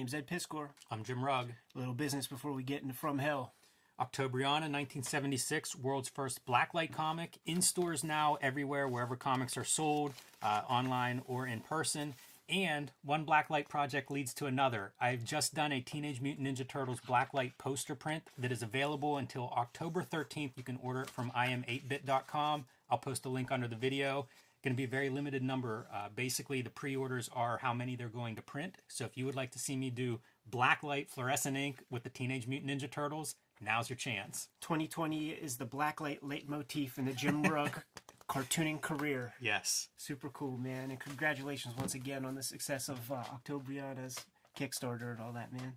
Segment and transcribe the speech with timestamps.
[0.00, 0.68] name's Ed Piskor.
[0.90, 1.50] I'm Jim Rugg.
[1.76, 3.52] A little business before we get into From Hell.
[4.00, 7.36] Octobriana, 1976, world's first blacklight comic.
[7.44, 12.14] In stores now, everywhere, wherever comics are sold, uh, online or in person.
[12.48, 14.92] And one blacklight project leads to another.
[14.98, 19.52] I've just done a Teenage Mutant Ninja Turtles blacklight poster print that is available until
[19.54, 20.52] October 13th.
[20.56, 22.64] You can order it from im8bit.com.
[22.88, 24.28] I'll post a link under the video.
[24.62, 25.86] Going to be a very limited number.
[25.92, 28.76] Uh, basically, the pre orders are how many they're going to print.
[28.88, 32.46] So if you would like to see me do blacklight fluorescent ink with the Teenage
[32.46, 34.48] Mutant Ninja Turtles, now's your chance.
[34.60, 37.82] 2020 is the blacklight leitmotif in the Jim Rugg
[38.28, 39.32] cartooning career.
[39.40, 39.88] Yes.
[39.96, 40.90] Super cool, man.
[40.90, 44.24] And congratulations once again on the success of uh, Octobriana's
[44.58, 45.74] Kickstarter and all that, man.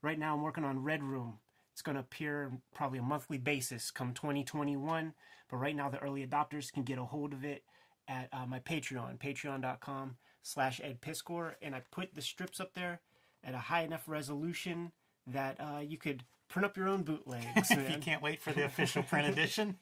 [0.00, 1.38] Right now, I'm working on Red Room.
[1.72, 5.12] It's going to appear probably a monthly basis come 2021.
[5.50, 7.62] But right now, the early adopters can get a hold of it
[8.12, 11.54] at uh, my Patreon, patreon.com slash edpiskor.
[11.62, 13.00] And I put the strips up there
[13.42, 14.92] at a high enough resolution
[15.26, 17.70] that uh, you could print up your own bootlegs.
[17.70, 19.76] if you can't wait for the official print edition.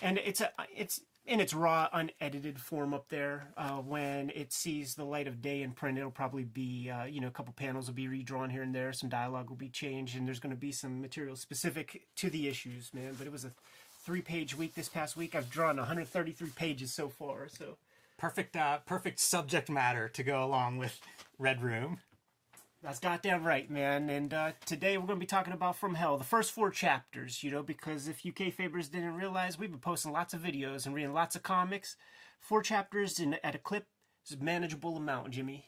[0.00, 4.94] and it's a it's in its raw unedited form up there uh, when it sees
[4.94, 7.86] the light of day in print it'll probably be uh, you know a couple panels
[7.88, 10.60] will be redrawn here and there some dialogue will be changed and there's going to
[10.60, 13.52] be some material specific to the issues man but it was a
[14.06, 17.76] three page week this past week i've drawn 133 pages so far so
[18.18, 20.98] Perfect, uh, perfect subject matter to go along with
[21.38, 21.98] Red Room.
[22.82, 24.08] That's goddamn right, man.
[24.08, 27.42] And uh, today we're going to be talking about From Hell, the first four chapters,
[27.42, 30.94] you know, because if you Kayfabers didn't realize, we've been posting lots of videos and
[30.94, 31.96] reading lots of comics.
[32.40, 33.86] Four chapters in, at a clip
[34.26, 35.66] is a manageable amount, Jimmy.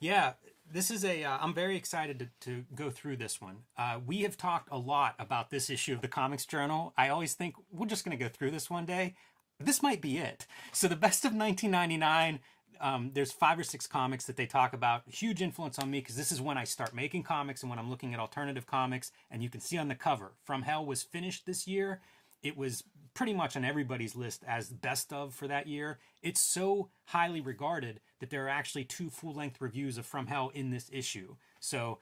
[0.00, 0.32] Yeah,
[0.74, 1.22] this is a.
[1.22, 3.58] Uh, I'm very excited to, to go through this one.
[3.78, 6.92] Uh, we have talked a lot about this issue of the Comics Journal.
[6.98, 9.14] I always think we're just going to go through this one day.
[9.60, 10.46] This might be it.
[10.72, 12.40] So the best of 1999.
[12.80, 15.02] Um, there's five or six comics that they talk about.
[15.06, 17.88] Huge influence on me because this is when I start making comics and when I'm
[17.88, 19.12] looking at alternative comics.
[19.30, 22.00] And you can see on the cover, From Hell was finished this year.
[22.42, 22.82] It was
[23.14, 25.98] pretty much on everybody's list as best of for that year.
[26.22, 30.50] It's so highly regarded that there are actually two full length reviews of From Hell
[30.52, 31.36] in this issue.
[31.60, 31.98] So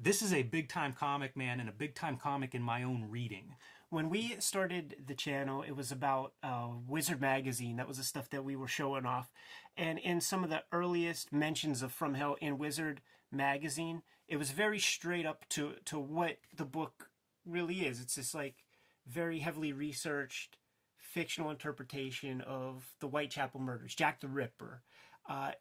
[0.00, 3.06] this is a big time comic, man, and a big time comic in my own
[3.08, 3.56] reading.
[3.90, 7.76] When we started the channel, it was about uh, Wizard Magazine.
[7.76, 9.30] That was the stuff that we were showing off.
[9.76, 14.50] And in some of the earliest mentions of From Hell in Wizard Magazine, it was
[14.50, 17.10] very straight up to, to what the book
[17.44, 18.00] really is.
[18.00, 18.61] It's just like
[19.06, 20.56] very heavily researched
[20.98, 24.82] fictional interpretation of the Whitechapel murders, Jack the Ripper.
[25.28, 25.52] Uh,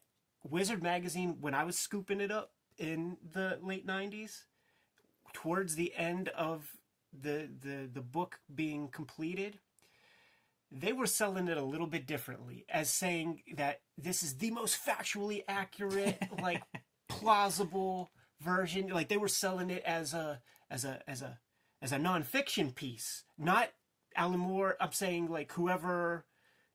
[0.43, 4.43] Wizard Magazine, when I was scooping it up in the late 90s,
[5.33, 6.77] towards the end of
[7.19, 9.59] the the the book being completed
[10.71, 14.79] they were selling it a little bit differently as saying that this is the most
[14.85, 16.63] factually accurate like
[17.09, 21.37] plausible version like they were selling it as a as a as a
[21.81, 23.69] as a nonfiction piece not
[24.15, 26.25] alan moore i'm saying like whoever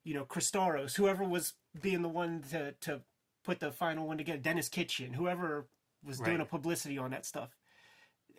[0.05, 3.03] you know chris staros whoever was being the one to to
[3.44, 5.69] put the final one together denis kitchen whoever
[6.05, 7.50] was doing a publicity on that stuff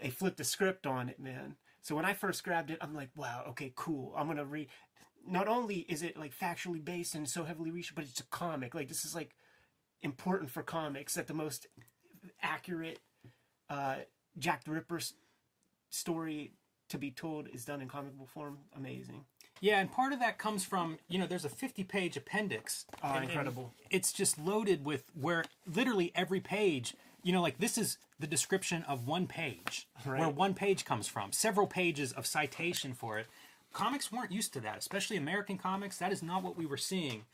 [0.01, 1.55] they flipped the script on it, man.
[1.81, 4.13] So when I first grabbed it, I'm like, wow, okay, cool.
[4.15, 4.67] I'm gonna read.
[5.25, 8.75] Not only is it like factually based and so heavily researched, but it's a comic.
[8.75, 9.35] Like this is like
[10.01, 11.67] important for comics that the most
[12.41, 12.99] accurate
[13.69, 13.97] uh,
[14.37, 14.99] Jack the Ripper
[15.89, 16.51] story
[16.89, 18.59] to be told is done in comic book form.
[18.75, 19.25] Amazing.
[19.59, 22.85] Yeah, and part of that comes from, you know, there's a 50 page appendix.
[23.03, 23.73] Oh, and- and incredible.
[23.89, 28.83] it's just loaded with where literally every page, you know, like this is the description
[28.83, 33.27] of one page, where one page comes from, several pages of citation for it.
[33.73, 35.97] Comics weren't used to that, especially American comics.
[35.97, 37.25] That is not what we were seeing.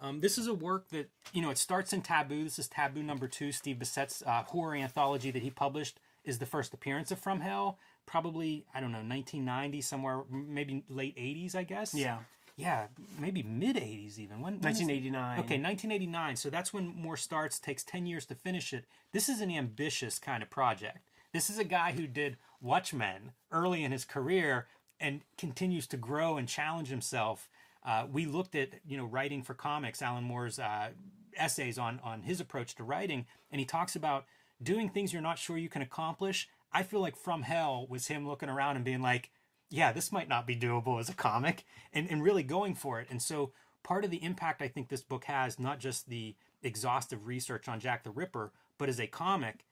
[0.00, 2.42] Um, this is a work that, you know, it starts in Taboo.
[2.44, 6.46] This is Taboo number two, Steve Bissette's uh, horror anthology that he published, is the
[6.46, 7.78] first appearance of From Hell.
[8.06, 11.94] Probably, I don't know, 1990, somewhere, maybe late 80s, I guess.
[11.94, 12.18] Yeah.
[12.56, 14.40] Yeah, maybe mid 80s even.
[14.42, 15.38] When, when is- 1989.
[15.40, 16.36] Okay, 1989.
[16.36, 17.58] So that's when Moore starts.
[17.58, 18.84] Takes 10 years to finish it.
[19.12, 20.98] This is an ambitious kind of project.
[21.32, 24.66] This is a guy who did Watchmen early in his career
[25.00, 27.48] and continues to grow and challenge himself.
[27.84, 30.90] Uh, we looked at you know writing for comics, Alan Moore's uh,
[31.36, 34.26] essays on on his approach to writing, and he talks about
[34.62, 36.48] doing things you're not sure you can accomplish.
[36.72, 39.30] I feel like From Hell was him looking around and being like,
[39.70, 43.08] yeah, this might not be doable as a comic, and, and really going for it.
[43.10, 43.52] And so
[43.82, 47.80] part of the impact I think this book has, not just the exhaustive research on
[47.80, 49.64] Jack the Ripper, but as a comic,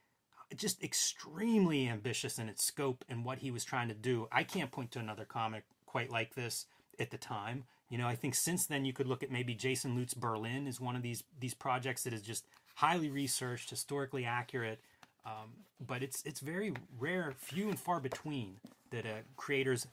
[0.56, 4.26] just extremely ambitious in its scope and what he was trying to do.
[4.32, 6.66] I can't point to another comic quite like this
[6.98, 7.64] at the time.
[7.88, 10.80] You know, I think since then you could look at maybe Jason Lutes Berlin is
[10.80, 12.44] one of these these projects that is just
[12.76, 14.80] highly researched, historically accurate.
[15.24, 18.56] Um, but it's it's very rare, few and far between
[18.90, 19.86] that uh, creators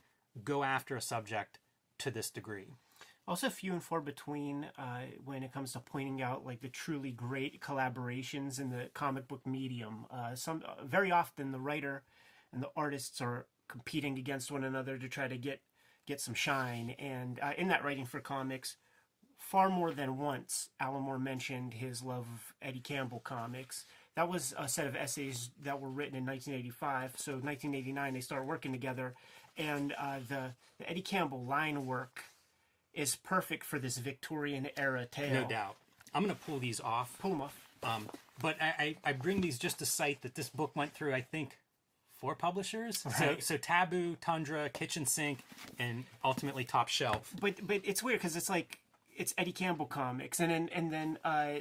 [0.44, 1.60] go after a subject
[2.00, 2.68] to this degree.
[3.28, 7.12] Also, few and far between uh, when it comes to pointing out like the truly
[7.12, 10.06] great collaborations in the comic book medium.
[10.10, 12.04] Uh, some very often the writer
[12.54, 15.60] and the artists are competing against one another to try to get
[16.06, 16.96] get some shine.
[16.98, 18.78] And uh, in that writing for comics,
[19.38, 23.86] far more than once, Alan Moore mentioned his love of Eddie Campbell comics.
[24.18, 27.14] That was a set of essays that were written in 1985.
[27.18, 29.14] So 1989, they started working together,
[29.60, 32.24] and uh, the, the Eddie Campbell line work
[32.96, 35.44] is perfect for this Victorian era tale.
[35.44, 35.76] No doubt.
[36.16, 37.16] I'm going to pull these off.
[37.20, 37.56] Pull them off.
[37.84, 38.10] Um,
[38.42, 41.22] but I, I, I bring these just to cite that this book went through, I
[41.22, 41.56] think,
[42.20, 43.06] four publishers.
[43.20, 45.42] So, so Taboo, Tundra, Kitchen Sink,
[45.78, 47.36] and ultimately Top Shelf.
[47.40, 48.80] but but it's weird because it's like
[49.16, 51.60] it's Eddie Campbell comics, and then and then uh,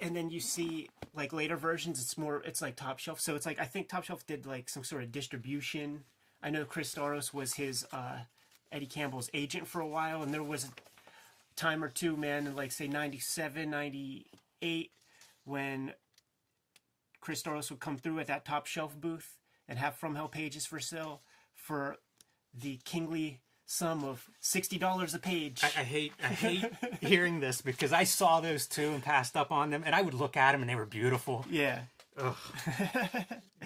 [0.00, 2.00] and then you see like later versions.
[2.00, 3.20] It's more it's like Top Shelf.
[3.20, 6.04] So it's like I think Top Shelf did like some sort of distribution.
[6.42, 8.18] I know Chris Staros was his uh,
[8.70, 10.68] Eddie Campbell's agent for a while, and there was a
[11.56, 14.92] time or two, man, in like say 97, 98,
[15.44, 15.92] when
[17.20, 19.38] Chris Staros would come through at that Top Shelf booth
[19.68, 21.22] and have From Hell pages for sale
[21.54, 21.96] for
[22.54, 25.62] the kingly sum of sixty dollars a page.
[25.62, 26.64] I, I hate I hate
[27.00, 30.14] hearing this because I saw those two and passed up on them, and I would
[30.14, 31.44] look at them and they were beautiful.
[31.50, 31.80] yeah,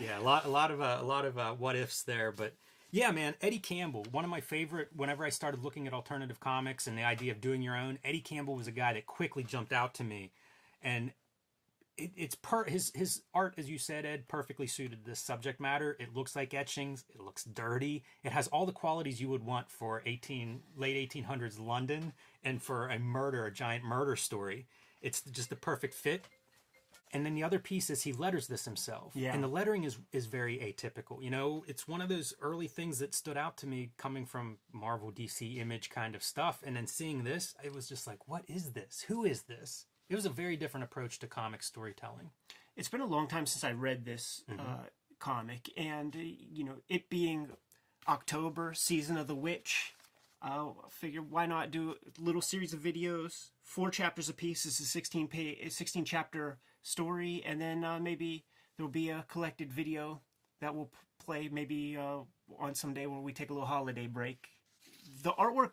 [0.00, 2.54] Yeah, a lot, a lot of, uh, a lot of uh, what ifs there, but
[2.90, 4.88] yeah, man, Eddie Campbell, one of my favorite.
[4.96, 8.20] Whenever I started looking at alternative comics and the idea of doing your own, Eddie
[8.20, 10.32] Campbell was a guy that quickly jumped out to me,
[10.82, 11.12] and
[12.04, 15.96] it, it's per his his art, as you said, Ed, perfectly suited this subject matter.
[16.00, 17.04] It looks like etchings.
[17.14, 18.04] It looks dirty.
[18.24, 22.12] It has all the qualities you would want for eighteen late eighteen hundreds London
[22.44, 24.66] and for a murder, a giant murder story.
[25.00, 26.26] It's just the perfect fit
[27.14, 29.34] and then the other piece is he letters this himself Yeah.
[29.34, 32.98] and the lettering is is very atypical you know it's one of those early things
[33.00, 36.86] that stood out to me coming from marvel dc image kind of stuff and then
[36.86, 40.30] seeing this it was just like what is this who is this it was a
[40.30, 42.30] very different approach to comic storytelling
[42.76, 44.84] it's been a long time since I read this uh,
[45.18, 47.48] comic, and you know, it being
[48.08, 49.94] October, season of the witch.
[50.40, 54.64] I figured why not do a little series of videos, four chapters a piece.
[54.64, 58.44] It's a sixteen page, sixteen chapter story, and then uh, maybe
[58.76, 60.20] there will be a collected video
[60.60, 62.20] that will p- play maybe uh,
[62.58, 64.48] on some day when we take a little holiday break.
[65.22, 65.72] The artwork,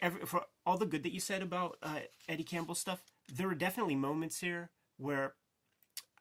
[0.00, 3.02] every, for all the good that you said about uh, Eddie Campbell stuff,
[3.34, 5.34] there were definitely moments here where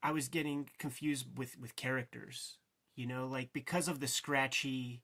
[0.01, 2.57] I was getting confused with with characters.
[2.95, 5.01] You know, like because of the scratchy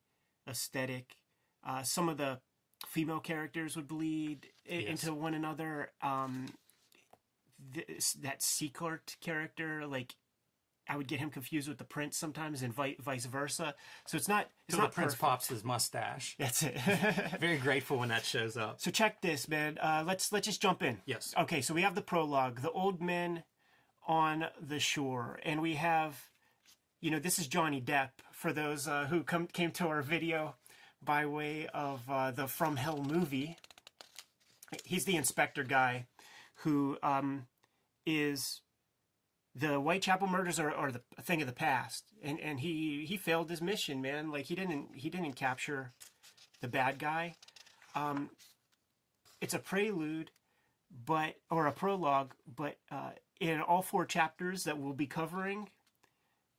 [0.47, 1.17] aesthetic,
[1.65, 2.39] uh, some of the
[2.87, 5.03] female characters would bleed Yes.
[5.03, 5.91] into one another.
[6.01, 6.47] Um,
[7.73, 10.15] this, that Sickert character, like
[10.87, 13.73] I would get him confused with the prince sometimes, and vi- vice versa.
[14.07, 15.21] So it's not it's so the not prince perfect.
[15.21, 16.77] pops his mustache That's it.
[17.39, 19.77] very grateful when that shows up so check this, man.
[19.79, 20.99] Uh, let's let's just jump in.
[21.05, 23.43] yes Okay, so we have the prologue, the old men
[24.07, 26.29] on the shore, and we have,
[27.01, 30.55] you know, this is Johnny Depp for those uh, who come came to our video
[31.03, 33.57] by way of uh, the From Hell movie.
[34.83, 36.05] He's the inspector guy
[36.59, 37.47] who um,
[38.05, 38.61] is
[39.55, 43.17] the Whitechapel murders are, are the a thing of the past, and and he he
[43.17, 44.31] failed his mission, man.
[44.31, 45.93] Like he didn't he didn't capture
[46.61, 47.35] the bad guy.
[47.95, 48.29] Um,
[49.41, 50.31] it's a prelude
[51.05, 55.69] but or a prologue, but uh, in all four chapters that we'll be covering,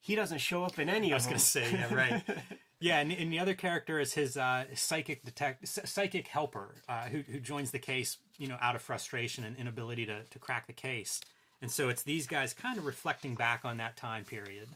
[0.00, 1.31] he doesn't show up in any I of was them.
[1.33, 2.23] going to say, yeah, right.
[2.81, 7.21] yeah, and, and the other character is his uh, psychic detect, psychic helper, uh, who
[7.21, 10.73] who joins the case, you know, out of frustration and inability to to crack the
[10.73, 11.21] case.
[11.63, 14.69] And so it's these guys kind of reflecting back on that time period.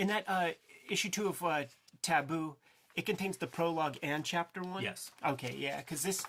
[0.00, 0.50] in that uh,
[0.88, 1.64] issue two of uh,
[2.02, 2.56] Taboo,
[2.96, 4.82] it contains the prologue and chapter one.
[4.82, 5.10] Yes.
[5.24, 6.24] Okay, yeah, because this,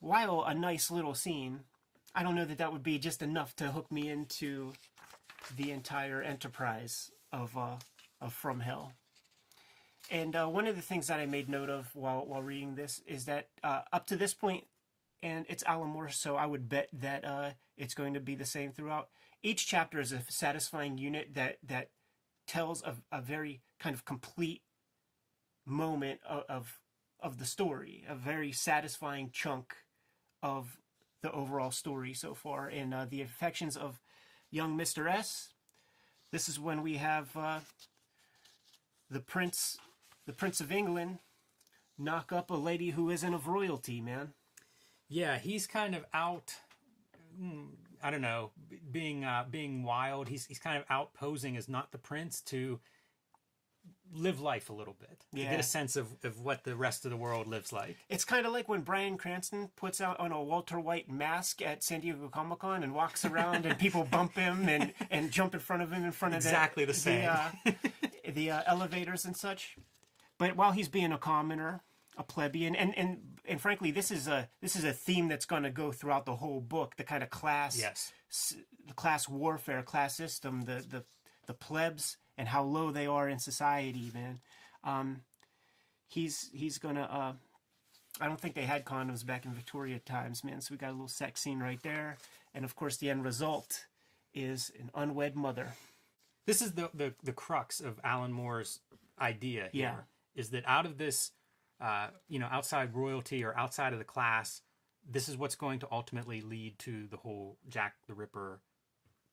[0.00, 1.60] while a nice little scene,
[2.14, 4.72] I don't know that that would be just enough to hook me into
[5.56, 7.76] the entire enterprise of uh,
[8.20, 8.92] of From Hell.
[10.10, 13.00] And uh, one of the things that I made note of while while reading this
[13.06, 14.64] is that uh, up to this point,
[15.22, 18.44] and it's Alan Moore, so I would bet that uh, it's going to be the
[18.44, 19.08] same throughout.
[19.42, 21.90] Each chapter is a satisfying unit that that
[22.46, 24.62] tells a, a very kind of complete
[25.66, 26.80] moment of, of
[27.20, 29.74] of the story, a very satisfying chunk
[30.42, 30.78] of
[31.22, 32.68] the overall story so far.
[32.70, 34.00] In uh, the affections of
[34.50, 35.54] young Mister S.
[36.32, 37.58] This is when we have uh,
[39.10, 39.78] the prince,
[40.26, 41.18] the Prince of England,
[41.98, 44.34] knock up a lady who isn't of royalty, man.
[45.10, 46.54] Yeah, he's kind of out.
[47.38, 47.66] mm,
[48.02, 48.52] I don't know,
[48.90, 50.28] being uh, being wild.
[50.28, 52.80] He's he's kind of out posing as not the prince to
[54.12, 55.50] live life a little bit, to Yeah.
[55.50, 57.96] get a sense of, of what the rest of the world lives like.
[58.08, 61.84] It's kind of like when Bryan Cranston puts out on a Walter White mask at
[61.84, 65.60] San Diego Comic Con and walks around and people bump him and, and jump in
[65.60, 67.28] front of him in front of Exactly the the same.
[67.30, 67.50] uh,
[68.32, 69.76] the uh, elevators and such.
[70.38, 71.82] But while he's being a commoner,
[72.16, 73.18] a plebeian, and, and
[73.50, 76.36] and frankly, this is a this is a theme that's going to go throughout the
[76.36, 76.96] whole book.
[76.96, 78.12] The kind of class Yes.
[78.30, 78.56] s-
[78.96, 81.04] class warfare, class system, the the
[81.46, 84.40] the plebs and how low they are in society, man.
[84.84, 85.22] Um,
[86.08, 87.02] he's he's gonna.
[87.02, 87.32] Uh,
[88.20, 90.60] I don't think they had condoms back in Victoria times, man.
[90.60, 92.16] So we got a little sex scene right there,
[92.54, 93.86] and of course the end result
[94.34, 95.74] is an unwed mother.
[96.46, 98.80] This is the, the, the crux of Alan Moore's
[99.20, 99.82] idea here.
[99.82, 99.96] Yeah.
[100.34, 101.30] Is that out of this,
[101.80, 104.62] uh, you know, outside royalty or outside of the class,
[105.08, 108.60] this is what's going to ultimately lead to the whole Jack the Ripper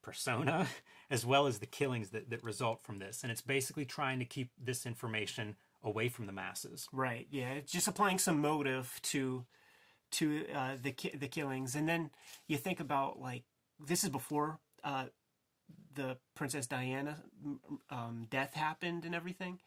[0.01, 0.67] persona,
[1.09, 3.23] as well as the killings that, that result from this.
[3.23, 6.87] And it's basically trying to keep this information away from the masses.
[6.91, 7.27] Right.
[7.29, 7.53] Yeah.
[7.53, 9.45] It's just applying some motive to
[10.09, 12.11] to uh, the ki- the killings, and then
[12.47, 13.43] you think about like
[13.85, 15.05] this is before uh,
[15.95, 17.17] the Princess Diana
[17.89, 19.59] um, death happened and everything,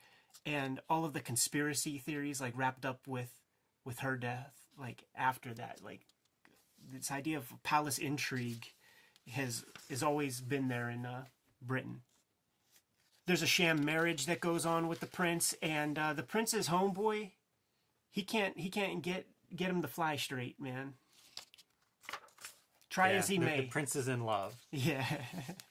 [0.47, 3.31] and all of the conspiracy theories like wrapped up with
[3.85, 4.55] with her death.
[4.79, 6.03] Like after that, like
[6.93, 8.67] this idea of palace intrigue
[9.31, 11.25] has has always been there in uh,
[11.63, 12.03] Britain
[13.27, 17.31] there's a sham marriage that goes on with the prince and uh, the prince's homeboy
[18.11, 20.95] he can't he can't get get him to fly straight man
[22.89, 24.57] try Yeah, as he the, may the prince is in love.
[24.73, 25.05] yeah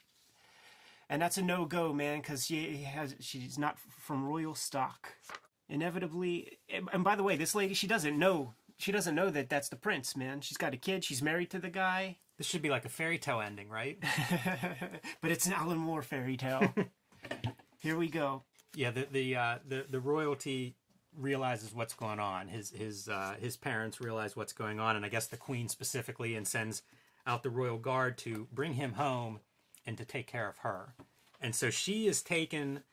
[1.09, 5.13] and that's a no-go man because she has she's not from royal stock.
[5.67, 9.49] Inevitably and and by the way this lady she doesn't know she doesn't know that
[9.49, 10.41] that's the prince man.
[10.41, 12.17] She's got a kid she's married to the guy.
[12.37, 14.01] This should be like a fairy tale ending, right?
[15.21, 16.73] but it's an alan moore fairy tale.
[17.79, 18.43] Here we go.
[18.75, 20.75] Yeah, the the uh, the the royalty
[21.17, 22.47] realizes what's going on.
[22.47, 26.35] His his uh, his parents realize what's going on, and I guess the queen specifically,
[26.35, 26.83] and sends
[27.25, 29.39] out the royal guard to bring him home
[29.89, 30.93] and to take care of her.
[31.41, 32.83] And so she is taken.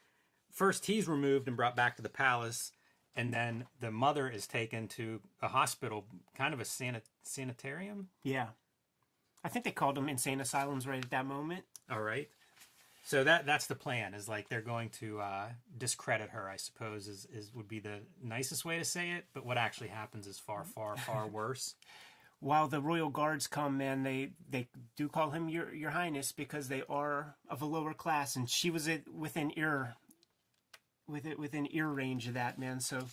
[0.51, 2.73] First, he's removed and brought back to the palace,
[3.15, 8.09] and then the mother is taken to a hospital, kind of a sanit- sanitarium.
[8.23, 8.47] Yeah.
[9.45, 11.65] I think they called them insane asylums right at that moment.
[11.91, 12.31] All right.
[13.05, 14.15] So that that's the plan.
[14.15, 16.49] Is like they're going to uh, discredit her.
[16.49, 19.27] I suppose is is would be the nicest way to say it.
[19.35, 21.75] But what actually happens is far far far worse.
[22.41, 26.69] While the royal guards come, man, they they do call him your your highness because
[26.69, 29.95] they are of a lower class, and she was it within ear,
[31.09, 32.81] with it within ear range of that man.
[32.81, 33.07] So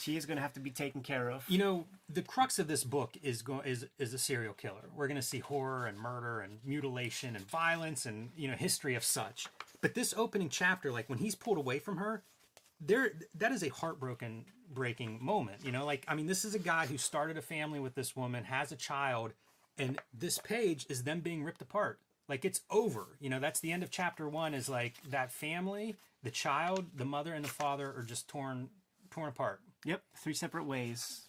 [0.00, 1.44] she is going to have to be taken care of.
[1.48, 4.88] You know, the crux of this book is going is is a serial killer.
[4.94, 8.94] We're going to see horror and murder and mutilation and violence and you know history
[8.94, 9.46] of such.
[9.80, 12.22] But this opening chapter, like when he's pulled away from her,
[12.80, 14.44] there that is a heartbroken
[14.74, 15.64] breaking moment.
[15.64, 18.16] You know, like I mean, this is a guy who started a family with this
[18.16, 19.32] woman, has a child,
[19.78, 22.00] and this page is them being ripped apart.
[22.28, 23.06] Like it's over.
[23.20, 24.54] You know, that's the end of chapter one.
[24.54, 28.68] Is like that family, the child, the mother, and the father are just torn
[29.10, 31.22] torn apart Yep, three separate ways.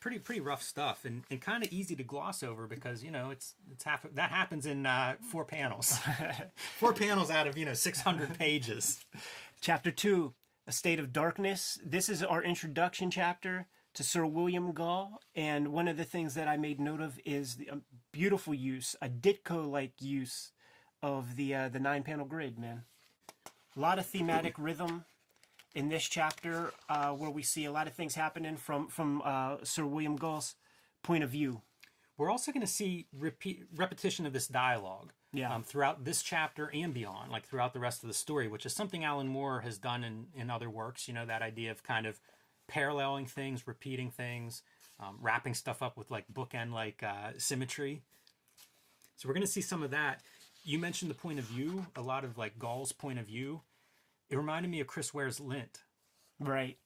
[0.00, 3.30] pretty pretty rough stuff and, and kind of easy to gloss over because you know
[3.30, 5.98] it's it's half that happens in uh, four panels
[6.78, 9.04] four panels out of you know 600 pages
[9.60, 10.34] Chapter two,
[10.68, 11.78] A State of Darkness.
[11.84, 15.20] This is our introduction chapter to Sir William Gull.
[15.36, 18.96] And one of the things that I made note of is the um, beautiful use,
[19.00, 20.50] a Ditko like use
[21.04, 22.82] of the, uh, the nine panel grid, man.
[23.76, 25.04] A lot of thematic rhythm
[25.76, 29.58] in this chapter uh, where we see a lot of things happening from, from uh,
[29.62, 30.56] Sir William Gull's
[31.04, 31.62] point of view.
[32.18, 35.54] we're also going to see repeat repetition of this dialogue Yeah.
[35.54, 38.72] um, throughout this chapter and beyond like throughout the rest of the story which is
[38.74, 42.06] something alan moore has done in, in other works you know that idea of kind
[42.06, 42.18] of
[42.68, 44.62] paralleling things repeating things
[44.98, 48.02] um, wrapping stuff up with like bookend like uh, symmetry
[49.16, 50.22] so we're going to see some of that
[50.64, 53.60] you mentioned the point of view a lot of like gull's point of view
[54.30, 55.80] it reminded me of chris ware's lint
[56.40, 56.76] Right.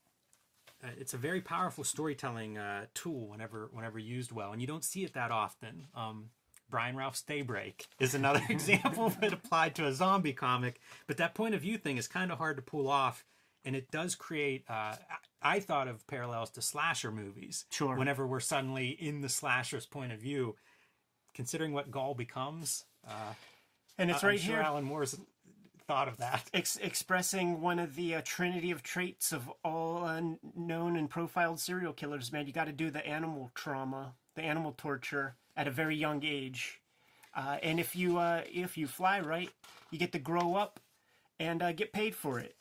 [0.84, 4.84] uh, it's a very powerful storytelling uh, tool whenever whenever used well, and you don't
[4.84, 5.86] see it that often.
[5.94, 6.30] Um,
[6.70, 11.34] Brian Ralph's Daybreak is another example of it applied to a zombie comic, but that
[11.34, 13.24] point of view thing is kind of hard to pull off,
[13.64, 14.64] and it does create.
[14.68, 14.96] Uh,
[15.42, 17.64] I thought of parallels to slasher movies.
[17.70, 17.96] Sure.
[17.96, 20.56] Whenever we're suddenly in the slasher's point of view,
[21.34, 23.34] considering what Gull becomes, uh,
[23.98, 24.62] And it's I'm right sure here.
[24.62, 25.18] Alan Moore's
[25.86, 26.48] thought of that.
[26.54, 30.20] ex- expressing one of the uh, trinity of traits of all uh,
[30.54, 34.72] known and profiled serial killers man you got to do the animal trauma the animal
[34.78, 36.80] torture at a very young age
[37.34, 39.50] Uh, and if you uh, if you fly right,
[39.90, 40.80] you get to grow up
[41.38, 42.56] and uh, get paid for it.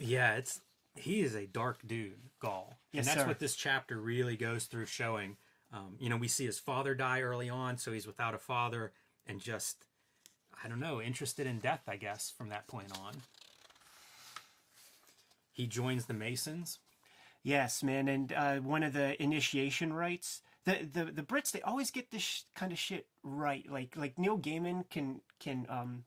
[0.00, 0.60] Yeah, it's
[0.96, 3.28] he is a dark dude, Gull, Yes, and that's sir.
[3.28, 5.36] what this chapter really goes through, showing.
[5.72, 8.92] Um, you know, we see his father die early on, so he's without a father,
[9.26, 9.86] and just
[10.64, 13.14] I don't know, interested in death, I guess, from that point on.
[15.52, 16.78] He joins the Masons.
[17.44, 20.42] Yes, man, and uh, one of the initiation rites.
[20.64, 23.64] The, the the Brits they always get this sh- kind of shit right.
[23.70, 26.04] Like like Neil Gaiman can can um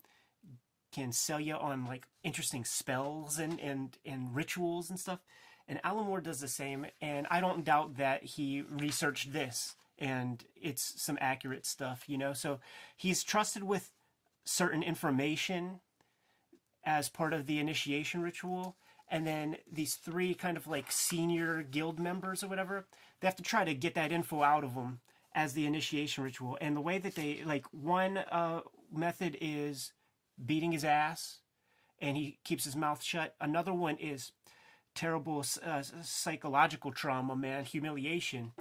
[0.91, 5.19] can sell you on like interesting spells and and and rituals and stuff.
[5.67, 6.87] And Alan Moore does the same.
[7.01, 12.03] And I don't doubt that he researched this and it's some accurate stuff.
[12.07, 12.59] You know, so
[12.95, 13.91] he's trusted with
[14.45, 15.81] certain information
[16.83, 18.77] as part of the initiation ritual.
[19.09, 22.87] And then these three kind of like senior guild members or whatever,
[23.19, 24.99] they have to try to get that info out of them
[25.33, 26.57] as the initiation ritual.
[26.61, 29.93] And the way that they like one uh, method is
[30.43, 31.39] beating his ass,
[31.99, 33.35] and he keeps his mouth shut.
[33.39, 34.31] Another one is
[34.95, 38.51] terrible uh, psychological trauma, man, humiliation.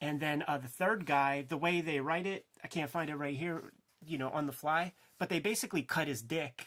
[0.00, 3.16] And then uh, the third guy, the way they write it, I can't find it
[3.16, 3.72] right here,
[4.04, 6.66] you know, on the fly, but they basically cut his dick.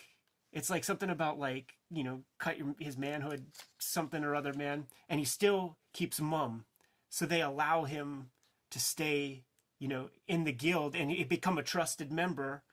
[0.52, 3.46] It's like something about like, you know, cut your, his manhood,
[3.80, 4.86] something or other, man.
[5.08, 6.66] And he still keeps mum.
[7.12, 8.32] So they allow him
[8.72, 9.44] to stay,
[9.80, 12.64] you know, in the guild and he become a trusted member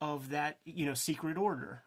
[0.00, 1.82] of that, you know, secret order.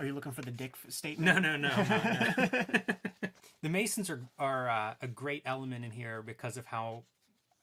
[0.00, 1.24] Are you looking for the dick statement?
[1.24, 1.68] No, no, no.
[1.68, 2.80] no, no.
[3.62, 7.04] the Masons are are uh, a great element in here because of how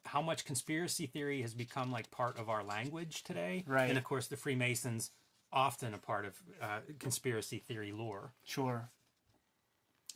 [0.06, 3.66] how much conspiracy theory has become like part of our language today.
[3.68, 3.90] Right.
[3.90, 5.12] And of course, the Freemasons
[5.52, 8.34] often a part of uh, conspiracy theory lore.
[8.46, 8.92] Sure.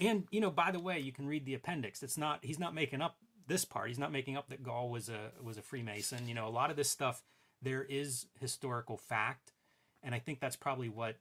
[0.01, 2.03] And you know, by the way, you can read the appendix.
[2.03, 3.87] It's not he's not making up this part.
[3.87, 6.27] He's not making up that Gull was a was a Freemason.
[6.27, 7.23] You know, a lot of this stuff
[7.61, 9.53] there is historical fact,
[10.01, 11.17] and I think that's probably what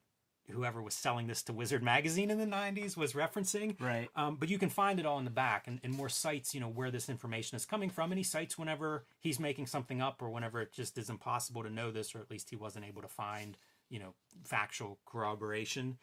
[0.50, 3.80] whoever was selling this to Wizard magazine in the 90s was referencing.
[3.80, 4.08] Right.
[4.16, 6.60] Um, but you can find it all in the back and, and more sites, you
[6.60, 8.10] know, where this information is coming from.
[8.10, 11.70] And he cites whenever he's making something up or whenever it just is impossible to
[11.70, 13.56] know this, or at least he wasn't able to find,
[13.88, 14.14] you know,
[14.44, 15.98] factual corroboration.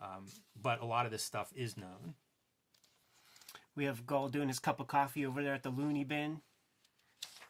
[0.00, 0.26] Um,
[0.60, 2.14] but a lot of this stuff is known.
[3.74, 6.40] We have Gull doing his cup of coffee over there at the loony bin.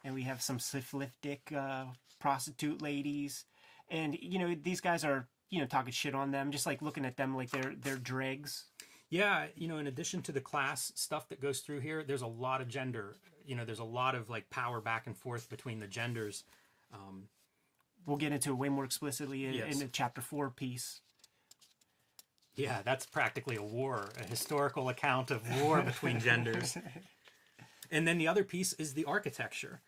[0.05, 1.87] And we have some syphilitic uh,
[2.21, 3.45] prostitute ladies.
[3.89, 7.05] And, you know, these guys are, you know, talking shit on them, just like looking
[7.05, 8.65] at them like they're they're dregs.
[9.11, 12.27] Yeah, you know, in addition to the class stuff that goes through here, there's a
[12.27, 13.17] lot of gender.
[13.45, 16.45] You know, there's a lot of like power back and forth between the genders.
[18.07, 19.75] We'll get into it way more explicitly in, Yes.
[19.75, 21.01] in the chapter four piece.
[22.55, 26.77] Yeah, that's practically a war, a historical account of war between genders.
[27.91, 29.81] And then the other piece is the architecture.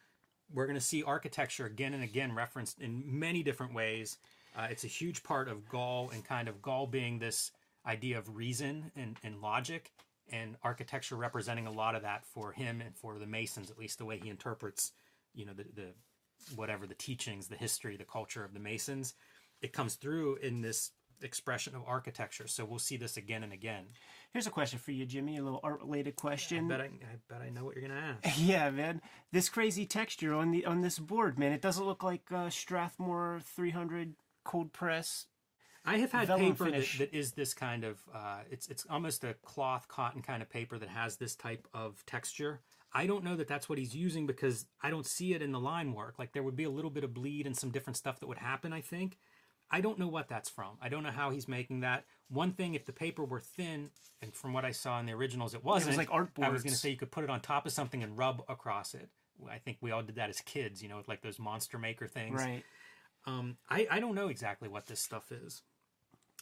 [0.52, 4.18] We're going to see architecture again and again referenced in many different ways.
[4.56, 7.50] Uh, it's a huge part of Gull and kind of Gull being this
[7.86, 9.92] idea of reason and, and logic,
[10.32, 13.98] and architecture representing a lot of that for him and for the Masons, at least
[13.98, 14.92] the way he interprets,
[15.34, 15.88] you know, the, the
[16.54, 19.14] whatever the teachings, the history, the culture of the Masons.
[19.60, 22.46] It comes through in this expression of architecture.
[22.46, 23.84] So we'll see this again and again.
[24.32, 25.36] Here's a question for you, Jimmy.
[25.36, 26.66] A little art related question.
[26.66, 28.38] I bet I, I bet I know what you're gonna ask.
[28.44, 29.00] Yeah, man.
[29.32, 31.52] This crazy texture on the on this board, man.
[31.52, 35.26] It doesn't look like uh, Strathmore 300 cold press.
[35.86, 36.98] I have had Vellum paper that, finish.
[36.98, 40.78] that is this kind of uh, it's it's almost a cloth cotton kind of paper
[40.78, 42.60] that has this type of texture.
[42.92, 45.58] I don't know that that's what he's using because I don't see it in the
[45.60, 46.14] line work.
[46.18, 48.38] Like there would be a little bit of bleed and some different stuff that would
[48.38, 48.72] happen.
[48.72, 49.18] I think.
[49.70, 50.76] I don't know what that's from.
[50.80, 52.04] I don't know how he's making that.
[52.28, 53.90] One thing, if the paper were thin,
[54.22, 55.96] and from what I saw in the originals, it wasn't.
[55.96, 58.02] like art I was going to say you could put it on top of something
[58.02, 59.08] and rub across it.
[59.50, 62.06] I think we all did that as kids, you know, with like those monster maker
[62.06, 62.40] things.
[62.40, 62.62] Right.
[63.26, 65.62] Um, I, I don't know exactly what this stuff is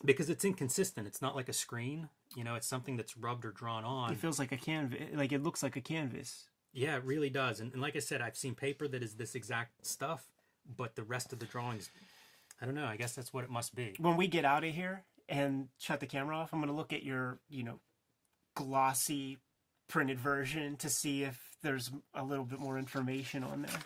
[0.05, 1.07] because it's inconsistent.
[1.07, 2.09] It's not like a screen.
[2.37, 4.13] You know, it's something that's rubbed or drawn on.
[4.13, 5.01] It feels like a canvas.
[5.15, 6.49] Like it looks like a canvas.
[6.73, 7.61] Yeah, it really does.
[7.61, 10.27] And, and like I said, I've seen paper that is this exact stuff,
[10.77, 11.91] but the rest of the drawings,
[12.63, 12.87] I don't know.
[12.87, 13.95] I guess that's what it must be.
[13.99, 16.93] When we get out of here and shut the camera off, I'm going to look
[16.93, 17.81] at your, you know,
[18.55, 19.39] glossy
[19.89, 23.81] printed version to see if there's a little bit more information on there.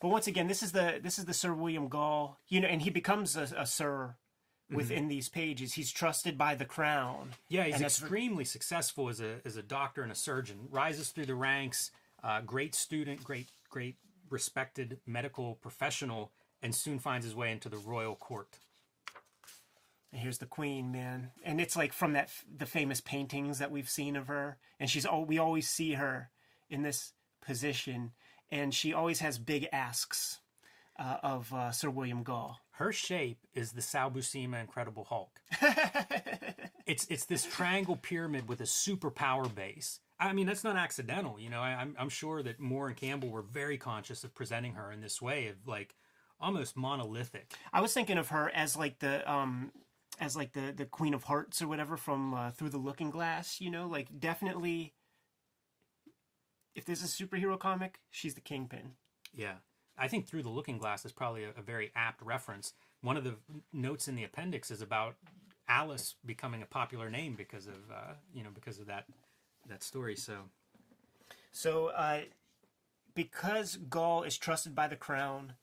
[0.00, 2.82] But once again, this is the this is the Sir William Gull, you know, and
[2.82, 4.16] he becomes a, a sir
[4.68, 5.74] within these pages.
[5.74, 7.30] He's trusted by the crown.
[7.48, 10.66] Yeah, he's extremely successful as a as a doctor and a surgeon.
[10.70, 11.92] Rises through the ranks,
[12.24, 13.96] uh, great student, great great
[14.28, 16.32] respected medical professional,
[16.62, 18.58] and soon finds his way into the royal court.
[20.12, 23.88] And here's the queen, man, and it's like from that the famous paintings that we've
[23.88, 26.30] seen of her, and she's all we always see her
[26.68, 27.12] in this
[27.44, 28.12] position,
[28.50, 30.40] and she always has big asks
[30.98, 32.60] uh, of uh, Sir William Gull.
[32.72, 35.40] Her shape is the Sal Buscema Incredible Hulk.
[36.86, 40.00] it's it's this triangle pyramid with a superpower base.
[40.20, 41.38] I mean, that's not accidental.
[41.40, 44.74] You know, I, I'm I'm sure that Moore and Campbell were very conscious of presenting
[44.74, 45.94] her in this way of like
[46.42, 47.52] almost monolithic.
[47.72, 49.72] I was thinking of her as like the um
[50.20, 53.60] as like the the Queen of Hearts or whatever from uh, Through the Looking Glass.
[53.60, 54.94] You know, like definitely.
[56.74, 58.92] If there's a superhero comic, she's the kingpin.
[59.34, 59.56] Yeah.
[59.98, 62.72] I think Through the Looking Glass is probably a, a very apt reference.
[63.02, 63.36] One of the
[63.72, 65.16] notes in the appendix is about
[65.68, 69.06] Alice becoming a popular name because of uh, you know because of that
[69.68, 70.16] that story.
[70.16, 70.34] So
[71.52, 72.22] So, uh,
[73.14, 75.54] because Gull is trusted by the crown,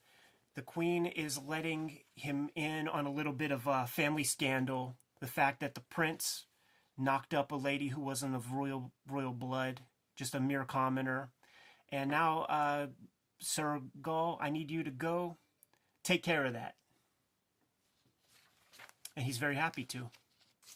[0.55, 4.95] the queen is letting him in on a little bit of a family scandal.
[5.21, 6.45] The fact that the prince
[6.97, 9.81] knocked up a lady who wasn't of royal royal blood,
[10.15, 11.31] just a mere commoner,
[11.91, 12.87] and now, uh,
[13.39, 15.37] Sir Gull, I need you to go
[16.03, 16.75] take care of that.
[19.15, 20.09] And he's very happy to.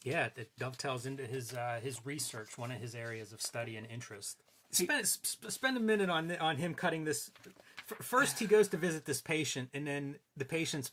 [0.04, 3.88] yeah, it dovetails into his uh, his research, one of his areas of study and
[3.88, 4.38] interest.
[4.72, 7.32] Spend sp- spend a minute on on him cutting this.
[8.02, 10.92] First, he goes to visit this patient, and then the patient's,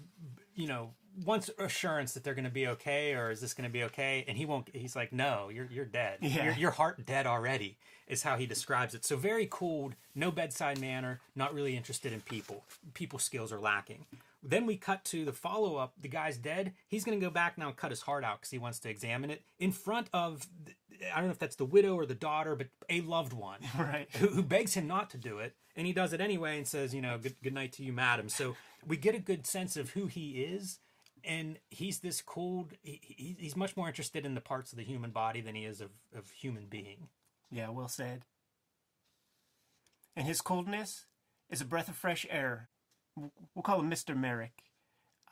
[0.54, 0.90] you know,
[1.24, 4.24] wants assurance that they're going to be okay, or is this going to be okay?
[4.26, 4.68] And he won't.
[4.74, 6.18] He's like, "No, you're you're dead.
[6.20, 6.44] Yeah.
[6.44, 9.04] Your, your heart dead already." Is how he describes it.
[9.04, 12.64] So very cold, no bedside manner, not really interested in people.
[12.92, 14.04] People skills are lacking.
[14.42, 15.92] Then we cut to the follow up.
[16.00, 16.72] The guy's dead.
[16.88, 18.90] He's going to go back now and cut his heart out because he wants to
[18.90, 20.48] examine it in front of,
[21.12, 24.08] I don't know if that's the widow or the daughter, but a loved one Right.
[24.16, 25.54] who, who begs him not to do it.
[25.76, 28.28] And he does it anyway and says, you know, good, good night to you, madam.
[28.28, 30.78] So we get a good sense of who he is.
[31.24, 34.84] And he's this cold, he, he- he's much more interested in the parts of the
[34.84, 37.08] human body than he is of, of human being.
[37.50, 38.24] Yeah, well said.
[40.16, 41.06] And his coldness
[41.50, 42.68] is a breath of fresh air.
[43.16, 44.16] We'll call him Mr.
[44.16, 44.62] Merrick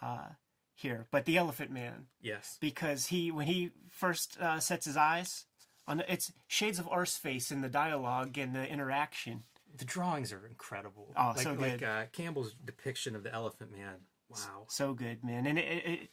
[0.03, 0.29] uh,
[0.75, 2.57] here, but the Elephant Man, Yes.
[2.61, 5.47] because he, when he first uh, sets his eyes
[5.89, 9.43] on, it's shades of Arseface in the dialogue and the interaction.
[9.77, 11.15] The drawings are incredible.
[11.17, 11.89] Oh, like, so like good.
[11.89, 13.97] uh, Campbell's depiction of the elephant man.
[14.31, 14.67] Wow.
[14.69, 15.47] So good, man.
[15.47, 16.09] And it, it, it,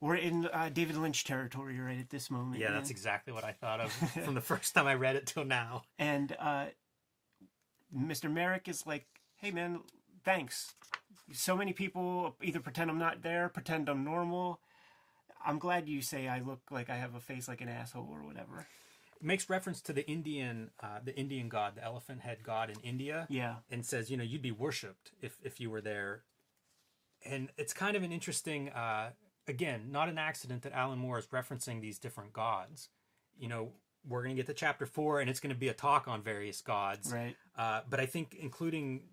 [0.00, 2.60] we're in uh, David Lynch territory right at this moment.
[2.60, 2.76] Yeah, man.
[2.76, 3.92] that's exactly what I thought of
[4.24, 5.82] from the first time I read it till now.
[5.98, 6.66] And uh,
[7.96, 8.32] Mr.
[8.32, 9.80] Merrick is like, hey, man,
[10.24, 10.74] thanks.
[11.32, 14.60] So many people either pretend I'm not there, pretend I'm normal.
[15.44, 18.26] I'm glad you say I look like I have a face like an asshole or
[18.26, 18.66] whatever.
[19.24, 23.26] Makes reference to the Indian, uh, the Indian god, the elephant head god in India,
[23.30, 23.56] Yeah.
[23.70, 26.24] and says, you know, you'd be worshipped if if you were there.
[27.24, 29.12] And it's kind of an interesting, uh,
[29.48, 32.90] again, not an accident that Alan Moore is referencing these different gods.
[33.38, 33.72] You know,
[34.06, 36.22] we're going to get to chapter four, and it's going to be a talk on
[36.22, 37.10] various gods.
[37.12, 37.34] Right.
[37.56, 39.04] Uh, but I think including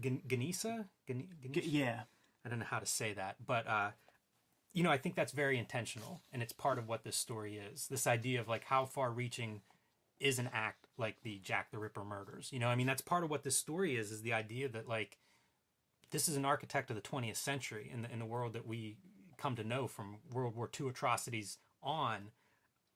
[0.00, 1.68] Gan- Ganesa, Gan- Ganesha?
[1.68, 2.00] yeah.
[2.44, 3.90] I don't know how to say that, but uh,
[4.76, 7.88] you know, I think that's very intentional, and it's part of what this story is.
[7.88, 9.62] This idea of like how far-reaching
[10.20, 12.50] is an act like the Jack the Ripper murders.
[12.52, 14.12] You know, I mean, that's part of what this story is.
[14.12, 15.16] Is the idea that like
[16.10, 18.98] this is an architect of the 20th century in the in the world that we
[19.38, 22.32] come to know from World War II atrocities on.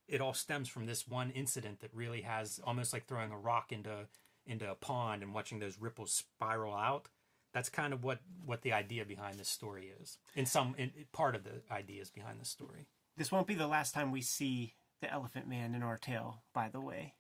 [0.07, 3.73] It all stems from this one incident that really has almost like throwing a rock
[3.73, 4.07] into
[4.47, 7.09] into a pond and watching those ripples spiral out
[7.53, 11.35] that's kind of what what the idea behind this story is in some in, part
[11.35, 12.87] of the ideas behind the story
[13.17, 16.69] This won't be the last time we see the Elephant Man in our tale, by
[16.69, 17.15] the way.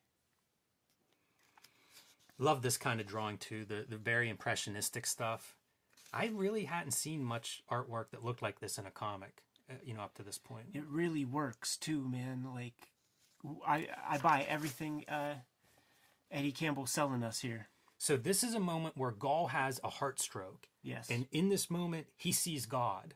[2.38, 5.56] love this kind of drawing too the the very impressionistic stuff
[6.12, 9.94] i really hadn't seen much artwork that looked like this in a comic uh, you
[9.94, 12.44] know up to this point It really works too, man.
[12.54, 12.74] Like,
[13.66, 15.34] I I buy everything uh,
[16.30, 17.68] Eddie Campbell's selling us here.
[18.00, 20.68] So this is a moment where Gull has a heart stroke.
[20.82, 21.10] Yes.
[21.10, 23.12] and in this moment he sees god.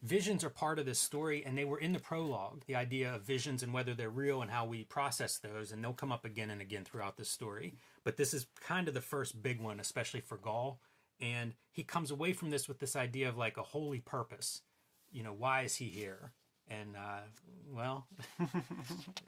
[0.00, 3.22] Visions are part of this story and they were in the prologue the idea of
[3.22, 6.50] visions and whether they're real and how we process those and they'll come up again
[6.50, 7.74] and again throughout the story.
[8.04, 10.78] But this is kind of the first big one especially for Gull.
[11.20, 14.62] And he comes away from this with this idea of like a holy purpose.
[15.10, 16.32] You know why is he here?
[16.68, 17.22] And uh,
[17.68, 18.06] well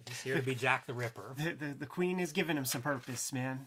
[0.09, 1.35] he's here to be Jack the Ripper.
[1.37, 3.67] The, the the queen is giving him some purpose, man.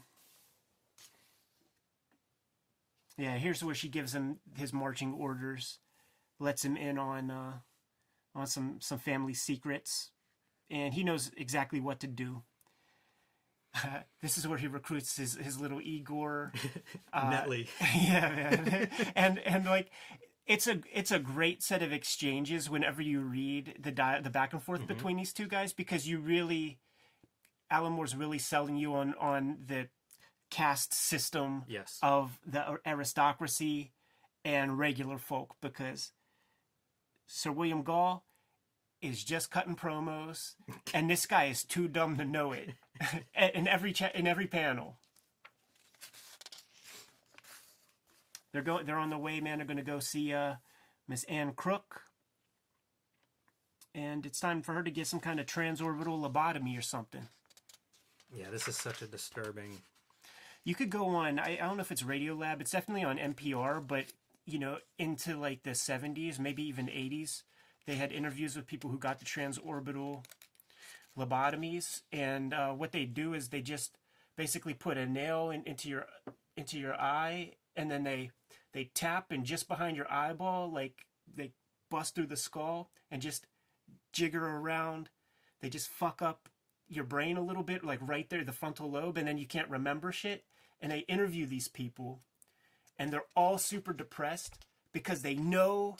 [3.17, 5.79] Yeah, here's where she gives him his marching orders,
[6.39, 7.53] lets him in on uh,
[8.35, 10.11] on some some family secrets,
[10.69, 12.43] and he knows exactly what to do.
[14.21, 16.53] this is where he recruits his his little Igor.
[17.15, 18.89] Netley yeah, man.
[19.15, 19.89] and and like
[20.45, 24.53] it's a it's a great set of exchanges whenever you read the di- the back
[24.53, 26.79] and forth between these two guys because you really
[27.69, 29.89] Alan Moore's really selling you on on the
[30.49, 31.99] caste system Yes.
[32.01, 33.91] of the aristocracy
[34.45, 36.11] and regular folk because
[37.25, 38.23] Sir William Gull
[39.01, 40.55] is just cutting promos,
[40.93, 42.71] and this guy is too dumb to know it.
[43.53, 44.97] in every cha- in every panel,
[48.51, 49.57] they're go they're on the way, man.
[49.59, 50.55] They're gonna go see uh,
[51.07, 52.01] Miss Anne Crook,
[53.93, 57.27] and it's time for her to get some kind of transorbital lobotomy or something.
[58.33, 59.81] yeah, this is such a disturbing.
[60.67, 61.39] You could go on.
[61.39, 62.59] I, I don't know if it's Radiolab.
[62.59, 64.07] It's definitely on NPR, but
[64.45, 67.43] you know, into like the '70s, maybe even '80s,
[67.85, 70.25] they had interviews with people who got the transorbital
[71.17, 73.97] lobotomies, and uh, what they do is they just
[74.35, 76.05] basically put a nail in, into your
[76.57, 78.31] into your eye, and then they
[78.73, 81.53] they tap and just behind your eyeball, like they
[81.89, 83.47] bust through the skull and just
[84.11, 85.07] jigger around.
[85.61, 86.49] They just fuck up
[86.89, 89.69] your brain a little bit, like right there, the frontal lobe, and then you can't
[89.69, 90.43] remember shit.
[90.81, 92.21] And they interview these people,
[92.99, 94.57] and they're all super depressed
[94.91, 95.97] because they know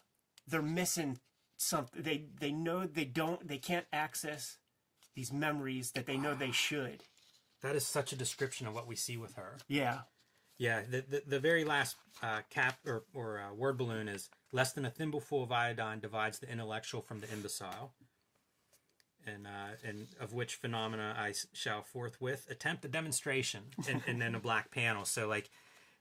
[0.47, 1.19] they're missing
[1.57, 2.01] something.
[2.03, 4.57] They they know they don't they can't access
[5.15, 7.03] these memories that they know they should.
[7.63, 9.57] That is such a description of what we see with her.
[9.67, 10.01] Yeah,
[10.57, 14.73] Yeah, the the, the very last uh, cap or or uh, word balloon is less
[14.73, 17.93] than a thimbleful of iodine divides the intellectual from the imbecile,
[19.27, 24.35] and uh, and of which phenomena I shall forthwith attempt a demonstration, and, and then
[24.35, 25.05] a black panel.
[25.05, 25.49] So like,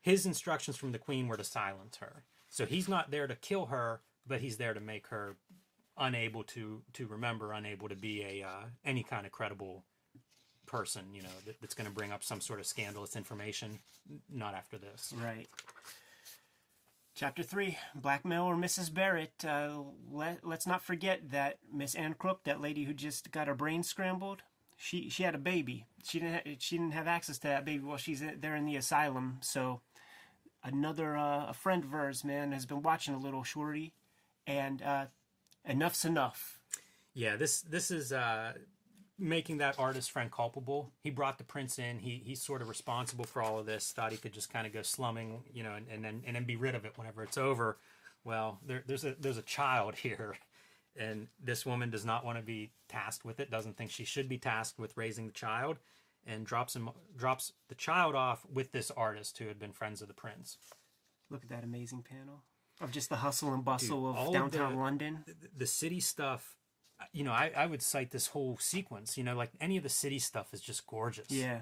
[0.01, 2.25] his instructions from the queen were to silence her.
[2.49, 5.37] So he's not there to kill her, but he's there to make her
[5.99, 9.85] unable to to remember, unable to be a uh, any kind of credible
[10.67, 13.79] person, you know, that, that's going to bring up some sort of scandalous information.
[14.33, 15.13] Not after this.
[15.23, 15.49] right.
[17.17, 18.93] Chapter three: Blackmail or Mrs.
[18.93, 19.43] Barrett.
[19.43, 23.55] Uh, let Let's not forget that Miss Anne Crook, that lady who just got her
[23.55, 24.43] brain scrambled,
[24.77, 25.87] she she had a baby.
[26.05, 28.67] She didn't ha- she didn't have access to that baby while she's in, there in
[28.67, 29.39] the asylum.
[29.41, 29.81] So
[30.63, 33.95] another uh, a friend of hers, man, has been watching a little shorty,
[34.47, 35.07] and uh,
[35.65, 36.61] enough's enough.
[37.15, 38.53] Yeah, this this is uh,
[39.19, 40.93] making that artist friend culpable.
[41.01, 41.99] He brought the prince in.
[41.99, 43.93] He he's sort of responsible for all of this.
[43.93, 46.45] Thought he could just kind of go slumming, you know, and, and then and then
[46.45, 47.79] be rid of it whenever it's over.
[48.25, 50.37] Well, there, there's a there's a child here,
[50.99, 53.51] and this woman does not want to be tasked with it.
[53.51, 55.79] Doesn't think she should be tasked with raising the child,
[56.27, 60.09] and drops him drops the child off with this artist who had been friends of
[60.09, 60.59] the prince.
[61.31, 62.43] Look at that amazing panel
[62.81, 65.25] of just the hustle and bustle all of of downtown the- London.
[65.57, 66.57] the city stuff
[67.13, 69.89] you know I, I would cite this whole sequence you know like any of the
[69.89, 71.31] city stuff is just gorgeous.
[71.31, 71.61] Yeah,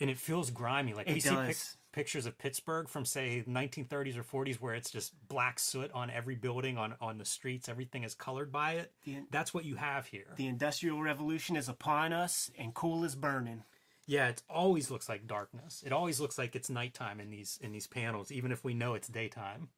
[0.00, 0.92] and it feels grimy.
[0.94, 1.56] Like It we see pic-
[1.92, 6.34] pictures of pittsburgh from say 1930s or 40s where it's just black soot on every
[6.34, 7.68] building on on the streets.
[7.68, 8.92] Everything is colored by it.
[9.04, 10.26] The- that's what you have here.
[10.36, 13.62] The Industrial Revolution is upon us, and coal is burning.
[14.06, 15.82] yeah it always looks like darkness.
[15.86, 18.92] It always looks like it's nighttime in these in these panels even if we know
[18.94, 19.68] it's daytime.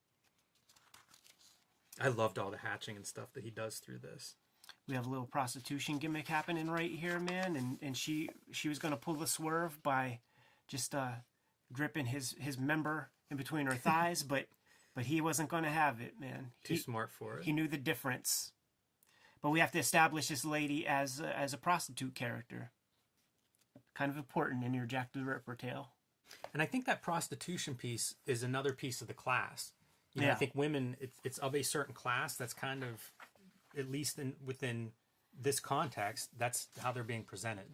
[2.01, 4.35] I loved all the hatching and stuff that he does through this
[4.89, 8.79] We have a little prostitution gimmick happening right here, man, and and she she was
[8.79, 10.21] gonna pull the swerve by
[10.69, 11.13] just uh
[11.73, 14.47] gripping his his member in between her thighs, but
[14.95, 16.53] but he wasn't gonna have it, man.
[16.65, 18.53] too He, smart for it he knew the difference.
[19.43, 22.73] But we have to establish this lady as a, as a prostitute character.
[23.95, 25.91] Kind of important in your Jack the Ripper tale.
[26.53, 29.73] And I think that prostitution piece is another piece of the class.
[30.15, 32.37] You know, I think women, it's, it's of a certain class.
[32.37, 33.13] That's kind of,
[33.77, 34.93] at least in within
[35.39, 37.67] this context, that's how they're being presented.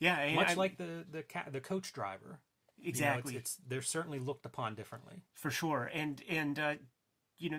[0.00, 2.40] Yeah, and Much I- like the the ca- the coach driver.
[2.80, 3.34] You know, exactly.
[3.36, 5.22] it's, it's they're certainly looked upon differently.
[5.34, 6.74] for sure and and uh
[7.36, 7.58] you know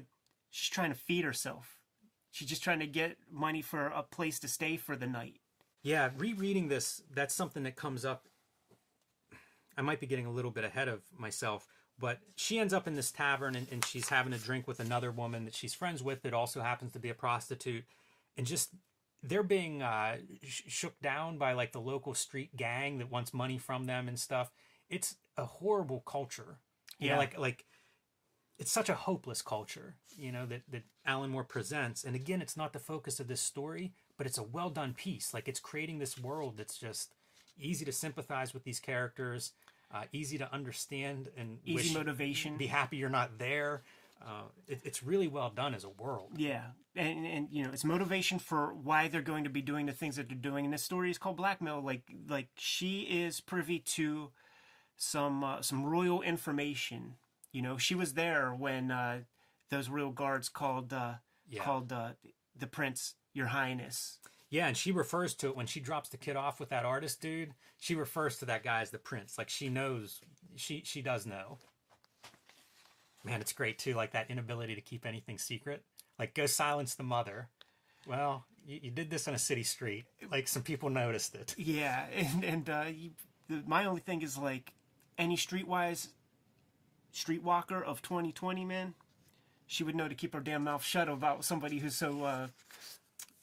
[0.49, 1.77] she's trying to feed herself
[2.31, 5.41] she's just trying to get money for a place to stay for the night
[5.83, 8.27] Yeah, rereading this, that's something that comes up.
[9.77, 11.67] I might be getting a little bit ahead of myself,
[11.99, 15.11] but she ends up in this tavern and, and she's having a drink with another
[15.11, 17.83] woman that she's friends with that also happens to be a prostitute.
[18.37, 18.69] And just
[19.21, 23.57] they're being uh, sh- shook down by like the local street gang that wants money
[23.57, 24.51] from them and stuff.
[24.89, 26.59] It's a horrible culture.
[26.99, 27.19] You know, Yeah.
[27.19, 27.65] like like
[28.57, 32.03] it's such a hopeless culture, you know, that, that Alan Moore presents.
[32.03, 35.33] And again, it's not the focus of this story, but it's a well done piece.
[35.33, 37.13] Like it's creating this world that's just
[37.57, 39.51] easy to sympathize with these characters,
[39.93, 43.81] uh, easy to understand, and easy motivation Be happy you're not there.
[44.21, 46.31] Uh, it, it's really well done as a world.
[46.35, 46.63] yeah
[46.95, 50.15] and and you know it's motivation for why they're going to be doing the things
[50.17, 54.31] that they're doing and this story is called blackmail like like she is privy to
[54.97, 57.13] some uh, some royal information
[57.53, 59.19] you know she was there when uh
[59.69, 61.13] those royal guards called uh
[61.47, 61.63] Yeah.
[61.63, 62.09] called uh
[62.57, 64.17] the prince your highness
[64.49, 67.21] Yeah, and she refers to it when she drops the kid off with that artist
[67.21, 67.53] dude.
[67.79, 69.37] She refers to that guy as the prince.
[69.37, 70.21] Like she knows,
[70.55, 71.59] she she does know.
[73.23, 73.93] Man, it's great too.
[73.93, 75.83] Like that inability to keep anything secret.
[76.17, 77.49] Like go silence the mother.
[78.07, 80.05] Well, you, you did this on a city street.
[80.31, 81.55] Like some people noticed it.
[81.57, 83.11] Yeah, and and uh, you,
[83.47, 84.73] the, my only thing is like
[85.17, 86.07] any streetwise
[87.13, 88.93] streetwalker of 2020, man,
[89.67, 92.47] she would know to keep her damn mouth shut about somebody who's so uh,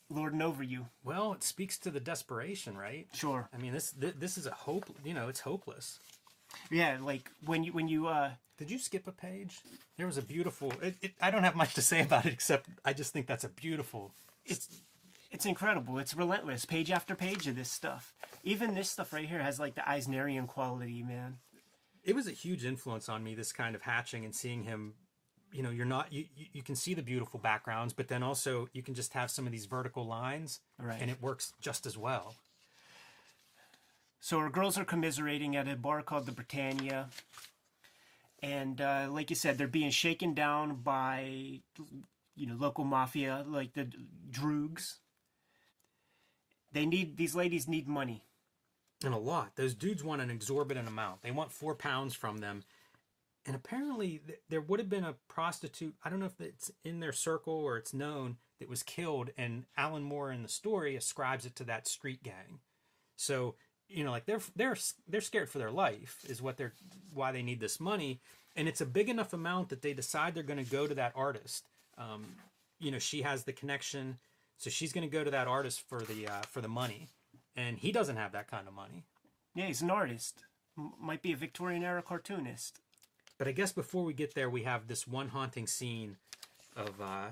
[0.08, 0.86] lording over you.
[1.04, 3.06] Well, it speaks to the desperation, right?
[3.12, 3.48] Sure.
[3.54, 4.86] I mean, this this, this is a hope.
[5.04, 5.98] You know, it's hopeless.
[6.70, 9.60] Yeah, like when you when you uh, Did you skip a page?
[9.96, 10.72] There was a beautiful.
[10.82, 13.44] It, it, I don't have much to say about it except I just think that's
[13.44, 14.12] a beautiful.
[14.44, 14.68] it's
[15.32, 15.98] it's incredible.
[15.98, 18.14] It's relentless, page after page of this stuff.
[18.44, 21.38] Even this stuff right here has like the Eisnerian quality, man.
[22.04, 23.34] It was a huge influence on me.
[23.34, 24.94] This kind of hatching and seeing him.
[25.56, 26.12] You know, you're not.
[26.12, 29.46] You you, can see the beautiful backgrounds, but then also you can just have some
[29.46, 30.98] of these vertical lines, Right.
[31.00, 32.34] and it works just as well.
[34.20, 37.08] So our girls are commiserating at a bar called the Britannia.
[38.42, 41.60] And uh, like you said, they're being shaken down by,
[42.34, 43.88] you know, local mafia, like the
[44.30, 44.96] Droogs.
[46.72, 48.24] They need, these ladies need money.
[49.04, 49.56] and a lot.
[49.56, 51.22] Those dudes want an exorbitant amount.
[51.22, 52.64] They want four pounds from them.
[53.46, 55.94] And apparently, th- there would have been a prostitute.
[56.04, 59.30] I don't know if it's in their circle or it's known that was killed.
[59.38, 62.58] And Alan Moore in the story ascribes it to that street gang.
[63.16, 63.54] So
[63.88, 64.76] you know, like they're they're
[65.08, 66.72] they're scared for their life is what they're
[67.12, 68.20] why they need this money.
[68.54, 71.12] And it's a big enough amount that they decide they're going to go to that
[71.14, 71.68] artist.
[71.98, 72.24] Um,
[72.80, 74.18] you know, she has the connection,
[74.56, 77.08] so she's going to go to that artist for the uh, for the money,
[77.54, 79.04] and he doesn't have that kind of money.
[79.54, 80.42] Yeah, he's an artist.
[80.76, 82.80] M- might be a Victorian era cartoonist.
[83.38, 86.16] But I guess before we get there, we have this one haunting scene
[86.74, 87.28] of uh,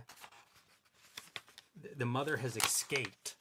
[1.96, 3.36] the mother has escaped,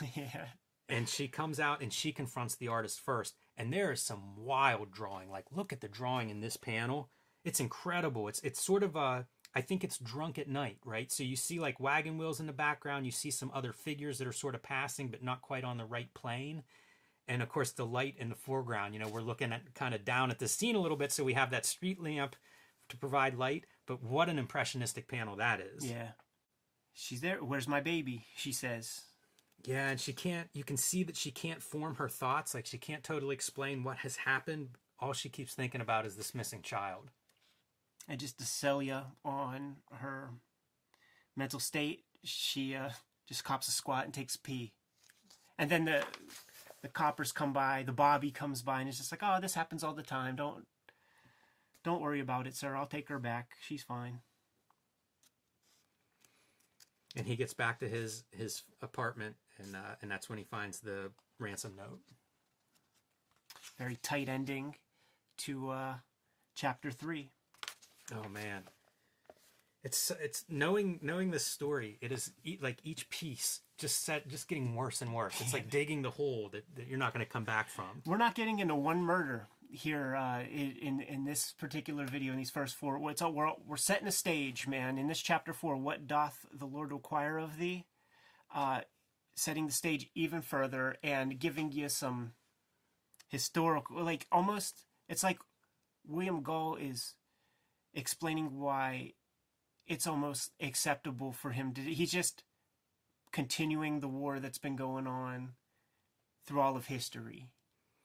[0.14, 0.46] yeah.
[0.88, 3.34] and she comes out and she confronts the artist first.
[3.56, 5.30] And there is some wild drawing.
[5.30, 7.10] Like, look at the drawing in this panel.
[7.44, 8.28] It's incredible.
[8.28, 11.10] It's it's sort of a I think it's drunk at night, right?
[11.10, 13.06] So you see like wagon wheels in the background.
[13.06, 15.84] You see some other figures that are sort of passing, but not quite on the
[15.84, 16.62] right plane.
[17.30, 18.92] And of course, the light in the foreground.
[18.92, 21.22] You know, we're looking at kind of down at the scene a little bit, so
[21.22, 22.34] we have that street lamp
[22.88, 23.66] to provide light.
[23.86, 25.88] But what an impressionistic panel that is!
[25.88, 26.08] Yeah.
[26.92, 27.36] She's there.
[27.36, 28.26] Where's my baby?
[28.34, 29.02] She says.
[29.64, 30.48] Yeah, and she can't.
[30.52, 32.52] You can see that she can't form her thoughts.
[32.52, 34.70] Like she can't totally explain what has happened.
[34.98, 37.12] All she keeps thinking about is this missing child.
[38.08, 40.30] And just to sell you on her
[41.36, 42.90] mental state, she uh,
[43.28, 44.72] just cops a squat and takes a pee.
[45.58, 46.02] And then the
[46.82, 49.84] the coppers come by, the Bobby comes by, and it's just like, oh, this happens
[49.84, 50.36] all the time.
[50.36, 50.66] Don't
[51.82, 52.76] don't worry about it, sir.
[52.76, 53.52] I'll take her back.
[53.60, 54.20] She's fine.
[57.16, 60.80] And he gets back to his his apartment, and uh, and that's when he finds
[60.80, 62.00] the ransom note.
[63.78, 64.76] Very tight ending
[65.38, 65.94] to uh,
[66.54, 67.30] chapter three.
[68.14, 68.62] Oh man,
[69.82, 71.98] it's it's knowing knowing this story.
[72.00, 75.40] It is like each piece just set just getting worse and worse.
[75.40, 78.02] It's like digging the hole that, that you're not going to come back from.
[78.06, 82.50] We're not getting into one murder here uh, in, in this particular video in these
[82.50, 83.00] first four.
[83.10, 84.98] It's all, we're we're setting a stage, man.
[84.98, 87.86] In this chapter four, what doth the Lord require of thee?
[88.54, 88.80] Uh,
[89.34, 92.32] setting the stage even further and giving you some
[93.28, 94.84] historical, like almost.
[95.08, 95.38] It's like
[96.06, 97.14] William Gull is
[97.94, 99.14] explaining why
[99.86, 101.80] it's almost acceptable for him to.
[101.80, 102.44] He's just
[103.32, 105.50] continuing the war that's been going on
[106.46, 107.48] through all of history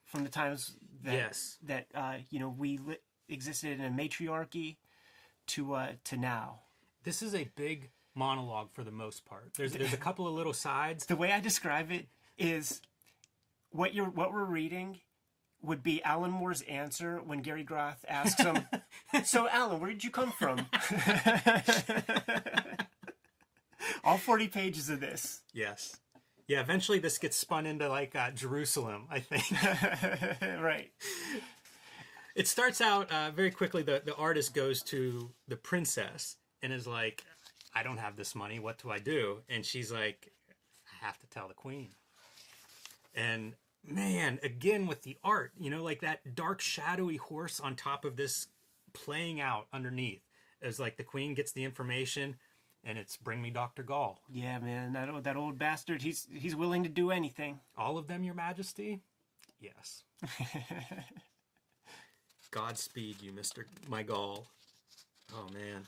[0.04, 1.58] from the times that Yes.
[1.64, 2.98] that uh, you know we li-
[3.30, 4.78] existed in a matriarchy
[5.48, 6.62] to uh, to now.
[7.04, 9.52] This is a big monologue for the most part.
[9.58, 11.06] There's there's a couple of little sides.
[11.06, 12.08] The way I describe it
[12.38, 12.82] is
[13.72, 15.00] what you're what we're reading
[15.62, 18.68] would be Alan Moore's answer when Gary Groth asks him,
[19.26, 20.68] "So Alan, where did you come from?"
[24.04, 25.42] all forty pages of this.
[25.54, 25.98] Yes.
[26.48, 29.52] Yeah, eventually this gets spun into like uh, Jerusalem, I think.
[30.62, 30.92] right.
[32.36, 33.82] it starts out uh, very quickly.
[33.82, 37.24] The, the artist goes to the princess and is like,
[37.74, 38.60] I don't have this money.
[38.60, 39.40] What do I do?
[39.50, 41.90] And she's like, I have to tell the queen.
[43.16, 48.06] And man, again with the art, you know, like that dark, shadowy horse on top
[48.06, 48.48] of this
[48.94, 50.22] playing out underneath.
[50.62, 52.36] It's like the queen gets the information
[52.86, 53.84] and it's bring me Dr.
[53.84, 54.20] Gull.
[54.30, 56.02] Yeah, man, that old, that old bastard.
[56.04, 57.60] He's he's willing to do anything.
[57.78, 59.02] All of them, Your Majesty?
[59.60, 60.04] Yes.
[62.52, 63.66] Godspeed you, Mr.
[63.88, 64.46] My Gull.
[65.34, 65.84] Oh, man.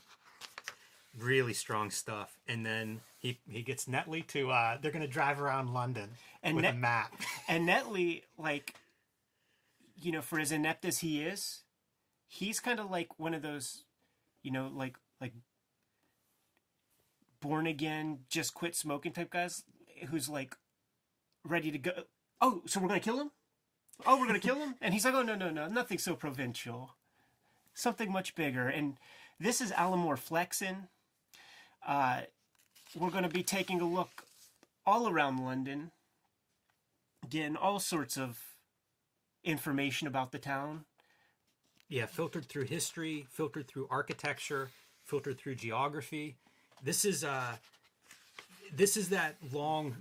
[1.18, 2.38] really strong stuff.
[2.48, 6.10] And then he he gets Netley to uh, they're gonna drive around London
[6.42, 7.12] And with a map.
[7.48, 8.74] And Netley, like,
[10.00, 11.62] you know, for as inept as he is,
[12.26, 13.84] he's kind of like one of those,
[14.42, 15.32] you know, like like
[17.40, 19.64] born again, just quit smoking type guys,
[20.08, 20.56] who's like
[21.44, 21.92] ready to go.
[22.40, 23.30] Oh, so we're gonna kill him?
[24.06, 24.74] Oh, we're gonna kill him?
[24.80, 26.94] And he's like, oh no no no, nothing so provincial,
[27.74, 28.68] something much bigger.
[28.68, 28.96] And
[29.40, 30.88] this is Alan Moore flexing.
[31.86, 32.22] Uh,
[32.96, 34.24] we're gonna be taking a look
[34.86, 35.90] all around London
[37.28, 38.38] getting all sorts of
[39.44, 40.84] information about the town.
[41.88, 44.70] Yeah, filtered through history, filtered through architecture,
[45.04, 46.36] filtered through geography.
[46.82, 47.56] This is uh
[48.74, 49.96] this is that long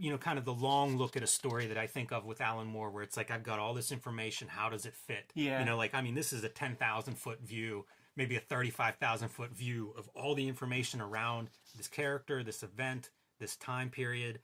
[0.00, 2.40] you know, kind of the long look at a story that I think of with
[2.40, 4.46] Alan Moore, where it's like I've got all this information.
[4.46, 5.32] How does it fit?
[5.34, 5.58] Yeah.
[5.58, 7.84] You know, like I mean, this is a ten thousand foot view,
[8.16, 13.10] maybe a thirty-five thousand foot view of all the information around this character, this event,
[13.40, 14.38] this time period,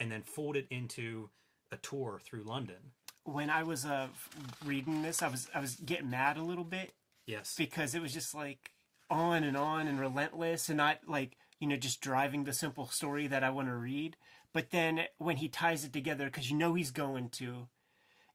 [0.00, 1.30] and then fold it into
[1.70, 2.92] a tour through London.
[3.22, 4.08] When I was uh,
[4.64, 6.94] reading this, I was I was getting mad a little bit
[7.26, 7.54] Yes.
[7.56, 8.72] because it was just like
[9.10, 13.26] on and on and relentless and not like you know just driving the simple story
[13.26, 14.16] that I want to read.
[14.52, 17.68] But then when he ties it together, because you know he's going to,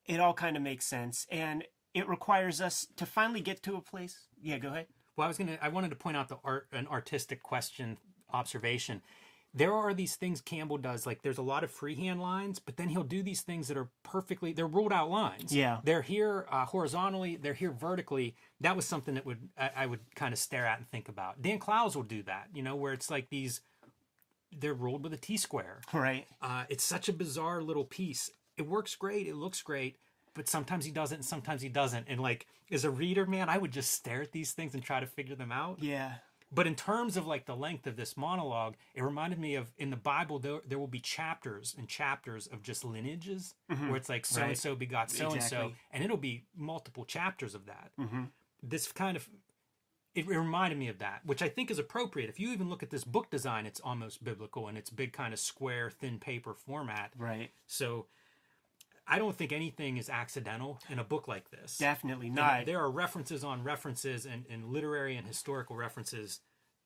[0.06, 1.64] it all kind of makes sense, and
[1.94, 4.28] it requires us to finally get to a place.
[4.42, 4.88] Yeah, go ahead.
[5.16, 5.58] Well, I was gonna.
[5.62, 7.98] I wanted to point out the art, an artistic question,
[8.34, 9.02] observation.
[9.54, 11.06] There are these things Campbell does.
[11.06, 13.90] Like, there's a lot of freehand lines, but then he'll do these things that are
[14.04, 14.54] perfectly.
[14.54, 15.54] They're ruled out lines.
[15.54, 15.80] Yeah.
[15.84, 17.36] They're here uh, horizontally.
[17.36, 18.36] They're here vertically.
[18.62, 21.42] That was something that would I, I would kind of stare at and think about.
[21.42, 22.48] Dan Clowes will do that.
[22.54, 23.62] You know, where it's like these.
[24.58, 25.82] They're ruled with a T square.
[25.94, 26.28] Right.
[26.42, 28.30] Uh, it's such a bizarre little piece.
[28.58, 29.28] It works great.
[29.28, 29.98] It looks great.
[30.34, 32.06] But sometimes he doesn't, and sometimes he doesn't.
[32.08, 35.02] And like, as a reader, man, I would just stare at these things and try
[35.02, 35.80] to figure them out.
[35.82, 36.14] Yeah.
[36.54, 39.90] But in terms of like the length of this monologue, it reminded me of in
[39.90, 43.88] the Bible there there will be chapters and chapters of just lineages mm-hmm.
[43.88, 47.56] where it's like so and so begot so and so, and it'll be multiple chapters
[47.56, 47.92] of that.
[48.00, 48.24] Mm-hmm.
[48.62, 49.30] This kind of
[50.14, 52.30] it reminded me of that, which I think is appropriate.
[52.30, 55.34] If you even look at this book design, it's almost biblical and its big kind
[55.34, 57.12] of square, thin paper format.
[57.18, 57.52] Right.
[57.66, 58.08] So
[59.12, 61.78] I don't think anything is accidental in a book like this.
[61.78, 62.66] Definitely And not.
[62.66, 66.40] There are references on references and, and literary and historical references.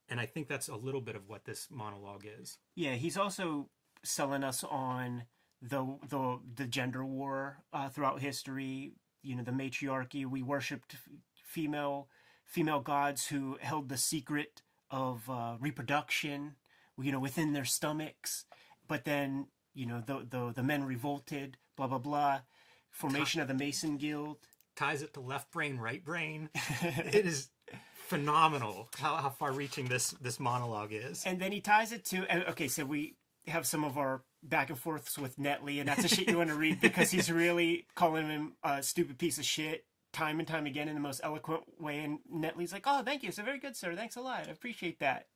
[0.09, 2.57] And I think that's a little bit of what this monologue is.
[2.75, 3.69] Yeah, he's also
[4.03, 5.25] selling us on
[5.61, 8.93] the the the gender war uh, throughout history.
[9.21, 10.25] You know, the matriarchy.
[10.25, 10.95] We worshipped
[11.43, 12.07] female
[12.43, 16.55] female gods who held the secret of uh, reproduction.
[16.99, 18.45] You know, within their stomachs.
[18.87, 21.57] But then, you know, the the the men revolted.
[21.75, 22.39] Blah blah blah.
[22.89, 24.37] Formation of the Mason Guild.
[24.75, 26.49] Ties it to left brain, right brain.
[26.81, 27.49] it is
[28.07, 31.23] phenomenal how, how far reaching this this monologue is.
[31.25, 33.15] And then he ties it to okay, so we
[33.47, 36.49] have some of our back and forths with Netley, and that's a shit you want
[36.49, 40.65] to read because he's really calling him a stupid piece of shit time and time
[40.65, 41.99] again in the most eloquent way.
[41.99, 43.95] And Netley's like, "Oh, thank you, so very good, sir.
[43.95, 44.47] Thanks a lot.
[44.47, 45.27] I appreciate that."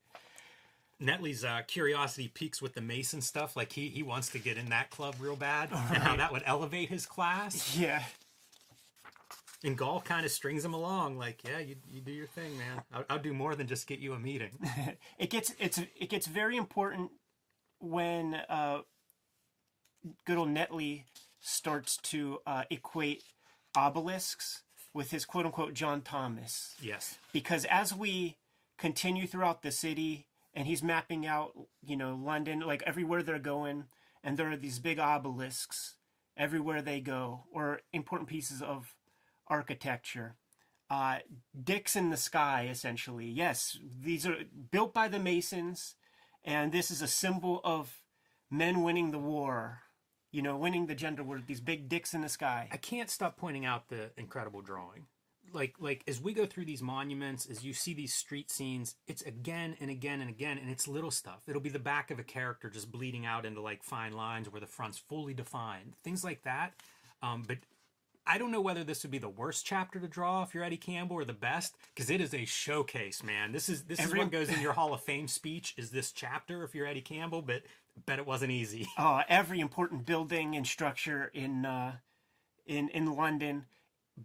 [1.02, 3.56] Netley's uh, curiosity peaks with the Mason stuff.
[3.56, 6.44] Like he, he wants to get in that club real bad and how that would
[6.46, 7.78] elevate his class.
[7.78, 8.04] Yeah,
[9.64, 12.84] And Gull kind of strings him along, like, yeah, you, you do your thing, man.
[12.94, 14.52] I'll, I'll do more than just get you a meeting.
[15.18, 17.12] it gets it's it gets very important
[17.80, 18.80] when uh,
[20.26, 21.04] good old Netley
[21.40, 23.24] starts to uh, equate
[23.78, 26.76] obelisks with his quote unquote John Thomas.
[26.82, 27.18] yes.
[27.32, 28.38] because as we
[28.78, 30.26] continue throughout the city
[30.60, 33.86] and he's mapping out you know london like everywhere they're going
[34.24, 35.96] and there are these big obelisks
[36.38, 38.96] everywhere they go or important pieces of
[39.48, 40.36] architecture.
[40.92, 41.20] Uh,
[41.64, 43.28] dicks in the sky essentially.
[43.28, 44.38] Yes these are
[44.72, 45.96] built by the masons
[46.44, 48.02] and this is a symbol of
[48.50, 49.82] men winning the war
[50.32, 52.68] you know winning the gender war these big dicks in the sky.
[52.72, 55.06] I can't stop pointing out the incredible drawing.
[55.54, 59.22] Like like as we go through these monuments, as you see these street scenes, it's
[59.24, 61.44] again and again and again, and it's little stuff.
[61.48, 64.62] It'll be the back of a character just bleeding out into like fine lines where
[64.62, 66.74] the front's fully defined, things like that.
[67.22, 67.58] Um, but
[68.26, 70.78] I don't know whether this would be the worst chapter to draw if you're Eddie
[70.78, 73.52] Campbell or the best, because it is a showcase, man.
[73.52, 75.74] This is this Every- is what goes in your Hall of Fame speech.
[75.78, 77.42] Is this chapter if you're Eddie Campbell?
[77.42, 77.64] But
[78.06, 78.88] bet it wasn't easy.
[78.98, 81.94] uh, every important building and structure in uh,
[82.68, 83.66] in in London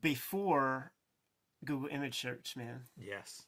[0.00, 0.92] before
[1.64, 2.82] Google Image Search, man.
[2.96, 3.42] Yes.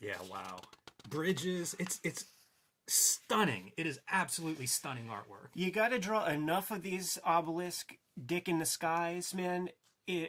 [0.00, 0.60] Yeah, wow.
[1.08, 2.26] Bridges, it's it's
[2.86, 3.72] stunning.
[3.76, 5.48] It is absolutely stunning artwork.
[5.54, 7.94] You got to draw enough of these obelisk
[8.24, 9.70] dick in the skies, man.
[10.08, 10.28] I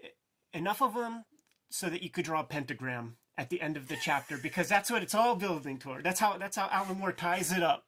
[0.53, 1.25] enough of them
[1.69, 4.91] so that you could draw a pentagram at the end of the chapter because that's
[4.91, 6.03] what it's all building toward.
[6.03, 7.85] That's how that's how Alan Moore ties it up.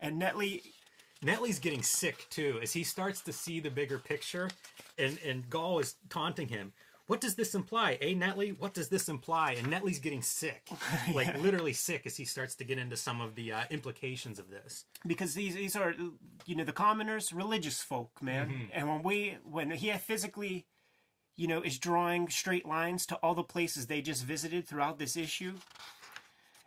[0.00, 0.62] And Netley,
[1.24, 4.50] Netley's getting sick too as he starts to see the bigger picture,
[4.98, 6.72] and and Gull is taunting him.
[7.06, 7.98] What does this imply?
[8.00, 8.58] Eh, Netley?
[8.58, 9.52] What does this imply?
[9.52, 10.68] And Netley's getting sick,
[11.14, 14.50] like literally sick, as he starts to get into some of the uh, implications of
[14.50, 14.84] this.
[15.06, 15.94] because these these are
[16.46, 18.70] you know the commoners, religious folk, man.
[18.72, 20.66] And when we when he physically,
[21.36, 25.16] you know, is drawing straight lines to all the places they just visited throughout this
[25.16, 25.54] issue,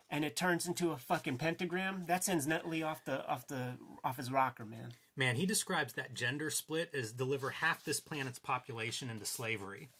[0.08, 4.16] and it turns into a fucking pentagram, that sends Netley off the off the off
[4.16, 4.92] his rocker, man.
[5.16, 9.90] Man, he describes that gender split as deliver half this planet's population into slavery.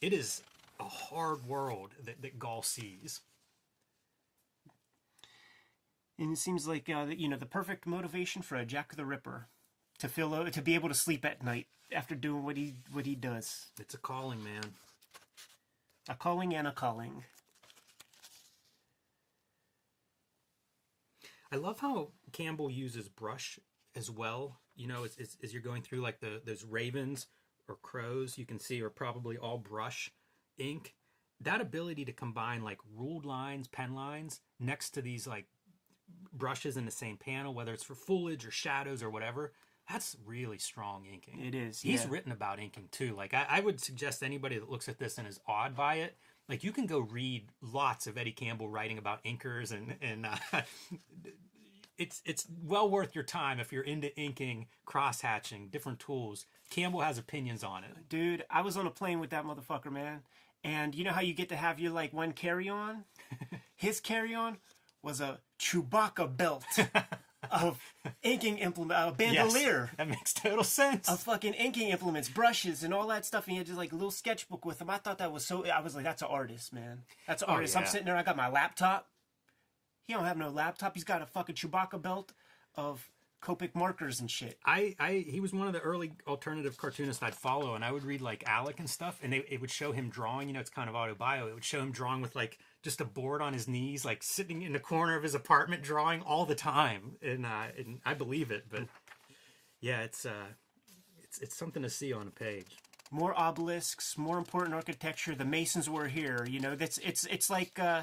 [0.00, 0.42] It is
[0.78, 3.20] a hard world that, that Gull sees.
[6.18, 9.48] And it seems like uh, you know the perfect motivation for a Jack the Ripper
[9.98, 13.06] to feel uh, to be able to sleep at night after doing what he what
[13.06, 13.66] he does.
[13.78, 14.74] It's a calling, man.
[16.08, 17.24] A calling and a calling.
[21.52, 23.58] I love how Campbell uses brush
[23.96, 24.58] as well.
[24.76, 27.26] You know, as, as, as you're going through like the those ravens
[27.68, 30.10] or crows, you can see are probably all brush
[30.58, 30.94] ink.
[31.40, 35.46] That ability to combine like ruled lines, pen lines next to these like
[36.32, 39.52] brushes in the same panel, whether it's for foliage or shadows or whatever,
[39.88, 41.40] that's really strong inking.
[41.40, 41.80] It is.
[41.80, 42.10] He's yeah.
[42.10, 43.14] written about inking too.
[43.14, 46.16] Like I, I would suggest anybody that looks at this and is awed by it,
[46.48, 50.36] like you can go read lots of Eddie Campbell writing about inkers and and uh,
[51.98, 56.46] it's it's well worth your time if you're into inking, cross hatching, different tools.
[56.70, 57.90] Campbell has opinions on it.
[58.08, 60.20] Dude, I was on a plane with that motherfucker, man.
[60.64, 63.04] And you know how you get to have your like one carry on?
[63.76, 64.58] His carry on
[65.02, 66.64] was a Chewbacca belt
[67.50, 67.78] of
[68.22, 69.86] inking implement, uh, a bandolier.
[69.86, 71.08] Yes, that makes total sense.
[71.08, 73.46] Of fucking inking implements, brushes, and all that stuff.
[73.46, 74.90] And he had just like a little sketchbook with him.
[74.90, 75.64] I thought that was so.
[75.66, 77.02] I was like, that's an artist, man.
[77.26, 77.76] That's an oh, artist.
[77.76, 78.16] I'm Oh, sitting there.
[78.16, 79.06] I got my laptop.
[80.08, 80.94] He don't have no laptop.
[80.94, 82.32] He's got a fucking Chewbacca belt
[82.74, 83.10] of
[83.42, 84.58] Copic markers and shit.
[84.64, 88.02] I, I he was one of the early alternative cartoonists I'd follow, and I would
[88.04, 90.48] read like Alec and stuff, and they, it would show him drawing.
[90.48, 91.48] You know, it's kind of autobio.
[91.48, 94.62] It would show him drawing with like just a board on his knees, like sitting
[94.62, 98.50] in the corner of his apartment, drawing all the time, and uh, and I believe
[98.50, 98.64] it.
[98.68, 98.84] But
[99.80, 100.48] yeah, it's uh,
[101.22, 102.66] it's it's something to see on a page.
[103.10, 105.34] more obelisks, more important architecture.
[105.34, 106.46] The Masons were here.
[106.48, 108.02] You know, that's it's it's like uh,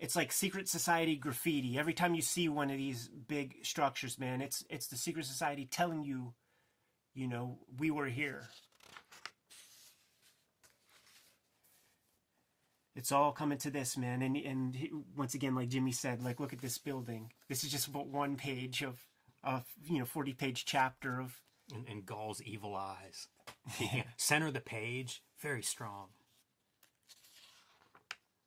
[0.00, 1.78] it's like secret society graffiti.
[1.78, 5.66] Every time you see one of these big structures, man, it's it's the secret society
[5.70, 6.34] telling you,
[7.14, 8.48] you know, we were here.
[12.96, 16.40] It's all coming to this, man, and and he- once again, like Jimmy said, like
[16.40, 17.32] look at this building.
[17.48, 19.04] This is just about one page of,
[19.44, 21.40] of you know, forty page chapter of
[21.74, 23.28] And, and Gull's evil eyes,
[24.16, 26.08] center of the page, very strong.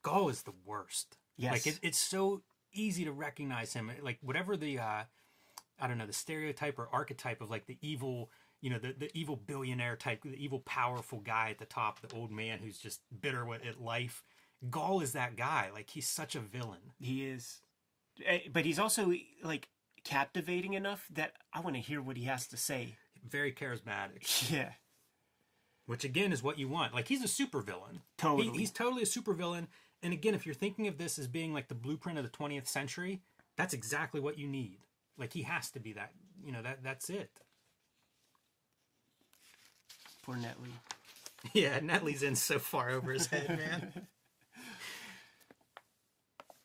[0.03, 1.17] Gull is the worst.
[1.37, 1.51] Yes.
[1.51, 3.91] Like it, it's so easy to recognize him.
[4.01, 5.03] Like whatever the uh
[5.79, 8.29] I don't know, the stereotype or archetype of like the evil,
[8.61, 12.15] you know, the, the evil billionaire type, the evil powerful guy at the top, the
[12.15, 14.23] old man who's just bitter with at life.
[14.69, 15.69] Gull is that guy.
[15.73, 16.93] Like he's such a villain.
[16.99, 17.59] He is,
[18.25, 19.13] Eh, but he's also
[19.43, 19.67] like
[20.03, 22.95] captivating enough that I want to hear what he has to say.
[23.27, 24.51] Very charismatic.
[24.51, 24.73] Yeah,
[25.85, 26.93] Which again is what you want.
[26.93, 28.01] Like he's a supervillain.
[28.17, 28.49] Totally.
[28.49, 29.67] He, he's totally a supervillain.
[30.03, 32.67] And again, if you're thinking of this as being like the blueprint of the 20th
[32.67, 33.21] century,
[33.57, 34.79] that's exactly what you need.
[35.17, 36.11] Like he has to be that.
[36.45, 37.31] You know that that's it.
[40.23, 40.71] poor Netley.
[41.53, 44.07] Yeah, Netley's in so far over his head, man.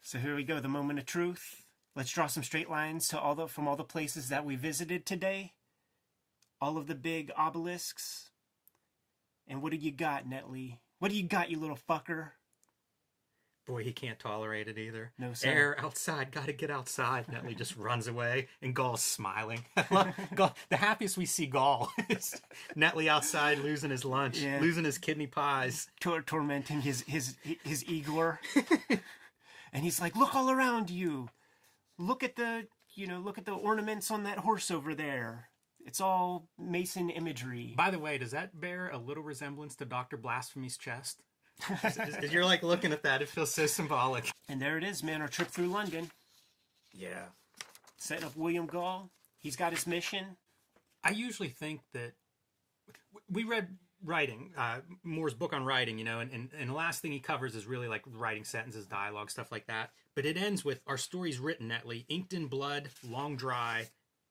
[0.00, 1.66] So here we go, the moment of truth.
[1.94, 5.04] Let's draw some straight lines to all the from all the places that we visited
[5.04, 5.52] today.
[6.62, 8.30] All of the big obelisks.
[9.46, 10.78] And what do you got, Netley?
[10.98, 12.30] What do you got, you little fucker?
[13.68, 15.12] Boy, he can't tolerate it either.
[15.18, 15.50] No, sir.
[15.50, 17.26] Air outside, gotta get outside.
[17.26, 19.62] Netley just runs away, and Gull's smiling.
[20.34, 22.40] Gull, the happiest we see Gull is
[22.74, 24.58] Netley outside losing his lunch, Yeah.
[24.58, 25.88] losing his kidney pies.
[26.00, 28.40] Tor- tormenting his his his Igor.
[29.72, 31.28] and he's like, "Look all around you.
[31.98, 35.50] Look at the, you know, look at the ornaments on that horse over there.
[35.84, 40.16] It's all Mason imagery." By the way, does that bear a little resemblance to Dr.
[40.16, 41.22] Blasphemy's chest?
[41.82, 44.30] As- you're like looking at that, it feels so symbolic.
[44.48, 45.20] And there it is, man.
[45.22, 46.10] Our trip through London,
[46.92, 47.26] Yeah.
[47.96, 49.10] setting up William Gull.
[49.38, 50.36] He's got his mission.
[51.04, 52.12] I usually think that
[53.30, 57.02] we read writing, uh, Moore's book on writing, you know, and, and, and the last
[57.02, 59.90] thing he covers is really like writing sentences, dialogue, stuff like that.
[60.14, 63.88] But it ends with our stories written, Netley, inked in blood, long dry,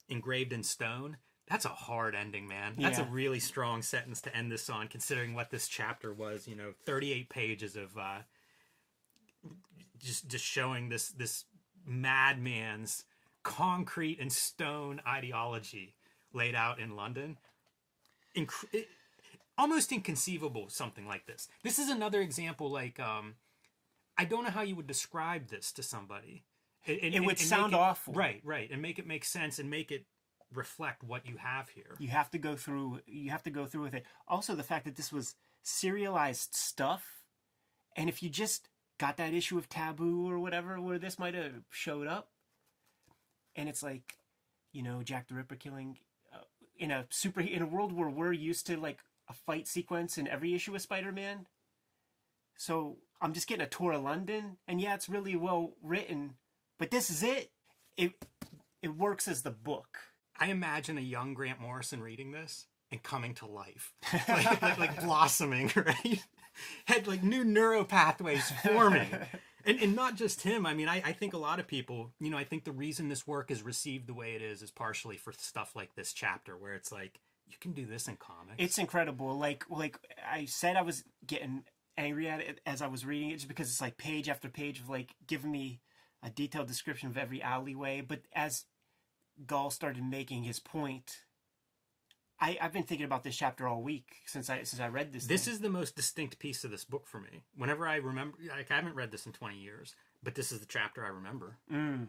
[0.09, 1.17] engraved in stone.
[1.49, 2.75] That's a hard ending, man.
[2.77, 6.55] That's a really strong sentence to end this on, considering what this chapter was, you
[6.55, 8.19] know, 38 pages of uh,
[9.99, 11.45] just just showing this this
[11.85, 13.05] madman's
[13.43, 15.95] concrete and stone ideology
[16.33, 17.37] laid out in London.
[18.35, 18.89] Inc- it,
[19.57, 21.47] almost inconceivable something like this.
[21.63, 23.35] This is another example like um
[24.17, 26.43] I don't know how you would describe this to somebody.
[26.85, 28.13] And- and- It would and sound awful.
[28.13, 28.69] Right, right.
[28.69, 30.05] And make it make sense and make it
[30.53, 31.95] reflect what you have here.
[31.99, 33.01] You have to go through.
[33.05, 34.05] You have to go through with it.
[34.27, 37.21] Also, the fact that this was serialized stuff,
[37.95, 41.63] and if you just got that issue of Taboo or whatever, where this might have
[41.69, 42.29] showed up,
[43.55, 44.17] and it's like,
[44.71, 45.97] you know, Jack the Ripper killing
[46.33, 46.45] uh,
[46.77, 50.27] in a super in a world where we're used to like a fight sequence in
[50.27, 51.47] every issue of Spider-Man.
[52.57, 56.35] So I'm just getting a tour of London, and yeah, it's really well written,
[56.79, 57.51] but this is it.
[57.97, 58.13] It
[58.81, 59.97] it works as the book.
[60.39, 63.93] I imagine a young Grant Morrison reading this and coming to life,
[64.27, 66.23] like, like, like blossoming, right?
[66.85, 69.09] Had like new neural pathways forming.
[69.65, 70.65] And, and not just him.
[70.65, 73.09] I mean, I, I think a lot of people, you know, I think the reason
[73.09, 76.55] this work is received the way it is is partially for stuff like this chapter
[76.55, 77.19] where it's like,
[77.49, 78.55] you can do this in comics.
[78.57, 79.37] It's incredible.
[79.37, 81.63] Like like I said, I was getting
[81.97, 84.79] angry at it as I was reading it, just because it's like page after page
[84.79, 85.81] of like giving me
[86.23, 88.01] a detailed description of every alleyway.
[88.01, 88.65] But as
[89.45, 91.19] Gull started making his point,
[92.39, 95.25] I I've been thinking about this chapter all week since I since I read this.
[95.27, 95.53] This thing.
[95.53, 97.43] is the most distinct piece of this book for me.
[97.55, 100.65] Whenever I remember, like I haven't read this in 20 years, but this is the
[100.65, 101.57] chapter I remember.
[101.71, 102.07] mm,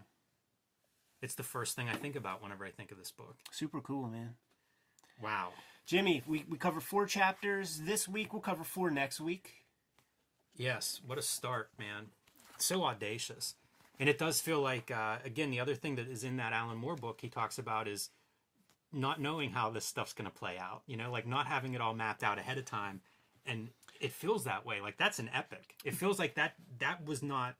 [1.22, 3.36] It's the first thing I think about whenever I think of this book.
[3.50, 4.34] super cool, man.
[5.22, 5.48] Wow.
[5.86, 8.32] Jimmy, we we covered four chapters this week.
[8.32, 9.54] We'll cover four next week.
[10.54, 12.06] Yes, what a start, man.
[12.58, 13.54] So audacious.
[14.00, 16.78] And it does feel like, uh, again, the other thing that is in that Alan
[16.78, 18.10] Moore book he talks about is
[18.92, 21.80] not knowing how this stuff's going to play out, you know, like not having it
[21.80, 23.00] all mapped out ahead of time.
[23.44, 23.70] And
[24.00, 24.80] it feels that way.
[24.80, 25.74] Like that's an epic.
[25.84, 27.56] It feels like that that was not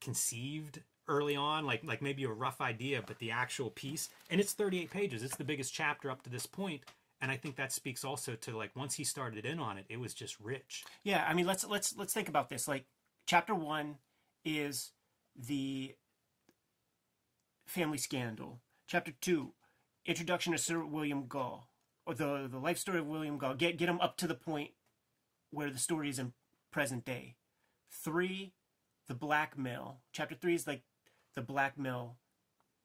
[0.00, 4.52] conceived early on, like like maybe a rough idea, but the actual piece, and it's
[4.52, 5.22] 38 pages.
[5.22, 6.82] It's the biggest chapter up to this point,
[7.20, 10.00] and I think that speaks also to like once he started in on it, it
[10.00, 10.84] was just rich.
[11.02, 12.68] Yeah, I mean, let's let's let's think about this.
[12.68, 12.84] Like,
[13.26, 13.96] chapter one
[14.44, 14.92] is
[15.36, 15.94] the
[17.66, 18.60] family scandal.
[18.86, 19.52] Chapter two,
[20.06, 21.68] introduction to Sir William Gull,
[22.06, 23.54] or the the life story of William Gull.
[23.54, 24.70] Get get him up to the point
[25.50, 26.32] where the story is in
[26.70, 27.36] present day.
[27.90, 28.52] Three,
[29.08, 30.00] the blackmail.
[30.12, 30.82] Chapter three is like
[31.34, 32.16] the blackmail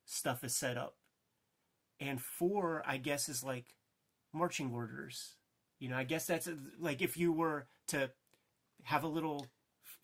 [0.06, 0.95] stuff is set up,
[2.00, 3.76] and four, I guess, is like
[4.34, 5.36] marching orders.
[5.80, 8.12] You know, I guess that's like if you were to
[8.84, 9.47] have a little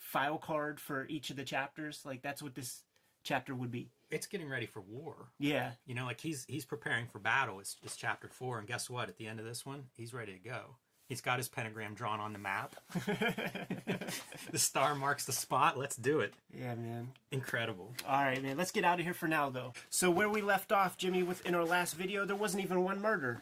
[0.06, 2.84] file card for each of the chapters, like that's what this
[3.24, 3.90] chapter would be.
[4.12, 5.16] It's getting ready for war.
[5.40, 7.60] Yeah, You know, like he's he's preparing for battle.
[7.60, 9.10] It's it's chapter four, and guess what?
[9.10, 10.76] At the end of this one, he's ready to go.
[11.10, 12.76] He's got his pentagram drawn on the map.
[14.52, 15.78] the star marks the spot.
[15.78, 16.34] Let's do it.
[16.54, 17.10] yeah, man.
[17.32, 17.94] Incredible.
[18.08, 18.58] All right, man.
[18.58, 19.74] Let's get out of here for now, though.
[19.90, 23.02] So where we left off, Jimmy, with in our last video, there wasn't even one
[23.02, 23.42] murder.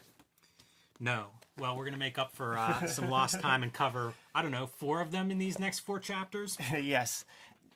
[1.00, 1.26] No.
[1.58, 4.66] Well, we're gonna make up for uh, some lost time and cover I don't know
[4.66, 6.58] four of them in these next four chapters.
[6.72, 7.24] yes.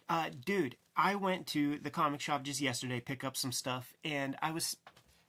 [0.08, 4.36] Uh, dude, I went to the comic shop just yesterday, pick up some stuff, and
[4.42, 4.76] I was,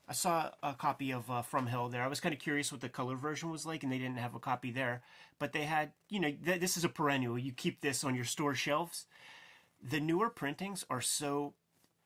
[0.08, 2.02] I saw a copy of uh, From Hell there.
[2.02, 4.34] I was kind of curious what the color version was like, and they didn't have
[4.34, 5.02] a copy there,
[5.38, 7.38] but they had, you know, th- this is a perennial.
[7.38, 9.06] You keep this on your store shelves.
[9.82, 11.54] The newer printings are so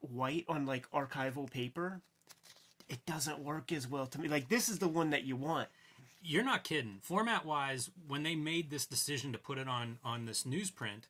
[0.00, 2.02] white on like archival paper.
[2.88, 4.28] It doesn't work as well to me.
[4.28, 5.68] Like this is the one that you want.
[6.24, 6.98] You're not kidding.
[7.02, 11.04] Format wise, when they made this decision to put it on on this newsprint,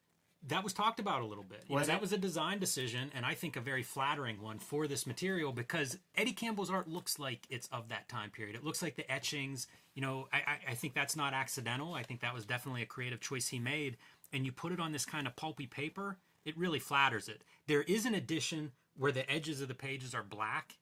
[0.49, 1.65] that was talked about a little bit.
[1.69, 4.87] You know, that was a design decision, and I think a very flattering one for
[4.87, 8.57] this material because Eddie Campbell's art looks like it's of that time period.
[8.57, 9.67] It looks like the etchings.
[9.95, 11.95] You know, I, I, I think that's not accidental.
[11.95, 13.97] I think that was definitely a creative choice he made.
[14.33, 17.43] And you put it on this kind of pulpy paper, it really flatters it.
[17.67, 20.75] There is an edition where the edges of the pages are black.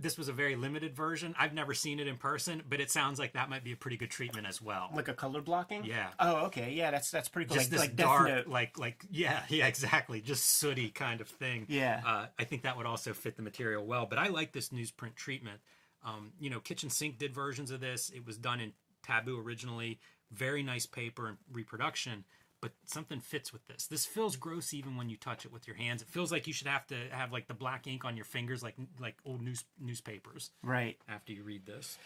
[0.00, 1.34] This was a very limited version.
[1.38, 3.96] I've never seen it in person, but it sounds like that might be a pretty
[3.96, 4.90] good treatment as well.
[4.94, 5.84] Like a color blocking.
[5.84, 6.08] Yeah.
[6.20, 6.72] Oh, okay.
[6.72, 7.56] Yeah, that's that's pretty cool.
[7.56, 11.66] just like this like dark, like like yeah, yeah, exactly, just sooty kind of thing.
[11.68, 12.00] Yeah.
[12.06, 14.06] uh, I think that would also fit the material well.
[14.06, 15.60] But I like this newsprint treatment.
[16.04, 18.10] Um, you know, Kitchen Sink did versions of this.
[18.10, 18.72] It was done in
[19.02, 19.98] Taboo originally.
[20.30, 22.24] Very nice paper and reproduction.
[22.60, 23.86] But something fits with this.
[23.86, 26.02] This feels gross even when you touch it with your hands.
[26.02, 28.62] It feels like you should have to have like the black ink on your fingers,
[28.62, 30.50] like like old news newspapers.
[30.62, 30.96] Right.
[31.08, 31.98] After you read this,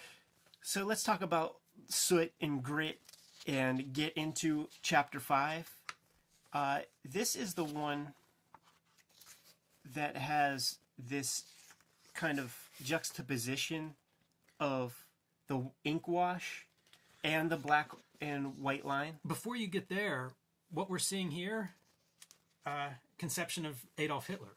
[0.60, 1.56] So let's talk about
[1.88, 3.00] soot and grit
[3.46, 5.70] and get into chapter five.
[6.52, 8.12] Uh, this is the one
[9.94, 11.44] that has this
[12.14, 13.94] kind of juxtaposition
[14.60, 15.04] of
[15.48, 16.66] the ink wash
[17.24, 17.90] and the black
[18.20, 19.14] and white line.
[19.26, 20.32] before you get there,
[20.72, 21.70] what we're seeing here
[22.66, 24.56] uh, conception of Adolf Hitler.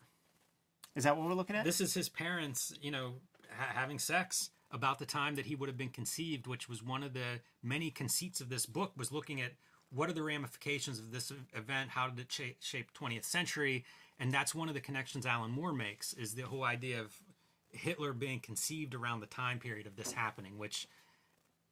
[0.95, 1.65] Is that what we're looking at?
[1.65, 3.15] This is his parents, you know,
[3.57, 7.03] ha- having sex about the time that he would have been conceived, which was one
[7.03, 8.93] of the many conceits of this book.
[8.95, 9.53] Was looking at
[9.89, 11.91] what are the ramifications of this event?
[11.91, 13.85] How did it shape, shape 20th century?
[14.19, 17.13] And that's one of the connections Alan Moore makes is the whole idea of
[17.71, 20.87] Hitler being conceived around the time period of this happening, which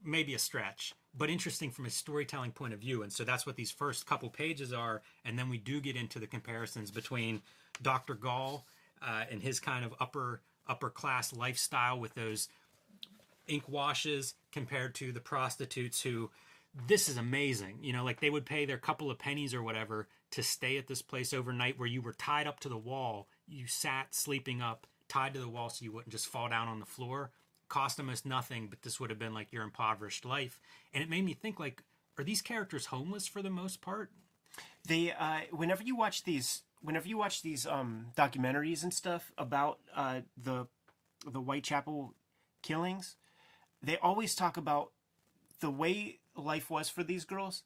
[0.03, 3.03] may be a stretch, but interesting from a storytelling point of view.
[3.03, 5.01] And so that's what these first couple pages are.
[5.25, 7.41] And then we do get into the comparisons between
[7.81, 8.13] Dr.
[8.13, 8.65] Gull
[9.01, 12.47] uh, and his kind of upper upper class lifestyle with those
[13.47, 16.29] ink washes compared to the prostitutes who
[16.87, 20.07] this is amazing you know like they would pay their couple of pennies or whatever
[20.31, 23.67] to stay at this place overnight where you were tied up to the wall you
[23.67, 26.85] sat sleeping up tied to the wall so you wouldn't just fall down on the
[26.85, 27.31] floor
[27.69, 30.59] cost almost nothing but this would have been like your impoverished life
[30.93, 31.83] and it made me think like
[32.17, 34.11] are these characters homeless for the most part
[34.87, 39.79] they uh, whenever you watch these whenever you watch these um, documentaries and stuff about
[39.95, 40.67] uh, the
[41.25, 42.13] the Whitechapel
[42.61, 43.15] killings,
[43.81, 44.91] they always talk about
[45.61, 47.63] the way life was for these girls.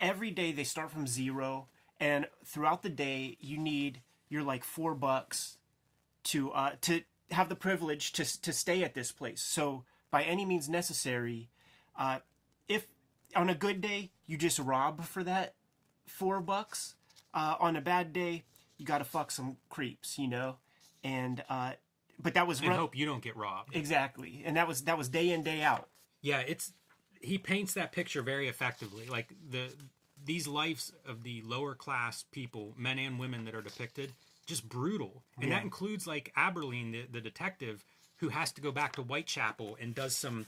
[0.00, 1.68] Every day they start from zero,
[2.00, 5.58] and throughout the day you need your like four bucks
[6.24, 9.40] to uh, to have the privilege to to stay at this place.
[9.40, 11.48] So by any means necessary,
[11.98, 12.18] uh,
[12.68, 12.86] if
[13.36, 15.54] on a good day you just rob for that
[16.06, 16.94] four bucks,
[17.34, 18.44] uh, on a bad day,
[18.78, 20.56] you got to fuck some creeps, you know,
[21.04, 21.72] and uh,
[22.20, 25.08] but that was and hope you don't get robbed exactly, and that was that was
[25.08, 25.88] day in day out.
[26.20, 26.72] Yeah, it's
[27.20, 29.06] he paints that picture very effectively.
[29.06, 29.68] Like the
[30.24, 34.12] these lives of the lower class people, men and women that are depicted,
[34.48, 35.56] just brutal, and Yeah.
[35.56, 37.84] that includes like Abberline, the, the detective,
[38.16, 40.46] who has to go back to Whitechapel and does some.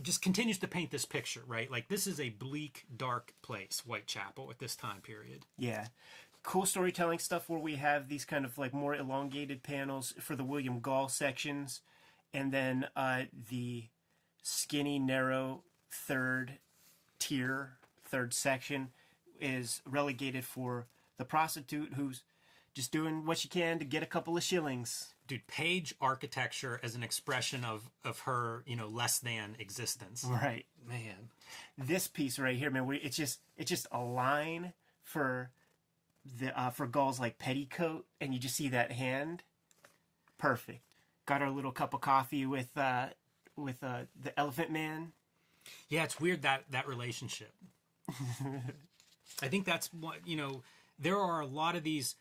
[0.00, 1.70] Just continues to paint this picture, right?
[1.70, 5.44] Like this is a bleak, dark place, Whitechapel, at this time period.
[5.58, 5.88] Yeah.
[6.42, 10.44] Cool storytelling stuff where we have these kind of like more elongated panels for the
[10.44, 11.80] William Gull sections,
[12.32, 13.84] and then uh, the
[14.42, 16.58] skinny, narrow third
[17.18, 17.74] tier,
[18.04, 18.88] third section
[19.40, 20.86] is relegated for
[21.18, 22.22] the prostitute who's
[22.74, 25.14] just doing what she can to get a couple of shillings.
[25.26, 30.24] Dude, page architecture as an expression of of her, you know, less than existence.
[30.28, 30.66] Right.
[30.86, 31.30] Man,
[31.78, 34.72] This piece right here, man, we, it's just it's just a line
[35.04, 35.50] for
[36.38, 39.42] the uh, for Gull's like petticoat, and you just see that hand.
[40.38, 40.80] Perfect.
[41.26, 43.08] Got our little cup of coffee with uh,
[43.56, 45.12] with uh, the Elephant Man.
[45.88, 47.52] Yeah, it's weird that that relationship.
[49.42, 50.62] I think that's what you know.
[50.98, 52.16] There are a lot of these.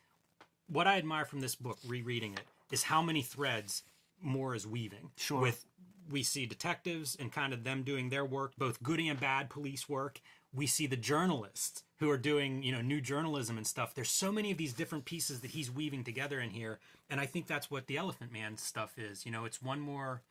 [0.72, 3.84] What I admire from this book, rereading it, is how many threads
[4.22, 5.11] Moore is weaving.
[5.17, 5.41] Sure.
[5.41, 5.65] With
[6.09, 9.88] we see detectives and kind of them doing their work, both good and bad police
[9.88, 10.19] work.
[10.53, 13.93] We see the journalists who are doing you know new journalism and stuff.
[13.93, 17.26] There's so many of these different pieces that he's weaving together in here, and I
[17.26, 19.26] think that's what the Elephant Man stuff is.
[19.26, 20.22] You know, it's one more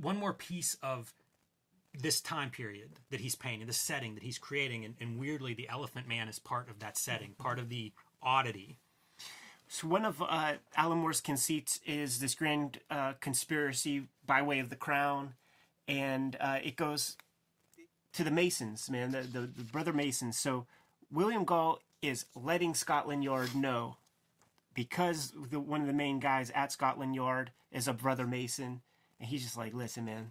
[0.00, 1.12] one more piece of
[1.98, 5.68] this time period that he's painting, the setting that he's creating, and, and weirdly, the
[5.68, 8.78] Elephant Man is part of that setting, part of the oddity.
[9.68, 14.70] So one of uh, Alan Moore's conceits is this grand uh, conspiracy by way of
[14.70, 15.34] the crown,
[15.88, 17.16] and uh, it goes
[18.12, 20.38] to the Masons, man, the, the the brother Masons.
[20.38, 20.66] So
[21.10, 23.96] William Gull is letting Scotland Yard know
[24.72, 28.82] because the, one of the main guys at Scotland Yard is a brother Mason,
[29.18, 30.30] and he's just like, listen, man,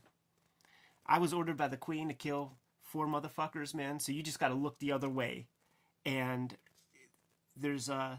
[1.05, 3.99] I was ordered by the Queen to kill four motherfuckers, man.
[3.99, 5.47] So you just got to look the other way,
[6.05, 6.55] and
[7.57, 8.17] there's uh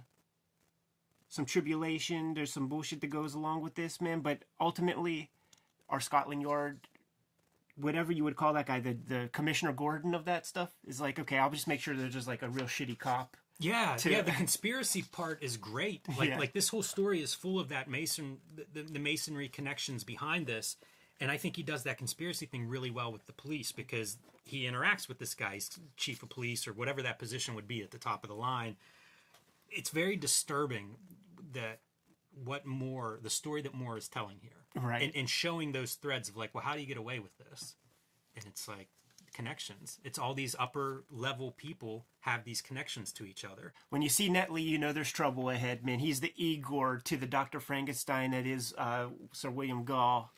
[1.29, 2.35] some tribulation.
[2.35, 4.21] There's some bullshit that goes along with this, man.
[4.21, 5.31] But ultimately,
[5.89, 6.81] our Scotland Yard,
[7.77, 11.19] whatever you would call that guy, the the Commissioner Gordon of that stuff, is like,
[11.19, 13.37] okay, I'll just make sure there's just like a real shitty cop.
[13.59, 14.21] Yeah, To- yeah.
[14.23, 16.03] The conspiracy part is great.
[16.19, 16.39] Like, Yeah.
[16.39, 18.37] like this whole story is full of that mason,
[18.75, 20.77] the, the masonry connections behind this,
[21.21, 24.65] and I think he does that conspiracy thing really well with the police because he
[24.65, 27.99] interacts with this guy's chief of police or whatever that position would be at the
[27.99, 28.77] top of the line.
[29.71, 30.97] It's very disturbing
[31.53, 31.81] that
[32.45, 35.03] what Moore, the story that Moore is telling here, Right.
[35.03, 37.77] and, and showing those threads of like, well, how do you get away with this?
[38.37, 38.89] And it's like
[39.33, 39.99] connections.
[40.05, 43.73] It's all these upper level people have these connections to each other.
[43.91, 45.99] When you see Netley, you know there's trouble ahead, man.
[45.99, 50.31] He's the Igor to the Doctor Frankenstein that is uh, Sir William Gull.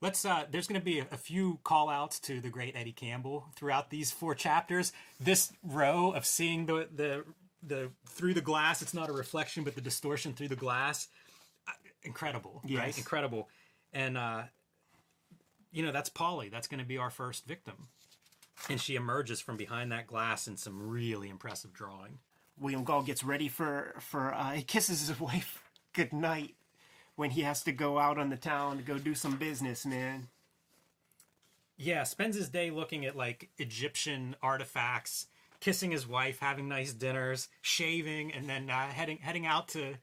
[0.00, 0.24] Let's.
[0.24, 3.46] Uh, there's going to be a, a few call outs to the great Eddie Campbell
[3.54, 4.92] throughout these four chapters.
[5.20, 7.24] This row of seeing the the
[7.62, 8.82] the through the glass.
[8.82, 11.08] It's not a reflection, but the distortion through the glass.
[11.68, 12.96] Uh, incredible, right?
[12.96, 13.48] Incredible,
[13.92, 14.42] and uh,
[15.70, 16.48] you know that's Polly.
[16.48, 17.88] That's going to be our first victim,
[18.68, 22.18] and she emerges from behind that glass in some really impressive drawing.
[22.58, 26.54] William Gull gets ready for for uh, he kisses his wife good night
[27.16, 30.28] when he has to go out on the town to go do some business, man.
[31.76, 35.26] Yeah, spends his day looking at like Egyptian artifacts,
[35.62, 39.94] kissing his wife, having nice dinners, shaving, and then uh, heading heading out to,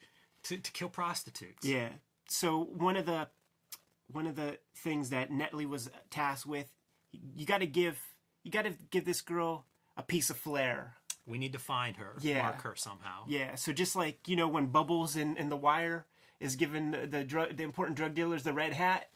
[0.43, 1.67] to to kill prostitutes.
[1.67, 1.89] Yeah.
[2.29, 3.27] So one of the
[4.11, 6.71] one of the things that Netley was tasked with,
[7.11, 7.99] you got to give
[8.43, 9.65] you got to give this girl
[9.97, 10.95] a piece of flair.
[11.27, 12.41] We need to find her, Yeah.
[12.41, 13.25] mark her somehow.
[13.27, 13.53] Yeah.
[13.55, 16.05] So just like you know when Bubbles in, in the Wire
[16.39, 19.09] is giving the the, drug, the important drug dealers the red hat,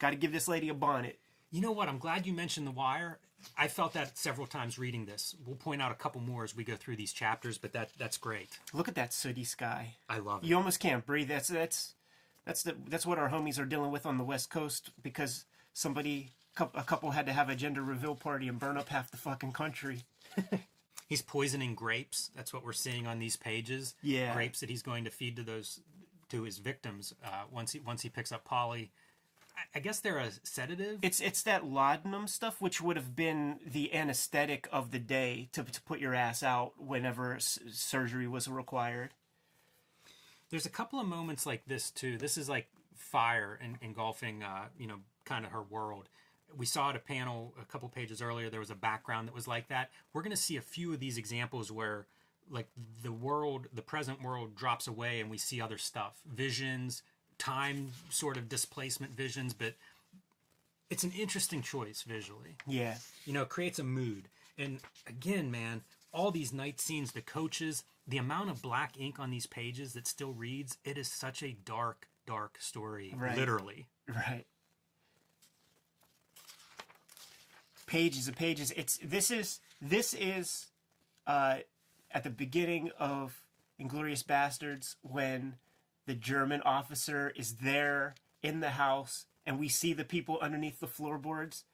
[0.00, 1.20] got to give this lady a bonnet.
[1.52, 1.88] You know what?
[1.88, 3.20] I'm glad you mentioned The Wire.
[3.56, 5.34] I felt that several times reading this.
[5.46, 8.16] We'll point out a couple more as we go through these chapters, but that that's
[8.16, 8.58] great.
[8.72, 9.94] Look at that sooty sky.
[10.08, 10.46] I love it.
[10.46, 11.28] You almost can't breathe.
[11.28, 11.94] That's that's
[12.44, 16.32] that's the that's what our homies are dealing with on the West Coast because somebody
[16.58, 19.52] a couple had to have a gender reveal party and burn up half the fucking
[19.52, 20.02] country.
[21.08, 22.30] He's poisoning grapes.
[22.34, 23.94] That's what we're seeing on these pages.
[24.02, 24.34] Yeah.
[24.34, 25.80] grapes that he's going to feed to those
[26.28, 28.90] to his victims uh, once he once he picks up Polly.
[29.74, 30.98] I, guess they're a sedative.
[31.02, 35.62] It's it's that laudanum stuff, which would have been the anesthetic of the day to
[35.62, 39.14] to put your ass out whenever s- surgery was required.
[40.50, 42.16] There's a couple of moments like this too.
[42.18, 46.08] This is like fire and engulfing, uh, you know, kind of her world.
[46.56, 48.48] We saw at a panel a couple pages earlier.
[48.48, 49.90] There was a background that was like that.
[50.12, 52.06] We're going to see a few of these examples where,
[52.50, 52.68] like,
[53.02, 57.02] the world, the present world, drops away, and we see other stuff, visions,
[57.38, 59.54] time sort of displacement visions.
[59.54, 59.74] But
[60.90, 64.28] it's an interesting choice visually Yeah, you know, it creates a mood.
[64.56, 65.82] And again, man,
[66.12, 70.06] all these night scenes, the coaches, the amount of black ink on these pages that
[70.06, 73.36] still reads, it is such a dark, dark story, Right.
[73.36, 73.86] literally.
[74.08, 74.44] right.
[77.86, 78.70] Pages and pages.
[78.72, 80.66] It's this is this is
[81.26, 81.58] uh,
[82.10, 83.40] at the beginning of
[83.80, 85.54] Inglourious Basterds when
[86.08, 90.86] the German officer is there in the house and we see the people underneath the
[90.86, 91.64] floorboards.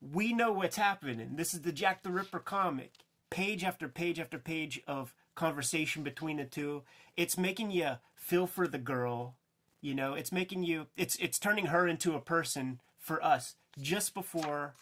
[0.00, 1.36] We know what's happening.
[1.36, 2.92] This is the Jack the Ripper comic.
[3.30, 6.82] Page after page after page of conversation between the two.
[7.16, 9.36] It's making you feel for the girl.
[9.80, 14.12] You know, it's making you it's it's turning her into a person for us just
[14.12, 14.74] before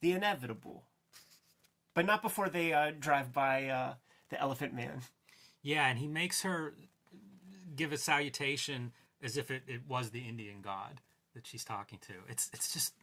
[0.00, 0.84] the inevitable.
[1.94, 3.94] But not before they uh, drive by uh,
[4.30, 5.00] the Elephant Man.
[5.62, 6.74] Yeah, and he makes her
[7.76, 11.00] give a salutation as if it, it was the Indian god
[11.34, 12.14] that she's talking to.
[12.28, 12.94] It's it's just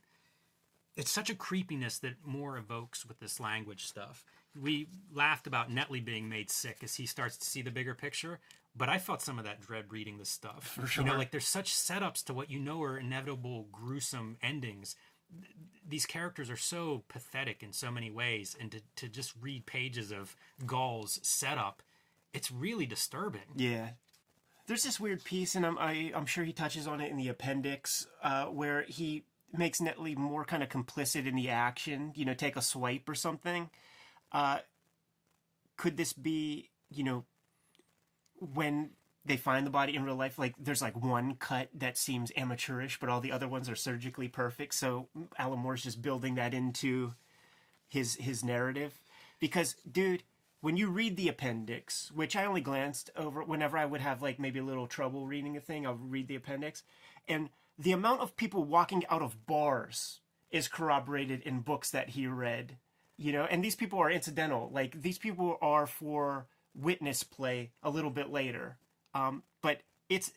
[0.95, 4.25] it's such a creepiness that Moore evokes with this language stuff.
[4.59, 8.39] We laughed about Netley being made sick as he starts to see the bigger picture,
[8.75, 10.63] but I felt some of that dread reading this stuff.
[10.63, 11.03] For sure.
[11.03, 14.95] You know, like there's such setups to what you know are inevitable, gruesome endings.
[15.87, 20.11] These characters are so pathetic in so many ways, and to, to just read pages
[20.11, 21.81] of Gull's setup,
[22.33, 23.41] it's really disturbing.
[23.55, 23.89] Yeah.
[24.67, 27.27] There's this weird piece, and I'm I, I'm sure he touches on it in the
[27.27, 32.13] appendix, uh, where he makes Netley more kind of complicit in the action.
[32.15, 33.69] You know, take a swipe or something.
[34.31, 34.59] Uh,
[35.77, 37.25] could this be, you know,
[38.39, 38.91] when
[39.25, 40.39] they find the body in real life?
[40.39, 44.27] Like, there's like one cut that seems amateurish, but all the other ones are surgically
[44.27, 44.75] perfect.
[44.75, 47.13] So Alan Moore's just building that into
[47.87, 48.93] his his narrative
[49.39, 50.23] because dude
[50.63, 54.39] when you read the appendix which i only glanced over whenever i would have like
[54.39, 56.83] maybe a little trouble reading a thing i'll read the appendix.
[57.27, 62.27] And the amount of people walking out of bars is corroborated in books that he
[62.27, 62.77] read
[63.17, 63.45] you know?
[63.45, 64.69] And these people are incidental.
[64.73, 68.77] Like these people are for witness play a little bit later.
[69.13, 70.31] Um, but it's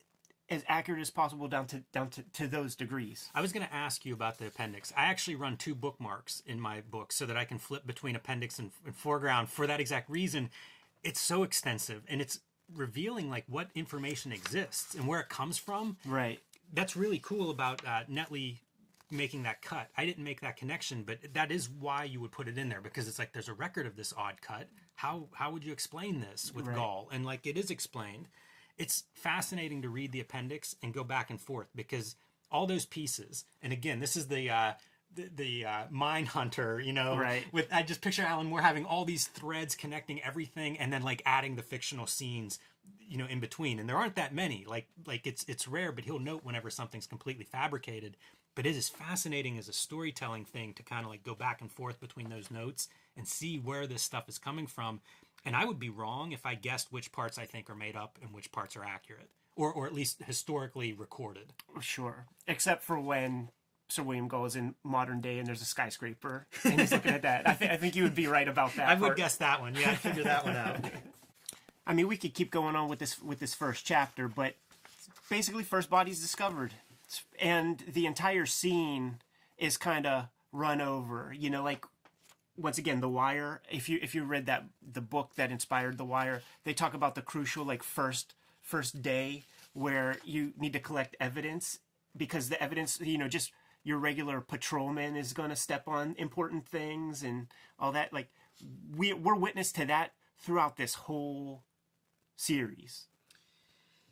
[0.49, 3.75] as accurate as possible down to down to, to those degrees I was going to
[3.75, 4.93] ask you about the appendix.
[4.97, 8.59] I actually run two bookmarks in my book so that I can flip between appendix
[8.59, 10.51] and, and foreground for that exact reason.
[11.03, 12.41] It's so extensive and it's
[12.75, 15.97] revealing like what information exists and where it comes from.
[16.05, 16.41] right
[16.73, 18.59] That's really cool about uh, Netley
[19.11, 19.89] making that cut.
[19.97, 22.81] I didn't make that connection, but that is why you would put it in there
[22.81, 24.69] because it's like there's a record of this odd cut.
[24.97, 26.77] How how would you explain this with Right.
[26.77, 27.09] Gull?
[27.13, 28.29] And like it is explained.
[28.79, 32.17] It's fascinating to read the appendix and go back and forth because
[32.51, 33.45] all those pieces.
[33.63, 34.73] And again, this is the uh,
[35.15, 37.17] the, the uh, Mindhunter, you know.
[37.17, 37.45] Right.
[37.53, 41.23] With I just picture Alan Moore having all these threads connecting everything, and then like
[41.25, 42.59] adding the fictional scenes
[43.09, 46.05] you know in between and there aren't that many like like it's it's rare but
[46.05, 48.17] he'll note whenever something's completely fabricated
[48.55, 51.71] but it is fascinating as a storytelling thing to kind of like go back and
[51.71, 55.01] forth between those notes and see where this stuff is coming from
[55.45, 58.19] and i would be wrong if i guessed which parts i think are made up
[58.23, 62.27] and which parts are accurate or or at least historically recorded Sure.
[62.47, 63.51] Except for when
[63.89, 67.49] Sir William goes in modern day and there's a skyscraper and he's looking at that.
[67.49, 68.89] I, th- I think you would be right about that.
[68.89, 69.17] i would part.
[69.17, 70.79] guess that one yeah i figured that one out
[71.89, 74.55] I mean, we could keep going on with this with this first chapter, but
[75.31, 76.75] basically, first body's discovered,
[77.39, 79.19] and the entire scene
[79.57, 81.33] is kind of run over.
[81.33, 81.85] You know, like
[82.57, 83.61] once again, The Wire.
[83.71, 87.15] If you if you read that the book that inspired The Wire, they talk about
[87.15, 91.79] the crucial like first first day where you need to collect evidence
[92.17, 93.53] because the evidence, you know, just
[93.85, 97.47] your regular patrolman is going to step on important things and
[97.79, 98.13] all that.
[98.13, 98.29] Like
[98.97, 101.63] we we're witness to that throughout this whole
[102.37, 103.07] series.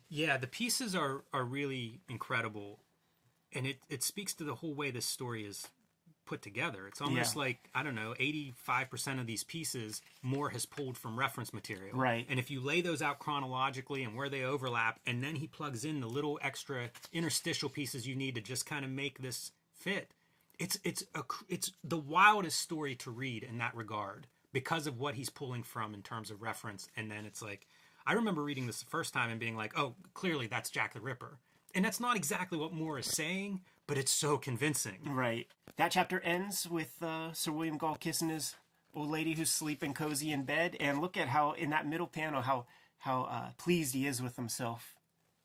[0.07, 2.79] Yeah, the pieces are are really incredible,
[3.51, 5.67] and it it speaks to the whole way this story is
[6.25, 6.87] put together.
[6.87, 7.39] It's almost Yeah.
[7.41, 11.53] like I don't know, eighty five percent of these pieces Moore has pulled from reference
[11.53, 12.25] material, Right.
[12.29, 15.85] And if you lay those out chronologically and where they overlap, and then he plugs
[15.85, 20.11] in the little extra interstitial pieces you need to just kind of make this fit,
[20.59, 25.15] it's it's a it's the wildest story to read in that regard because of what
[25.15, 27.67] he's pulling from in terms of reference, and then it's like.
[28.07, 31.01] I remember reading this the first time and being like, "Oh, clearly that's Jack the
[31.01, 31.39] Ripper,"
[31.75, 34.97] and that's not exactly what Moore is saying, but it's so convincing.
[35.05, 35.47] Right.
[35.77, 38.55] That chapter ends with uh, Sir William Gull kissing his
[38.93, 42.41] old lady who's sleeping cozy in bed, and look at how in that middle panel
[42.41, 42.65] how
[42.99, 44.95] how uh, pleased he is with himself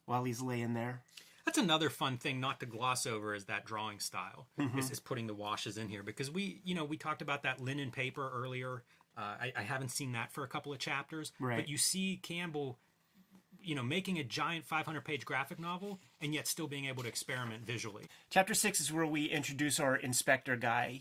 [0.06, 1.02] while he's laying there.
[1.44, 4.46] That's another fun thing not to gloss over is that drawing style.
[4.58, 4.78] Mm-hmm.
[4.78, 7.60] Is, is putting the washes in here because we, you know, we talked about that
[7.60, 8.84] linen paper earlier.
[9.16, 11.56] Uh, I, I haven't seen that for a couple of chapters, Right.
[11.56, 12.78] but you see Campbell,
[13.62, 17.08] you know, making a giant 500 page graphic novel and yet still being able to
[17.08, 18.04] experiment visually.
[18.30, 21.00] Chapter six is where we introduce our inspector guy.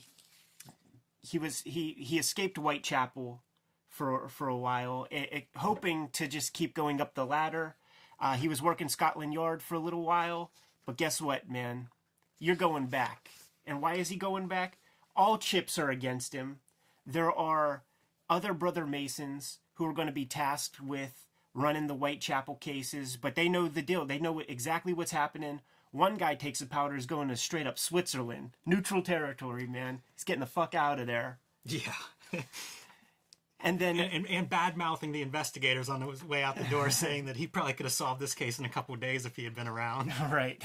[1.22, 3.42] He was he he escaped Whitechapel
[3.88, 7.76] for for a while, eh, eh, hoping to just keep going up the ladder.
[8.20, 10.52] Uh, he was working Scotland Yard for a little while,
[10.86, 11.90] but guess what, man?
[12.38, 13.30] You're going back.
[13.66, 14.78] And why is he going back?
[15.16, 16.60] All chips are against him.
[17.06, 17.84] There are
[18.30, 23.36] other brother Masons who are going to be tasked with running the Whitechapel cases, but
[23.36, 24.06] they know the deal.
[24.06, 25.62] They know exactly what's happening.
[25.92, 30.02] One guy takes the powder, is going to straight up Switzerland, neutral territory, man.
[30.14, 31.40] He's getting the fuck out of there.
[31.66, 31.94] Yeah.
[33.62, 37.26] And then, and, and bad mouthing the investigators on his way out the door, saying
[37.26, 39.44] that he probably could have solved this case in a couple of days if he
[39.44, 40.14] had been around.
[40.32, 40.64] right.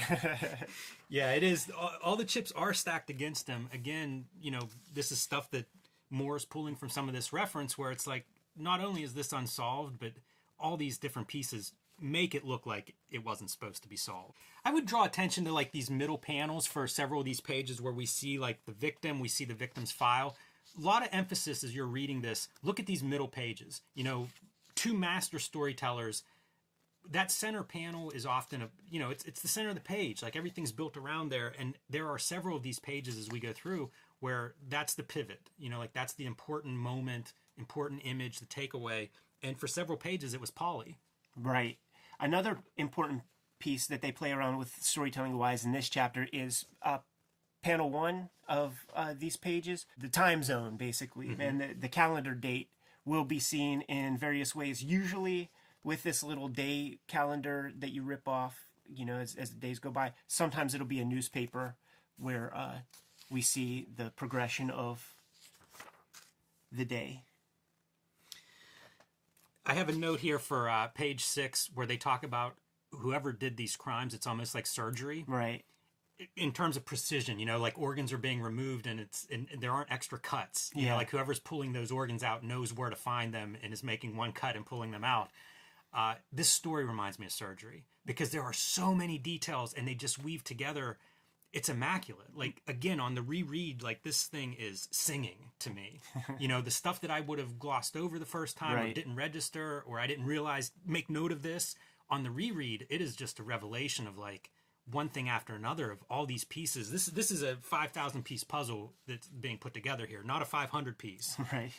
[1.09, 1.69] Yeah, it is.
[1.77, 3.67] All, all the chips are stacked against him.
[3.73, 5.65] Again, you know, this is stuff that
[6.09, 8.25] Moore's pulling from some of this reference where it's like,
[8.57, 10.13] not only is this unsolved, but
[10.59, 14.33] all these different pieces make it look like it wasn't supposed to be solved.
[14.65, 17.93] I would draw attention to like these middle panels for several of these pages where
[17.93, 20.35] we see like the victim, we see the victim's file.
[20.77, 22.49] A lot of emphasis as you're reading this.
[22.63, 23.81] Look at these middle pages.
[23.93, 24.27] You know,
[24.75, 26.23] two master storytellers
[27.11, 30.23] that center panel is often a you know it's it's the center of the page
[30.23, 33.53] like everything's built around there and there are several of these pages as we go
[33.53, 33.89] through
[34.19, 39.09] where that's the pivot you know like that's the important moment important image the takeaway
[39.45, 40.97] and for several pages it was polly
[41.35, 41.77] Right.
[42.19, 43.23] Another important
[43.59, 46.99] piece that they play around with storytelling wise in this chapter is uh,
[47.61, 52.69] panel one of uh, these pages, the time zone, basically, and the, the calendar date
[53.05, 54.83] will be seen in various ways.
[54.83, 55.49] Usually
[55.83, 59.79] with this little day calendar that you rip off, you know, as, as the days
[59.79, 60.13] go by.
[60.27, 61.75] Sometimes it'll be a newspaper
[62.17, 62.77] where uh,
[63.29, 65.13] we see the progression of
[66.71, 67.23] the day.
[69.65, 72.55] I have a note here for uh, page six where they talk about
[72.91, 75.63] whoever did these crimes it's almost like surgery Right.
[76.37, 79.71] in terms of precision, you know, like organs are being removed and it's and there
[79.71, 80.71] aren't extra cuts.
[80.73, 80.91] You Yeah.
[80.91, 84.15] know, like whoever's pulling those organs out knows where to find them and is making
[84.15, 85.29] one cut and pulling them out.
[85.93, 89.93] Uh, this story reminds me of surgery because there are so many details and they
[89.93, 90.97] just weave together.
[91.55, 92.35] It's immaculate.
[92.35, 96.01] Like again, on the reread, like this thing is singing to me.
[96.39, 99.15] you know, the stuff that I would have glossed over the first time or didn't
[99.15, 101.73] register or I didn't realize make note of this
[102.09, 102.85] on the reread.
[102.89, 104.51] It is just a revelation of like
[104.91, 106.91] one thing after another of all these pieces.
[106.91, 110.45] This this is a five thousand piece puzzle that's being put together here, not a
[110.45, 111.37] five hundred piece.
[111.53, 111.71] Right.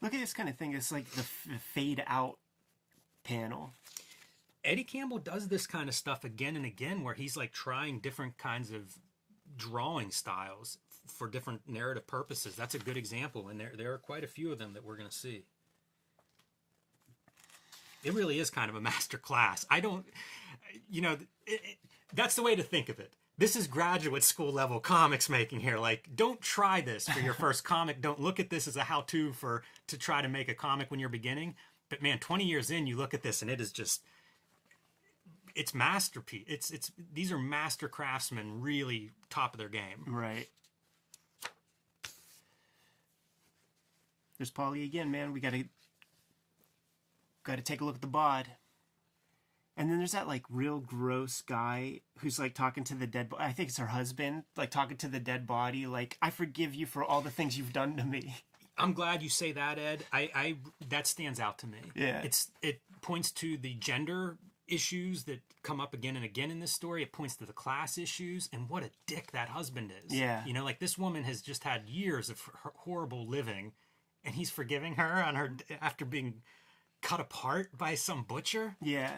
[0.00, 0.72] Look at this kind of thing.
[0.72, 2.38] It's like the f- fade out
[3.24, 3.72] panel.
[4.64, 8.38] Eddie Campbell does this kind of stuff again and again, where he's like trying different
[8.38, 8.96] kinds of
[9.56, 12.56] drawing styles for different narrative purposes.
[12.56, 14.96] That's a good example, and there there are quite a few of them that we're
[14.96, 15.44] going to see.
[18.02, 19.66] It really is kind of a master class.
[19.70, 20.06] I don't,
[20.88, 21.76] you know, it, it,
[22.12, 23.12] that's the way to think of it.
[23.36, 25.76] This is graduate school level comics making here.
[25.76, 28.00] Like, don't try this for your first comic.
[28.00, 31.00] Don't look at this as a how-to for to try to make a comic when
[31.00, 31.56] you're beginning.
[31.88, 34.02] But man, 20 years in, you look at this and it is just
[35.54, 36.44] it's masterpiece.
[36.46, 40.04] It's it's these are master craftsmen, really top of their game.
[40.06, 40.48] Right.
[44.38, 45.32] There's Polly again, man.
[45.32, 45.64] We got to
[47.44, 48.48] got to take a look at the bod.
[49.76, 53.28] And then there's that like real gross guy who's like talking to the dead.
[53.28, 55.86] Bo- I think it's her husband, like talking to the dead body.
[55.86, 58.34] Like, I forgive you for all the things you've done to me.
[58.78, 60.04] I'm glad you say that, Ed.
[60.12, 60.56] I, I
[60.88, 61.78] that stands out to me.
[61.94, 62.22] Yeah.
[62.22, 64.36] It's it points to the gender
[64.66, 67.02] issues that come up again and again in this story.
[67.02, 70.14] It points to the class issues and what a dick that husband is.
[70.14, 70.44] Yeah.
[70.46, 72.40] You know, like this woman has just had years of
[72.76, 73.72] horrible living,
[74.24, 76.42] and he's forgiving her on her after being
[77.02, 78.76] cut apart by some butcher.
[78.80, 79.12] Yeah.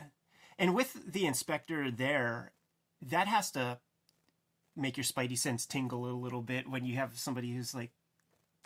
[0.59, 2.53] And with the inspector there,
[3.03, 3.78] that has to
[4.74, 7.92] make your spidey sense tingle a little bit when you have somebody who's like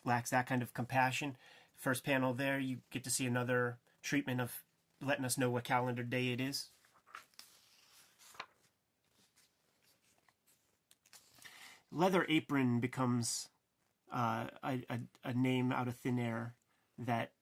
[0.04, 1.36] lacks that kind of compassion.
[1.76, 4.52] First panel there, you get to see another treatment of
[5.02, 6.68] letting us know what calendar day it is.
[11.92, 13.48] Leather Apron becomes
[14.12, 16.54] uh, a, a, a name out of thin air
[16.98, 17.32] that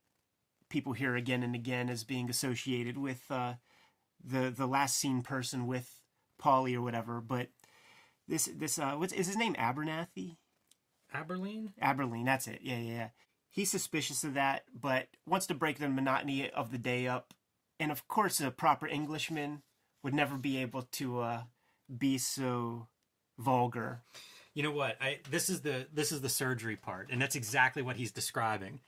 [0.69, 3.55] people hear again and again as being associated with uh,
[4.25, 6.03] the the last seen person with
[6.39, 7.21] Polly or whatever.
[7.21, 7.49] But
[8.27, 10.37] this this uh, what's is his name Abernathy?
[11.15, 11.73] Abberline?
[11.83, 12.61] Abberline, that's it.
[12.63, 13.09] Yeah, yeah, yeah.
[13.51, 17.33] He's suspicious of that, but wants to break the monotony of the day up.
[17.81, 19.63] And of course, a proper Englishman
[20.03, 21.43] would never be able to uh,
[21.97, 22.89] be so
[23.39, 24.03] vulgar.
[24.55, 24.97] You know what?
[25.01, 28.81] I this is the this is the surgery part, and that's exactly what he's describing.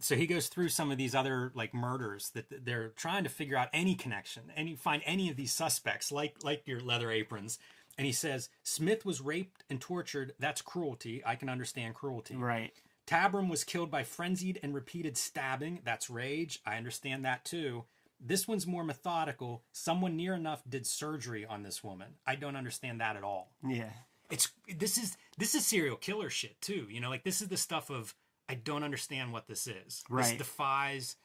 [0.00, 3.56] So he goes through some of these other like murders that they're trying to figure
[3.56, 7.58] out any connection, any find any of these suspects, like like your leather aprons.
[7.96, 10.32] And he says Smith was raped and tortured.
[10.40, 11.22] That's cruelty.
[11.24, 12.34] I can understand cruelty.
[12.34, 12.72] Right.
[13.06, 15.80] Tabram was killed by frenzied and repeated stabbing.
[15.84, 16.60] That's rage.
[16.64, 17.84] I understand that too.
[18.24, 19.64] This one's more methodical.
[19.72, 22.14] Someone near enough did surgery on this woman.
[22.26, 23.92] I don't understand that at all Yeah.
[24.30, 24.48] it's
[24.78, 26.86] this is this is serial killer shit too.
[26.88, 28.14] You know, like this is the stuff of
[28.48, 29.84] I don't understand what this is.
[29.86, 30.38] This Right.
[30.38, 31.16] defies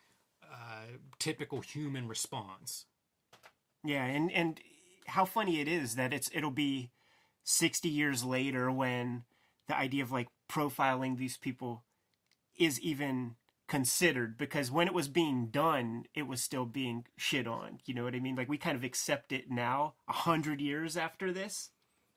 [0.44, 0.86] uh,
[1.20, 2.86] typical human response.
[3.84, 4.60] Yeah, and and
[5.08, 6.90] how funny it is that it's it'll be
[7.44, 9.24] 60 years later when
[9.68, 11.84] the idea of like profiling these people
[12.58, 13.36] is even
[13.68, 18.04] considered because when it was being done it was still being shit on you know
[18.04, 21.70] what i mean like we kind of accept it now a hundred years after this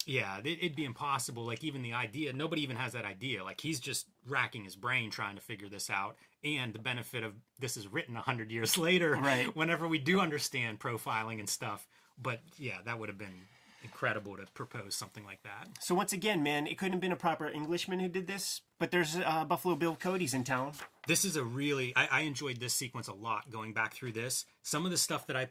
[0.06, 1.44] Yeah, it, it'd be impossible.
[1.44, 3.44] Like even the idea, nobody even has that idea.
[3.44, 6.16] Like he's just racking his brain trying to figure this out.
[6.42, 9.54] And the benefit of this is written a hundred years later, Right.
[9.54, 11.86] Whenever we do understand profiling and stuff.
[12.20, 13.46] But yeah, that would have been
[13.82, 15.68] incredible to propose something like that.
[15.80, 18.90] so once again man it couldn't have been a proper englishman who did this but
[18.90, 20.72] there's uh, buffalo bill cody's in town
[21.06, 24.44] this is a really I, I enjoyed this sequence a lot going back through this
[24.62, 25.48] some of the stuff that i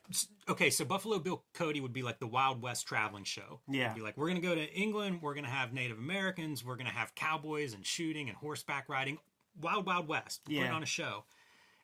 [0.48, 3.86] okay so buffalo bill cody would be like the wild west traveling show Yeah.
[3.86, 6.90] It'd be like we're gonna go to england we're gonna have native americans we're gonna
[6.92, 9.18] have cowboys and shooting and horseback riding
[9.60, 10.72] wild wild west put it Yeah.
[10.74, 11.24] on a show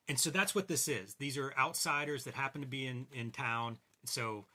[0.08, 3.32] and so that's what this is these are outsiders that happen to be in in
[3.32, 4.46] town so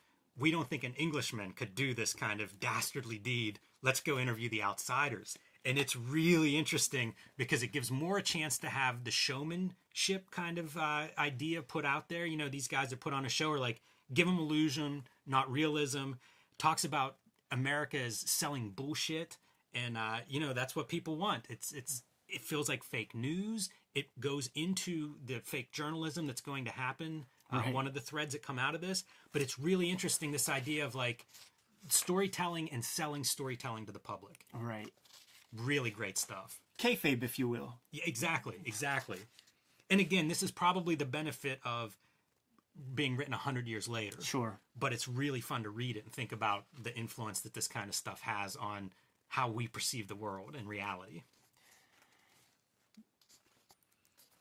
[0.41, 3.61] we don't think an englishman could do this kind of dastardly deed.
[3.83, 5.37] Let's go interview the outsiders.
[5.65, 10.59] And it's really interesting because it gives more a chance to have the showmanship kind
[10.59, 12.25] of uh, idea put out there.
[12.25, 13.83] You know these guys that put on a show are like
[14.13, 16.13] give them illusion not realism.
[16.59, 17.17] Talks about
[17.53, 19.37] america as selling bullshit.
[19.75, 21.45] And uh, you know that's what people want.
[21.51, 23.69] It's it's it feels like fake news.
[23.95, 27.75] It goes into the fake journalism that's going to happen uh, Right.
[27.75, 30.85] one of the threads that come out of this but it's really interesting this idea
[30.85, 31.27] of like
[31.89, 34.91] storytelling and selling storytelling to the public right
[35.57, 39.19] really great stuff kayfabe if you will yeah, exactly, exactly.
[39.91, 41.97] And again, this is probably the benefit of
[42.95, 44.23] being written a 100 years later.
[44.23, 47.67] sure But it's really fun to read it and think about the influence that this
[47.67, 48.93] kind of stuff has on
[49.27, 51.25] how we perceive the world and reality.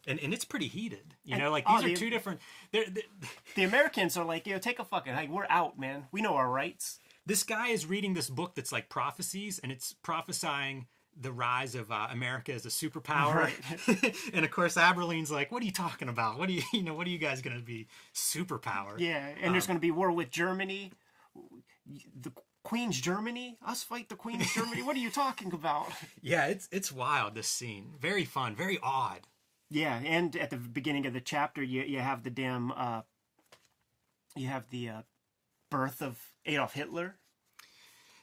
[0.07, 1.51] And, and it's pretty heated, you And- know.
[1.51, 2.39] Like oh, these are the- two different.
[2.71, 3.03] They're, they
[3.55, 6.49] the americans are like yo take a fucking hike we're out man we know our
[6.49, 11.75] rights this guy is reading this book that's like prophecies, and it's prophesying the rise
[11.75, 13.51] of uh, America as a superpower.
[14.33, 16.39] and of course, Abberline's like, "What are you talking about?
[16.39, 19.53] What are you, you know, what are you guys going to be superpower?" Yeah, and
[19.53, 20.91] there's going to be war with Germany.
[22.19, 22.31] The
[22.63, 23.57] Queen's Germany?
[23.63, 24.81] Us fight the Queen's Germany?
[24.81, 25.91] What are you talking about?
[26.23, 27.35] Yeah, it's it's wild.
[27.35, 29.19] This scene, very fun, very odd.
[29.69, 33.01] Yeah, and at the beginning of the chapter, you you have the damn uh,
[34.35, 35.01] you have the uh,
[35.69, 37.17] birth of Adolf Hitler.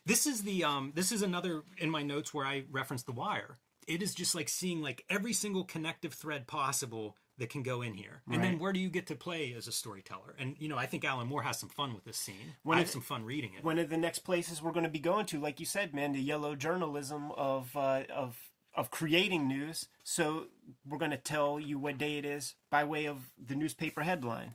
[0.04, 3.58] This is the um this is another in my notes where I reference the wire.
[3.86, 7.94] It is just like seeing like every single connective thread possible that can go in
[7.94, 8.22] here.
[8.30, 10.34] And then where do you get to play as a storyteller?
[10.38, 12.54] And you know, I think Alan Moore has some fun with this scene.
[12.62, 13.64] When I have some fun reading it.
[13.64, 16.12] One of the next places we're going to be going to, like you said, man,
[16.12, 18.45] the yellow journalism of uh, of
[18.76, 19.88] of creating news.
[20.04, 20.46] So
[20.88, 24.52] we're going to tell you what day it is by way of the newspaper headline.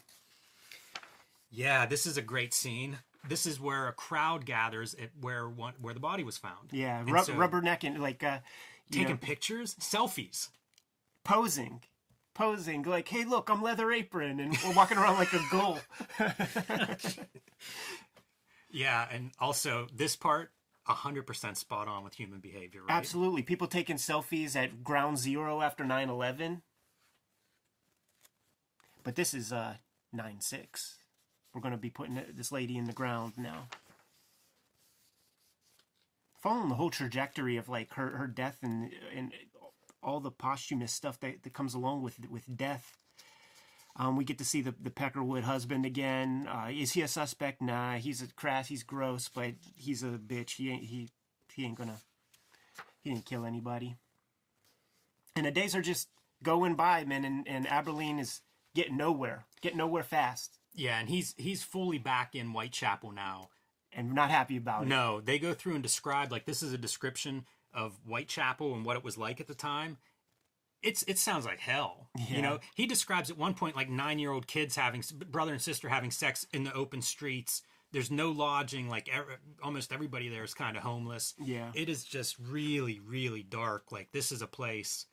[1.49, 2.99] Yeah, this is a great scene.
[3.27, 6.69] This is where a crowd gathers at where one where the body was found.
[6.72, 8.39] Yeah, so rubbernecking, like uh,
[8.89, 10.49] taking know, pictures, selfies.
[11.23, 11.81] posing,
[12.34, 15.80] posing, like, hey, look, I'm Leather Apron, and we're walking around like a gull.
[18.72, 20.52] Yeah, and also this part,
[20.98, 22.82] hundred percent spot on with human behavior.
[22.82, 22.96] Right?
[22.96, 26.62] Absolutely, people taking selfies at Ground Zero after 9/11.
[29.04, 29.76] But this is uh
[30.14, 30.98] nine six.
[31.54, 33.68] We're gonna be putting this lady in the ground now.
[36.42, 39.32] Following the whole trajectory of like her, her death and and
[40.04, 42.98] all the posthumous stuff that, that comes along with with death.
[43.98, 46.48] Um, we get to see the, the Peckerwood husband again.
[46.50, 47.62] Uh, is he a suspect?
[47.62, 48.68] Nah, he's a crass.
[48.68, 50.52] He's gross, but he's a bitch.
[50.56, 51.10] He ain't he
[51.54, 51.98] he ain't gonna
[53.04, 53.98] he didn't kill anybody.
[55.36, 56.10] And the days are just
[56.44, 57.26] going by, man.
[57.26, 58.42] And, and Abberline is
[58.76, 63.50] getting nowhere, getting nowhere fast, Yeah, and he's he's fully back in Whitechapel now.
[63.94, 64.88] and not happy about it.
[64.88, 68.96] No, they go through and describe like this is a description of Whitechapel and what
[68.98, 69.98] it was like at the time.
[70.84, 72.10] It's it sounds like hell.
[72.18, 72.36] Yeah.
[72.36, 75.62] You know, he describes at one point like nine year old kids having brother and
[75.62, 77.62] sister having sex in the open streets.
[77.91, 78.90] There's no lodging.
[78.90, 79.10] Like
[79.64, 81.34] almost everybody there is kind of homeless.
[81.40, 81.72] Yeah.
[81.76, 83.91] it is just really really dark.
[83.91, 85.06] Like this is a place.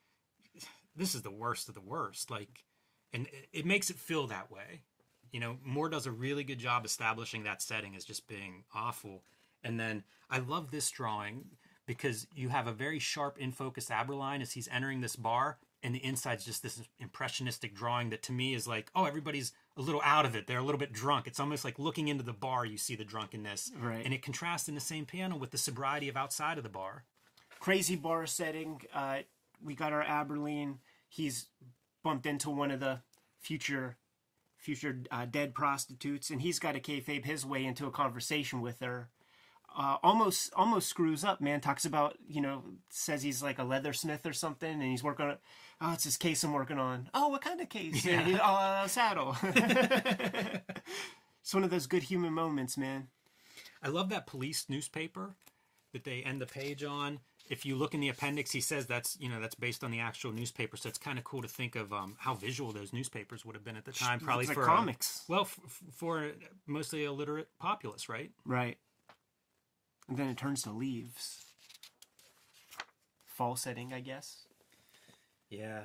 [0.97, 2.31] This is the worst of the worst.
[2.31, 2.65] Like,
[3.13, 4.83] and it, it makes it feel that way.
[5.31, 9.23] You know, Moore does a really good job establishing that setting as just being awful.
[9.63, 11.45] And then I love this drawing
[11.89, 15.95] because you have a very sharp in focus Abberline as he's entering this bar, and
[15.95, 20.03] the inside's just this impressionistic drawing that to me is like, oh, everybody's a little
[20.05, 20.47] out of it.
[20.47, 21.27] They're a little bit drunk.
[21.27, 23.73] It's almost like looking into the bar, you see the drunkenness.
[23.81, 24.05] Right.
[24.05, 27.05] And it contrasts in the same panel with the sobriety of outside of the bar.
[27.59, 28.83] Crazy bar setting.
[28.95, 29.21] Uh,
[29.65, 30.77] we got our Abberline.
[31.09, 31.47] He's
[32.05, 33.01] bumped into one of the
[33.41, 33.97] future
[34.59, 38.81] future uh, dead prostitutes, and he's got to kayfabe his way into a conversation with
[38.81, 39.09] her.
[39.79, 41.61] Uh, almost almost screws up, man.
[41.61, 45.37] Talks about you know says he's like a leathersmith or something, and he's working on.
[45.81, 47.09] Oh, it's this case I'm working on.
[47.15, 48.05] Oh, what kind of case?
[48.05, 48.25] Yeah.
[48.25, 49.37] He- uh, saddle.
[49.45, 53.09] it's one of those good human moments, man.
[53.83, 55.35] I love that police newspaper
[55.93, 57.21] that they end the page on.
[57.49, 60.01] If you look in the appendix, he says that's you know that's based on the
[60.01, 60.77] actual newspaper.
[60.77, 63.65] So it's kind of cool to think of um, how visual those newspapers would have
[63.65, 64.21] been at the time.
[64.21, 65.25] Probably like for a- comics.
[65.29, 66.31] well, f- f- for
[66.67, 68.31] mostly illiterate populace, right?
[68.45, 68.77] Right.
[70.09, 71.45] And then it turns to leaves.
[73.27, 74.47] Fall setting, I guess.
[75.51, 75.83] Yeah.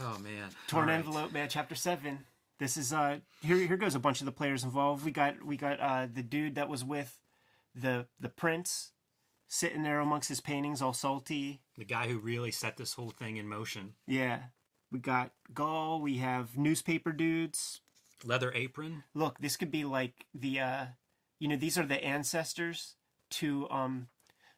[0.00, 0.50] Oh man.
[0.68, 0.98] Torn All right.
[0.98, 1.48] envelope, man.
[1.48, 2.20] Chapter seven.
[2.58, 3.56] This is uh here.
[3.56, 5.04] Here goes a bunch of the players involved.
[5.04, 7.18] We got we got uh the dude that was with
[7.74, 8.92] the the prince
[9.48, 11.60] sitting there amongst his paintings, all salty.
[11.76, 13.94] The guy who really set this whole thing in motion.
[14.06, 14.40] Yeah.
[14.90, 16.00] We got Gull.
[16.00, 17.80] We have newspaper dudes.
[18.24, 19.04] Leather apron.
[19.14, 20.86] Look, this could be like the uh
[21.38, 22.94] you know these are the ancestors
[23.30, 24.08] to um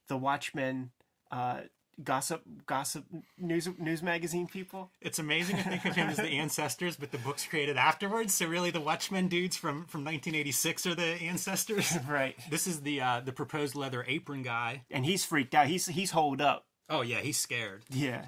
[0.08, 0.90] the Watchmen
[1.30, 1.60] uh
[2.02, 3.04] gossip gossip
[3.38, 4.90] news news magazine people.
[5.00, 8.34] It's amazing to think of him as the ancestors, but the books created afterwards.
[8.34, 11.96] So really, the Watchmen dudes from from 1986 are the ancestors.
[12.08, 12.36] Right.
[12.50, 14.82] This is the uh, the proposed leather apron guy.
[14.90, 15.66] And he's freaked out.
[15.66, 16.66] He's he's holed up.
[16.88, 17.84] Oh yeah, he's scared.
[17.90, 18.26] Yeah.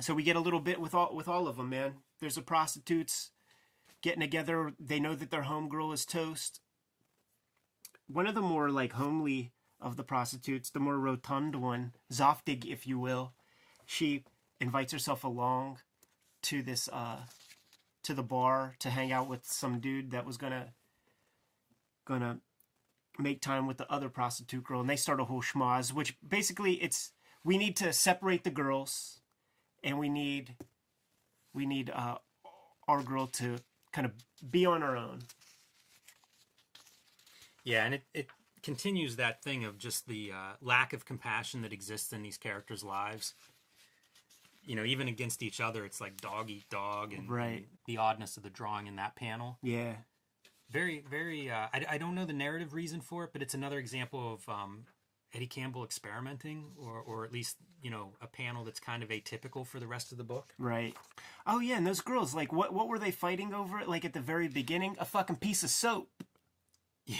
[0.00, 1.94] So we get a little bit with all with all of them, man.
[2.20, 3.30] There's the prostitutes
[4.02, 4.72] getting together.
[4.78, 6.60] They know that their homegirl is toast.
[8.06, 12.86] One of the more like homely of the prostitutes, the more rotund one, Zoftig, if
[12.86, 13.32] you will,
[13.86, 14.24] she
[14.60, 15.78] invites herself along
[16.42, 17.18] to this uh
[18.02, 20.68] to the bar to hang out with some dude that was gonna
[22.06, 22.38] gonna
[23.18, 26.74] make time with the other prostitute girl and they start a whole schmoz which basically
[26.74, 27.12] it's
[27.44, 29.20] we need to separate the girls
[29.84, 30.56] and we need
[31.52, 32.16] we need uh
[32.88, 33.58] our girl to
[33.92, 34.12] kind of
[34.50, 35.20] be on our own
[37.64, 38.28] Yeah, and it, it
[38.62, 42.82] continues that thing of just the uh, lack of compassion that exists in these characters'
[42.84, 43.34] lives.
[44.64, 47.56] You know, even against each other, it's like dog eat dog, and, Right.
[47.58, 49.58] and the oddness of the drawing in that panel.
[49.62, 49.94] yeah
[50.70, 51.50] Very, very.
[51.50, 54.48] Uh, I, I don't know the narrative reason for it, but it's another example of
[54.48, 54.84] um,
[55.34, 59.66] Eddie Campbell experimenting, or, or at least you know a panel that's kind of atypical
[59.66, 60.52] for the rest of the book.
[60.58, 60.94] right
[61.46, 64.20] oh yeah and those girls like what what were they fighting over like at the
[64.20, 66.08] very beginning a fucking piece of soap
[67.06, 67.16] Yeah,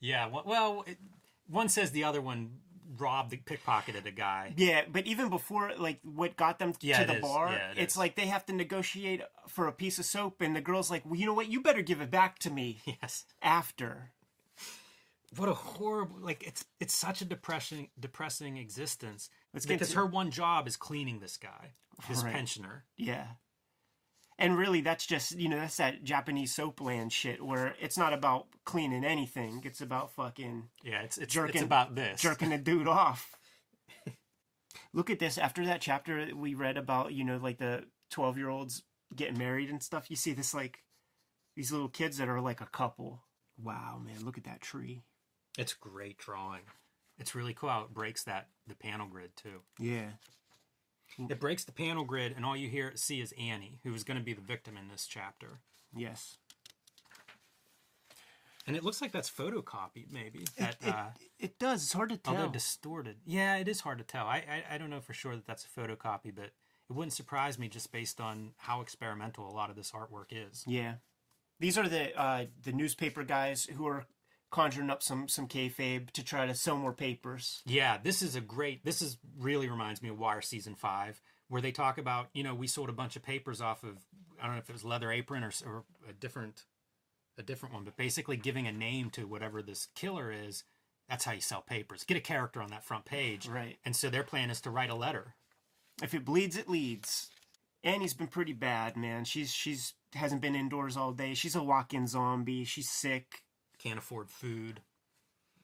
[0.00, 0.28] yeah.
[0.44, 0.98] Well, it,
[1.46, 2.58] one says the other one
[2.98, 4.52] robbed, the pickpocketed a guy.
[4.56, 7.22] yeah but even before like what got them Yeah, to the is.
[7.22, 7.98] bar Yeah, it it's is.
[7.98, 11.16] like they have to negotiate for a piece of soap and the girl's like well
[11.16, 13.24] you know what you better give it back to me Yes.
[13.42, 14.10] after
[15.36, 20.06] what a horrible like it's it's such a depressing depressing existence Let's because to- her
[20.06, 21.72] one job is cleaning this guy
[22.08, 22.32] this Right.
[22.32, 23.26] pensioner yeah
[24.38, 28.46] And really, that's just you know that's that Japanese soapland shit where it's not about
[28.64, 29.60] cleaning anything.
[29.64, 32.20] It's about fucking Yeah, it's it's, Jerking- it's about this.
[32.20, 33.34] jerking a dude off.
[34.92, 35.38] Look at this.
[35.38, 38.82] After that chapter we read about, you know, like the 12 year olds
[39.14, 40.82] getting married and stuff, you see this, like,
[41.54, 43.22] these little kids that are like a couple.
[43.62, 45.04] Wow, man, look at that tree.
[45.58, 46.62] It's great drawing.
[47.18, 49.60] It's really cool how it breaks that the panel grid too.
[49.78, 50.10] Yeah.
[51.28, 54.16] It breaks the panel grid, and all you hear see is Annie, who is going
[54.18, 55.60] to be the victim in this chapter.
[55.94, 56.38] Yes.
[58.66, 60.46] And it looks like that's photocopied, maybe.
[60.56, 61.06] That It, uh,
[61.38, 61.82] it does.
[61.82, 62.36] It's hard to tell.
[62.36, 63.16] although distorted.
[63.26, 64.26] Yeah, it is hard to tell.
[64.26, 64.36] I,
[64.70, 67.68] I I don't know for sure that that's a photocopy, but it wouldn't surprise me
[67.68, 70.64] just based on how experimental a lot of this artwork is.
[70.66, 70.94] Yeah.
[71.60, 74.06] These are the uh, the newspaper guys who are
[74.52, 77.62] conjuring up some some kayfabe to try to sell more papers.
[77.66, 78.84] Yeah, this is a great.
[78.84, 82.54] This is really reminds me of Wire season five, where they talk about you know
[82.54, 83.96] we sold a bunch of papers off of
[84.40, 86.66] I don't know if it was Leather Apron or, or a different
[87.36, 90.64] a different one, but basically giving a name to whatever this killer is.
[91.08, 92.04] That's how you sell papers.
[92.04, 93.76] Get a character on that front page, Right.
[93.84, 95.34] And so their plan is to write a letter.
[96.02, 97.28] If it bleeds, it leads.
[97.84, 99.24] Annie's been pretty bad, man.
[99.24, 101.34] She's she's hasn't been indoors all day.
[101.34, 102.64] She's a walk-in zombie.
[102.64, 103.42] She's sick.
[103.82, 104.80] Can't afford food.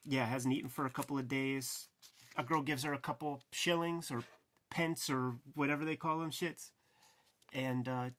[0.04, 1.88] Yeah, hasn't eaten for a couple of days.
[2.36, 4.24] A girl gives her a couple shillings or
[4.70, 6.70] pence or whatever they call them shits,
[7.52, 8.10] and uh,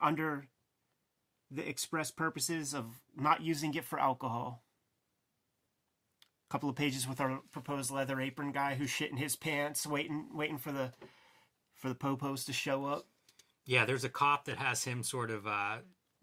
[0.00, 0.46] under
[1.50, 2.86] the express purposes of
[3.16, 4.62] not using it for alcohol.
[6.48, 10.26] A couple of pages with our proposed leather apron guy who's shitting his pants, waiting
[10.32, 10.92] waiting for the
[11.74, 13.06] for the popos to show up.
[13.64, 15.46] Yeah, there's a cop that has him sort of.
[15.46, 15.78] uh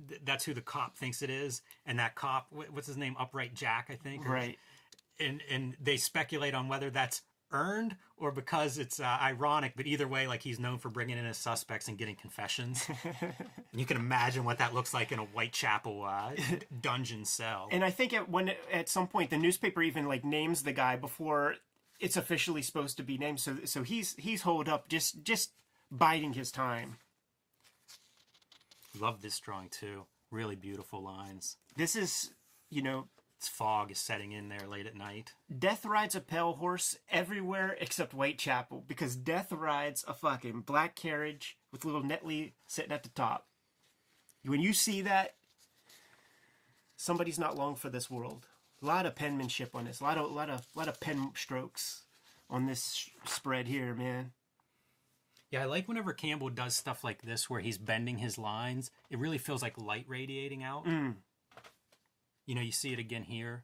[0.08, 3.16] th- That's who the cop thinks it is, and that cop, what's his name?
[3.20, 4.28] Upright Jack, I think.
[4.28, 4.58] Right.
[5.20, 7.22] and and they speculate on whether that's
[7.52, 11.26] earned or because it's uh, ironic but either way like he's known for bringing in
[11.26, 12.90] his suspects and getting confessions
[13.22, 13.34] and
[13.80, 16.32] you can imagine what that looks like in a whitechapel uh,
[16.82, 20.64] dungeon cell And I think at when at some point the newspaper even like names
[20.64, 21.58] the guy before
[22.00, 23.40] it's officially supposed to be named.
[23.40, 25.52] So so he's he's holed up just just
[25.92, 26.98] biding his time.
[29.00, 32.32] Love this drawing too really beautiful lines This is
[32.70, 33.08] you know
[33.40, 38.14] fog is setting in there late at night Death rides a pale horse everywhere except
[38.14, 43.48] Whitechapel because Death rides a fucking black carriage with little Netley sitting at the top.
[44.46, 45.36] When you see that,
[46.96, 48.48] somebody's not long for this world.
[48.82, 50.00] A lot of penmanship on this.
[50.00, 52.04] A lot of lot of lot of pen strokes
[52.50, 54.32] on this spread here, man.
[55.54, 59.18] Yeah i like whenever campbell does stuff like this where he's bending his lines it
[59.20, 60.86] really feels like light radiating out
[62.46, 63.64] you know you see it again here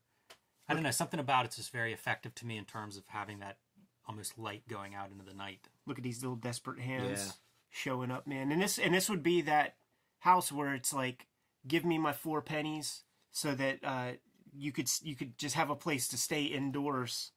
[0.68, 3.40] i don't know something about it's just very effective to me in terms of having
[3.40, 3.58] that
[4.08, 7.32] almost light going out into the night Look at these little desperate hands Yeah.
[7.72, 8.52] showing up, man.
[8.52, 9.76] And this and this would be that
[10.20, 11.26] house where it's like,
[11.68, 14.12] give me my four pennies so that uh,
[14.54, 17.32] you could you could just have a place to stay indoors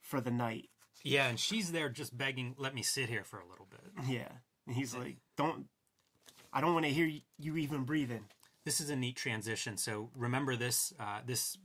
[0.00, 0.68] for the night.
[1.06, 4.28] Yeah and she's there just begging let me sit here for a little bit Yeah,
[4.66, 5.66] and he's like, don't.
[6.52, 8.24] I don't want to hear you even breathing.
[8.64, 11.56] this is a neat transition so remember this uh, this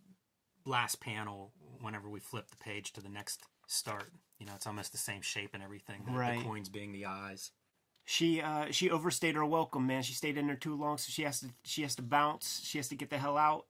[0.66, 1.52] last panel
[1.82, 5.22] whenever we flip the page to the next start you know it's almost the same
[5.22, 6.38] shape and everything the, Right.
[6.38, 7.52] the coins being the eyes
[8.06, 10.04] She uh she overstayed her welcome, man.
[10.04, 12.62] She stayed in there too long, so she has to she has to bounce.
[12.64, 13.66] She has to get the hell out,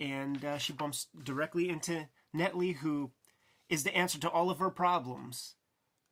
[0.00, 3.10] and uh, she bumps directly into Netley, who
[3.68, 5.54] is the answer to all of her problems.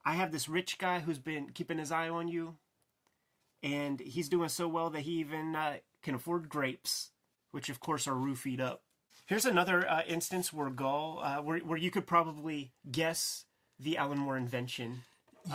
[0.05, 2.57] I have this rich guy who's been keeping his eye on you,
[3.63, 7.11] and he's doing so well that he even uh, can afford grapes,
[7.53, 8.83] which of course are roofied up.
[9.27, 13.45] Here's another uh, instance where Gull, uh, where where you could probably guess
[13.79, 15.03] the Alan Moore invention.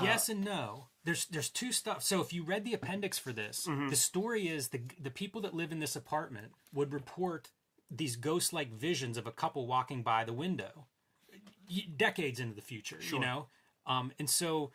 [0.04, 3.66] yes and no there's there's two stuff so if you read the appendix for this
[3.90, 7.52] the story is the the people that live in this apartment would report
[7.90, 10.88] these ghost like visions of a couple walking by the window
[11.98, 13.48] decades into the future you know?
[13.86, 14.72] Um, and so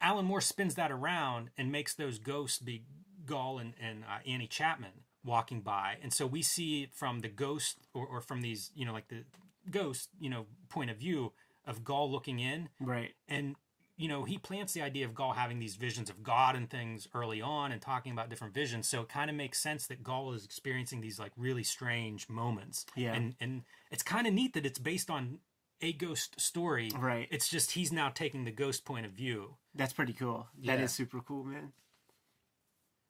[0.00, 2.82] alan moore spins that around and makes those ghosts be
[3.24, 4.92] Gull and, and uh, annie chapman
[5.26, 5.96] walking by.
[6.02, 9.08] And so we see it from the ghost or, or from these you know like
[9.08, 9.24] the
[9.70, 11.32] ghost you know point of view
[11.66, 12.68] of Gull looking in.
[12.80, 13.12] Right.
[13.28, 13.56] and
[13.96, 17.08] you know he plants the idea of Gull having these visions of God and things
[17.14, 18.88] early on and talking about different visions.
[18.88, 22.86] So it kind of makes sense that Gull is experiencing these like really strange moments.
[22.94, 23.14] Yeah.
[23.14, 25.40] and and it's kind of neat that it's based on
[25.80, 27.28] a ghost story Right.
[27.30, 30.48] it's just he's now taking the ghost point of view That's pretty cool.
[30.64, 30.84] That Yeah.
[30.84, 31.72] is super cool, man.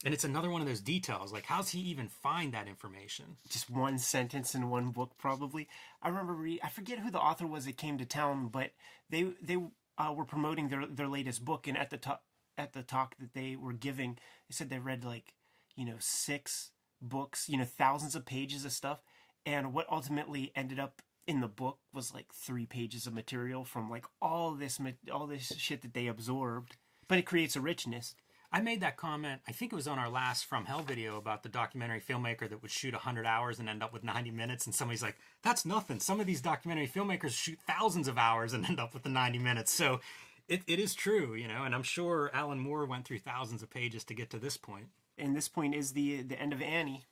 [0.04, 3.70] and it's another one of those details like how's he even find that information Just
[3.70, 5.68] one sentence in one book, probably.
[6.02, 8.72] I remember re- I forget who the author was that came to town, but
[9.08, 9.56] they they
[9.98, 12.24] uh, were promoting their their latest book, and at the top
[12.58, 14.14] at the talk that they were giving,
[14.48, 15.32] they said they read like
[15.76, 16.70] you know, six
[17.02, 19.02] books, you know, thousands of pages of stuff.
[19.44, 23.90] And what ultimately ended up in the book was like three pages of material from
[23.90, 24.80] like all this
[25.12, 26.76] all this shit that they absorbed.
[27.08, 28.14] But it creates a richness.
[28.52, 29.42] I made that comment.
[29.46, 32.62] I think it was on our last From Hell video about the documentary filmmaker that
[32.62, 34.66] would shoot 100 hours and end up with 90 minutes.
[34.66, 36.00] And somebody's like, that's nothing.
[36.00, 39.38] Some of these documentary filmmakers shoot thousands of hours and end up with the 90
[39.38, 39.72] minutes.
[39.72, 40.00] So
[40.48, 43.70] it, it is true, you know, and I'm sure Alan Moore went through thousands of
[43.70, 44.86] pages to get to this point.
[45.18, 47.04] And this point is the the end of Annie.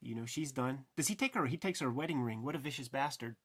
[0.00, 0.84] You know, she's done.
[0.96, 1.46] Does he take her?
[1.46, 2.42] He takes her wedding ring.
[2.42, 3.36] What a vicious bastard.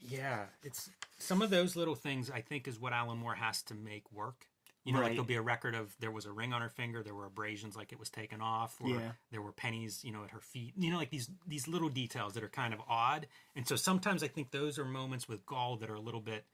[0.00, 3.74] Yeah, it's some of those little things I think is what Alan Moore has to
[3.74, 4.46] make work.
[4.84, 7.02] You know, like there'll be a record of there was a ring on her finger,
[7.02, 9.12] there were abrasions like it was taken off, or Yeah.
[9.30, 10.72] there were pennies, you know, at her feet.
[10.78, 13.26] You know, like these these little details that are kind of odd.
[13.54, 16.46] And so sometimes I think those are moments with Gull that are a little bit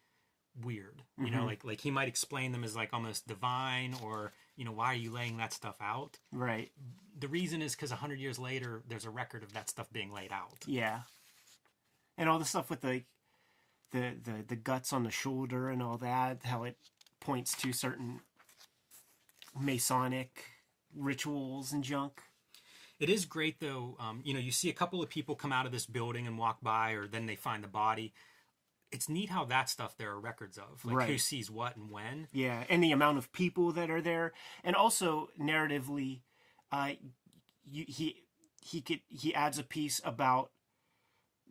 [0.60, 1.02] weird.
[1.16, 1.46] You know, mm-hmm.
[1.46, 4.96] like like he might explain them as like almost divine or, you know, why are
[4.96, 6.18] you laying that stuff out?
[6.32, 6.70] Right.
[7.18, 10.12] The reason is because a hundred years later there's a record of that stuff being
[10.12, 10.64] laid out.
[10.66, 11.00] Yeah.
[12.16, 13.02] And all the stuff with the
[13.90, 16.76] the the, the guts on the shoulder and all that, how it
[17.20, 18.20] points to certain
[19.58, 20.44] Masonic
[20.96, 22.20] rituals and junk.
[23.00, 23.96] It is great though.
[23.98, 26.38] Um, you know, you see a couple of people come out of this building and
[26.38, 28.12] walk by, or then they find the body.
[28.94, 32.28] It's neat how that stuff there are records of, like who sees what and when.
[32.32, 36.20] Yeah, and the amount of people that are there, and also narratively,
[36.70, 36.92] uh,
[37.64, 38.22] you, he
[38.62, 40.52] he could he adds a piece about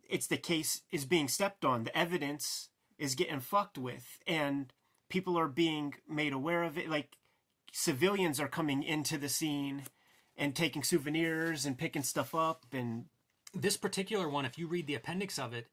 [0.09, 4.73] it's the case is being stepped on, the evidence is getting fucked with, and
[5.09, 6.89] people are being made aware of it.
[6.89, 7.17] Like
[7.71, 9.83] civilians are coming into the scene
[10.37, 13.05] and taking souvenirs and picking stuff up, and
[13.53, 15.67] This particular one, if you read the appendix of it,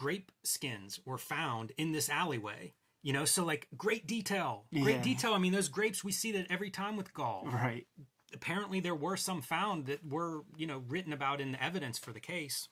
[0.00, 2.72] grape skins were found in this alleyway.
[3.02, 5.02] You know, so like great detail, great Yeah.
[5.02, 5.34] detail.
[5.34, 7.44] I mean, those grapes we see that every time with Gull.
[7.46, 7.86] right.
[8.32, 12.12] Apparently, there were some found that were you know written about in the evidence for
[12.12, 12.68] the case.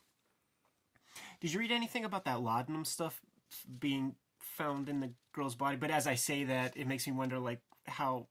[1.41, 3.21] Did you read anything about that laudanum stuff
[3.79, 5.77] being found in the girl's body?
[5.77, 8.29] But as I say that, it makes me wonder, like how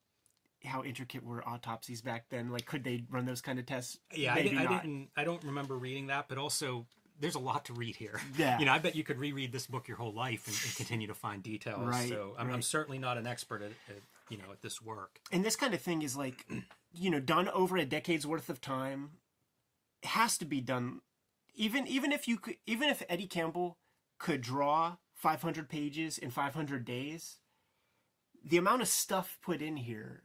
[0.64, 2.50] how intricate were autopsies back then?
[2.50, 4.00] Like, could they run those kind of tests?
[4.14, 5.10] Yeah, I, didn't, I didn't.
[5.16, 6.88] I don't remember reading that, but also
[7.20, 8.20] there's a lot to read here.
[8.38, 8.60] Yeah.
[8.60, 11.08] you know, I bet you could reread this book your whole life and, and continue
[11.08, 11.88] to find details.
[11.88, 15.20] Right, So I'm, I'm certainly not an expert at, at you know at this work.
[15.32, 16.46] And this kind of thing is like,
[16.94, 19.12] you know, done over a decade's worth of time.
[20.04, 21.02] It has to be done.
[21.56, 23.78] Even even if you could, even if Eddie Campbell
[24.20, 27.38] could draw 500 pages in 500 days,
[28.46, 30.24] the amount of stuff put in here,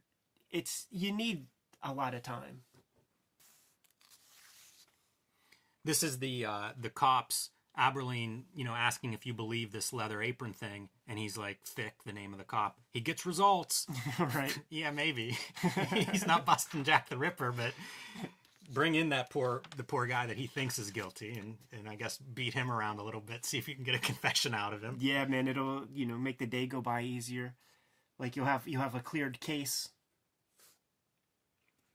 [0.50, 1.46] it's you need
[1.82, 2.62] a lot of time.
[5.84, 10.20] This is the uh, the cops Abberline, you know, asking if you believe this leather
[10.20, 12.78] apron thing, and he's like, "Thick," the name of the cop.
[12.90, 13.86] He gets results.
[14.18, 14.56] right.
[14.68, 15.38] yeah, maybe
[16.10, 17.72] he's not busting Jack the Ripper, but
[18.70, 21.94] bring in that poor the poor guy that he thinks is guilty, and and I
[21.94, 24.74] guess beat him around a little bit, see if you can get a confession out
[24.74, 24.98] of him.
[25.00, 27.54] Yeah, man, it'll you know make the day go by easier.
[28.18, 29.88] Like you'll have you'll have a cleared case.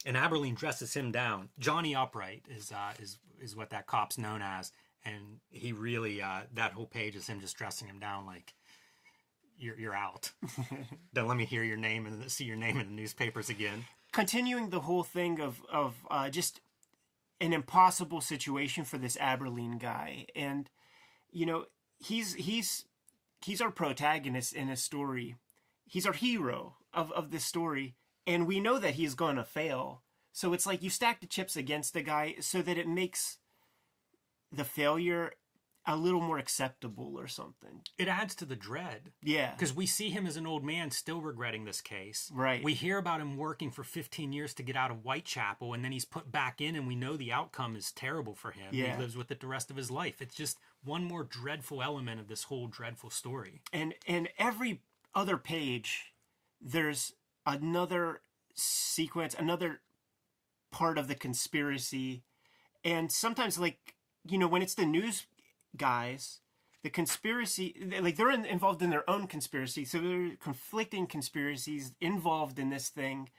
[0.07, 1.49] And Abberline dresses him down.
[1.59, 4.71] Johnny Upright is uh, is is what that cop's known as,
[5.03, 8.53] and he really uh, that whole page is him just dressing him down like
[9.59, 10.31] you're you're out.
[11.13, 13.85] Don't let me hear your name and see your name in the newspapers again.
[14.13, 16.61] Continuing the whole thing of of uh, just
[17.41, 20.69] an impossible situation for this Abberline guy, and
[21.31, 21.65] you know
[21.99, 22.85] he's he's
[23.43, 25.35] he's our protagonist in a story.
[25.85, 27.95] He's our hero of of this story,
[28.28, 30.04] and we know that he's gonna fail.
[30.34, 33.38] So it's like you stack the chips against the guy so that it makes
[34.52, 35.32] the failure
[35.90, 37.82] a little more acceptable or something.
[37.98, 39.54] It adds to the dread Yeah.
[39.54, 42.30] because we see him as an old man still regretting this case.
[42.34, 42.62] Right.
[42.62, 45.94] We hear about him working for 15 years to get out of Whitechapel, and then
[45.94, 48.74] he's put back in, and we know the outcome is terrible for him.
[48.74, 48.95] Yeah.
[48.98, 50.22] He lives with it the rest of his life.
[50.22, 53.62] It's just one more dreadful element of this whole dreadful story.
[53.72, 54.82] and and every
[55.16, 56.14] other page
[56.60, 57.14] there's
[57.48, 58.22] another
[58.53, 59.82] sequence another
[60.72, 62.22] part of the conspiracy.
[62.84, 63.95] And sometimes like
[64.28, 65.26] you know when it's the news
[65.76, 66.41] guys
[66.84, 69.86] the conspiracy like they're in, involved in their own conspiracy.
[69.86, 73.30] So there are conflicting conspiracies involved in this thing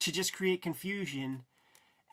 [0.00, 1.42] to just create confusion.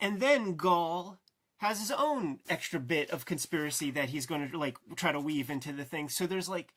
[0.00, 1.18] And then Gull
[1.58, 5.50] has his own extra bit of conspiracy that he's going to like try to weave
[5.50, 6.08] into the thing.
[6.08, 6.74] So there's like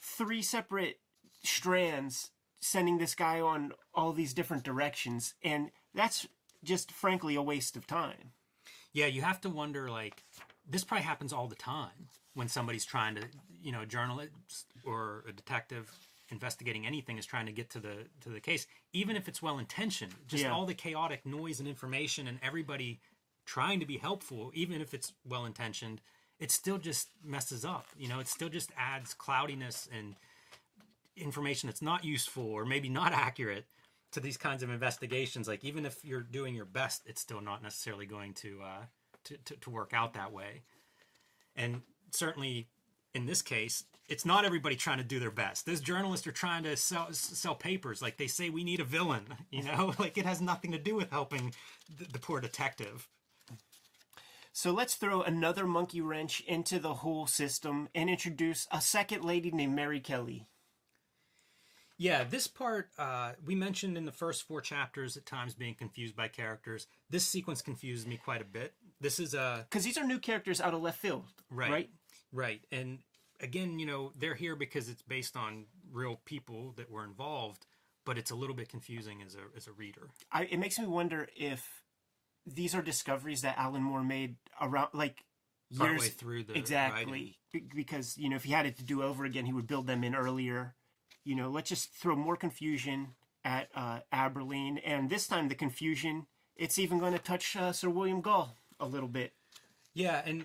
[0.00, 1.00] three separate
[1.42, 6.26] strands sending this guy on all these different directions and that's
[6.62, 8.32] just frankly a waste of time
[8.92, 10.22] Yeah, you have to wonder like
[10.68, 13.22] this probably happens all the time when somebody's trying to,
[13.62, 15.90] you know, a journalist or a detective
[16.30, 19.58] investigating anything is trying to get to the to the case, even if it's well
[19.58, 20.14] intentioned.
[20.26, 20.52] Just Yeah.
[20.52, 23.00] all the chaotic noise and information and everybody
[23.44, 26.00] trying to be helpful, even if it's well intentioned,
[26.38, 27.86] it still just messes up.
[27.96, 30.16] You know, it still just adds cloudiness and
[31.16, 33.66] information that's not useful or maybe not accurate
[34.12, 35.48] to these kinds of investigations.
[35.48, 38.84] Like even if you're doing your best, it's still not necessarily going to uh,
[39.24, 40.62] to, to to work out that way.
[41.56, 42.68] And certainly
[43.14, 45.66] in this case, it's not everybody trying to do their best.
[45.66, 48.02] Those journalists are trying to sell sell papers.
[48.02, 49.24] Like they say, we need a villain.
[49.50, 51.54] You know, like it has nothing to do with helping
[51.96, 53.08] the, the poor detective.
[54.52, 59.50] So let's throw another monkey wrench into the whole system and introduce a second lady
[59.52, 60.46] named Mary Kelly.
[61.96, 66.16] Yeah, this part uh, we mentioned in the first four chapters at times being confused
[66.16, 66.86] by characters.
[67.08, 68.74] This sequence confuses me quite a bit.
[69.00, 71.90] This is a Because these are new characters out of left field, right, right?
[72.32, 72.98] right, and
[73.40, 77.66] again, you know, they're here because it's based on real people that were involved,
[78.04, 80.08] but it's a little bit confusing as a as a reader.
[80.32, 81.84] I, it makes me wonder if
[82.46, 85.24] these are discoveries that Alan Moore made around like
[85.76, 87.68] Partway years through the exactly writing.
[87.74, 90.04] Because you know if he had it to do over again, he would build them
[90.04, 90.74] in earlier.
[91.24, 93.08] You know, let's just throw more confusion
[93.44, 96.26] at uh, Abberline, and this time the confusion
[96.56, 99.32] it's even going to touch uh, Sir William Gull a little bit.
[99.92, 100.44] Yeah, and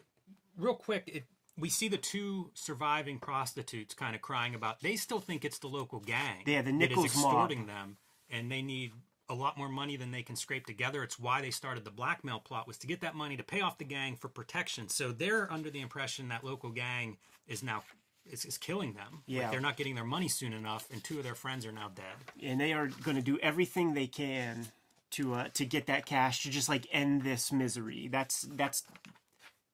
[0.57, 1.23] real quick, it,
[1.57, 5.68] we see the two surviving prostitutes kind of crying about they still think it's the
[5.68, 6.43] local gang.
[6.45, 7.26] Yeah, the that Nichols is mob.
[7.26, 7.97] extorting them,
[8.30, 8.91] and they need
[9.31, 11.03] a lot more money than they can scrape together.
[11.03, 13.77] It's why they started the blackmail plot was to get that money to pay off
[13.77, 14.89] the gang for protection.
[14.89, 17.84] So they're under the impression that local gang is now
[18.31, 19.23] is, is killing them.
[19.27, 19.51] Like, Yeah.
[19.51, 22.15] they're not getting their money soon enough, and two of their friends are now dead.
[22.41, 24.68] and they are going to do everything they can
[25.11, 28.07] to uh, to get that cash to just like end this misery.
[28.07, 28.84] That's that's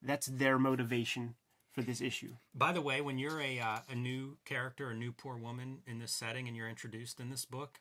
[0.01, 1.35] that's their motivation
[1.73, 2.35] for this issue.
[2.53, 5.99] By the way, when you're a uh, a new character, a new poor woman in
[5.99, 7.79] this setting, and you're introduced in this book,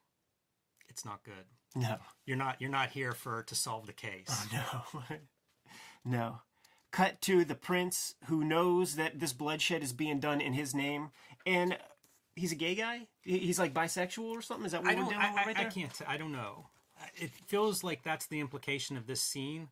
[0.89, 1.45] it's not good.
[1.77, 1.97] No,
[2.27, 4.47] You're not you're not here for to solve the case.
[4.53, 4.85] no,
[6.05, 6.41] no.
[6.95, 11.11] Cut to the prince who knows that this bloodshed is being done in his name,
[11.45, 11.77] and
[12.37, 13.09] he's a gay guy.
[13.23, 14.65] He's like bisexual or something.
[14.65, 15.73] Is that what I we're dealing I, with I, right I there?
[15.73, 16.69] can't I don't know.
[17.17, 19.71] It feels like that's the implication of this scene,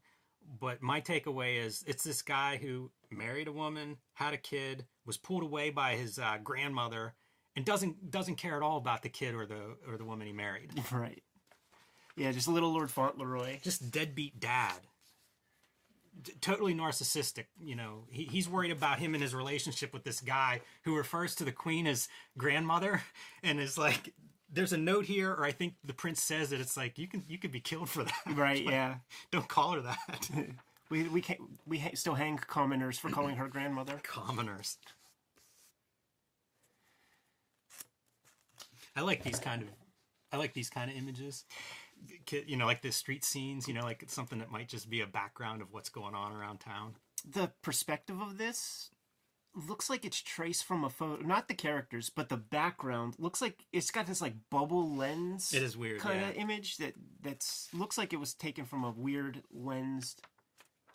[0.59, 5.17] but my takeaway is it's this guy who married a woman, had a kid, was
[5.17, 7.15] pulled away by his uh, grandmother,
[7.55, 10.33] and doesn't doesn't care at all about the kid or the or the woman he
[10.33, 10.73] married.
[10.91, 11.23] Right.
[12.17, 13.61] Yeah, just a little Lord Fauntleroy.
[13.63, 14.81] Just deadbeat dad.
[16.21, 18.05] D- totally narcissistic, you know.
[18.11, 21.53] He, he's worried about him and his relationship with this guy who refers to the
[21.53, 23.03] queen as grandmother
[23.43, 24.13] and is like
[24.53, 27.25] there's a note here or I think the prince says that it's like you can
[27.27, 28.13] you could be killed for that.
[28.35, 28.63] Right.
[28.65, 28.97] Yeah.
[29.31, 30.31] Don't call her that.
[30.91, 33.99] We we can't we ha- still hang commoners for calling her grandmother.
[34.03, 34.77] Commoners.
[38.95, 39.69] I like these kind of
[40.33, 41.47] I like these kind of images.
[42.27, 44.89] Ki- You know, like the street scenes, you know, like it's something that might just
[44.91, 46.95] be a background of what's going on around town.
[47.25, 48.91] the perspective of this
[49.55, 53.67] looks like it's traced from a photo not the characters but the background looks like
[53.71, 56.43] it's got this like bubble lens It is weird, kind of yeah.
[56.43, 60.23] image that that's looks like it was taken from a weird lensed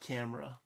[0.02, 0.58] camera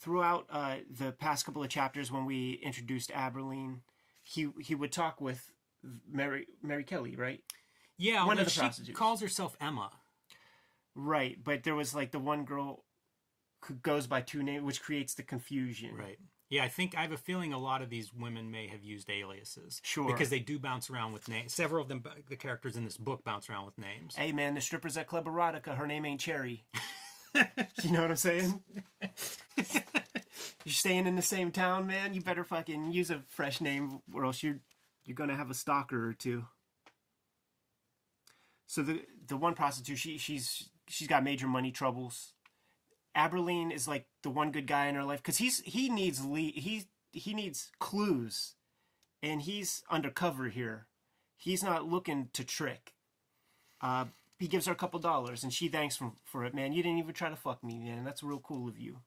[0.00, 3.80] throughout uh, the past couple of chapters when we introduced Abberline
[4.22, 5.50] he he would talk with
[6.10, 7.40] Mary Mary Kelly right
[7.98, 8.98] Yeah, One of the she prostitutes.
[8.98, 9.90] calls herself Emma.
[10.96, 12.84] Right, but there was like the one girl
[13.64, 15.96] who goes by two names, which creates the confusion.
[15.96, 16.18] Right.
[16.50, 19.10] Yeah, I think I have a feeling a lot of these women may have used
[19.10, 19.80] aliases.
[19.82, 20.06] Sure.
[20.06, 21.52] Because they do bounce around with names.
[21.52, 24.14] Several of them, the characters in this book, bounce around with names.
[24.14, 26.64] Hey man, the strippers at Club Erotica, her name ain't Cherry.
[27.82, 28.62] you know what I'm saying?
[30.64, 32.14] you're staying in the same town, man.
[32.14, 34.60] You better fucking use a fresh name, or else you're
[35.04, 36.44] you're gonna have a stalker or two.
[38.66, 42.32] So the the one prostitute, she she's she's got major money troubles.
[43.16, 46.84] Abberline is like the one good guy in her life because he's he needs he
[47.12, 48.54] he needs clues,
[49.22, 50.86] and he's undercover here.
[51.36, 52.94] He's not looking to trick.
[53.80, 54.06] Uh,
[54.38, 56.54] he gives her a couple dollars, and she thanks him for it.
[56.54, 58.04] Man, you didn't even try to fuck me, man.
[58.04, 58.98] That's real cool of you.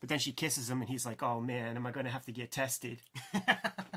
[0.00, 2.26] But then she kisses him, and he's like, "Oh man, am I going to have
[2.26, 3.00] to get tested?"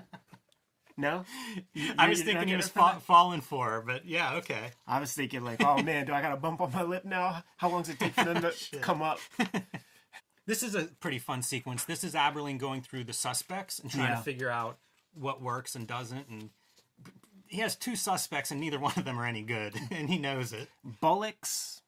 [0.97, 1.25] no,
[1.73, 4.71] You- I was thinking he was fa- falling for her, but yeah, okay.
[4.87, 7.43] I was thinking like, "Oh man, do I got a bump on my lip now?
[7.57, 9.19] How long does it take for them to come up?"
[10.45, 11.85] This is a pretty fun sequence.
[11.85, 14.15] This is Abberline going through the suspects and trying Yeah.
[14.17, 14.77] to figure out
[15.13, 16.27] what works and doesn't.
[16.27, 16.49] And
[17.47, 20.51] he has two suspects, and neither one of them are any good, and he knows
[20.51, 20.67] it.
[20.99, 21.81] Bullocks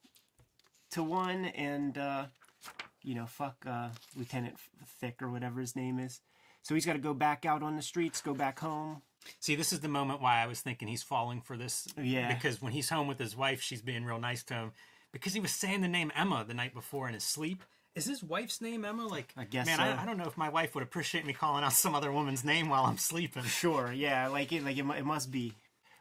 [0.92, 2.28] to one, and uh,
[3.04, 4.56] You know, fuck uh, Lieutenant
[5.02, 6.22] Thick or whatever his name is.
[6.66, 9.04] So he's got to go back out on the streets, go back home.
[9.40, 11.88] See, this is the moment why I was thinking he's falling for this.
[11.96, 12.34] Yeah.
[12.34, 14.72] Because when he's home with his wife, she's being real nice to him.
[15.12, 17.64] Because he was saying the name Emma the night before in his sleep.
[17.94, 19.06] Is his wife's name Emma?
[19.06, 19.84] Like, I guess man, so.
[19.84, 22.44] I, I don't know if my wife would appreciate me calling out some other woman's
[22.44, 23.44] name while I'm sleeping.
[23.44, 25.54] Sure, yeah, like it, like it, it must be.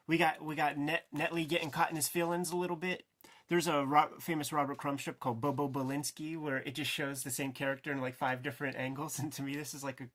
[0.07, 3.05] We got we got Net, Netley getting caught in his feelings a little bit.
[3.49, 7.31] There's a ro- famous Robert Crumb strip called Bobo Belinsky where it just shows the
[7.31, 10.09] same character in like five different angles, and to me, this is like a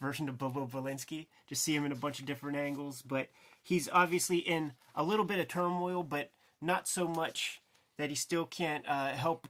[0.00, 1.26] version of Bobo Belinsky.
[1.48, 3.28] Just see him in a bunch of different angles, but
[3.62, 7.60] he's obviously in a little bit of turmoil, but not so much
[7.98, 9.48] that he still can't uh, help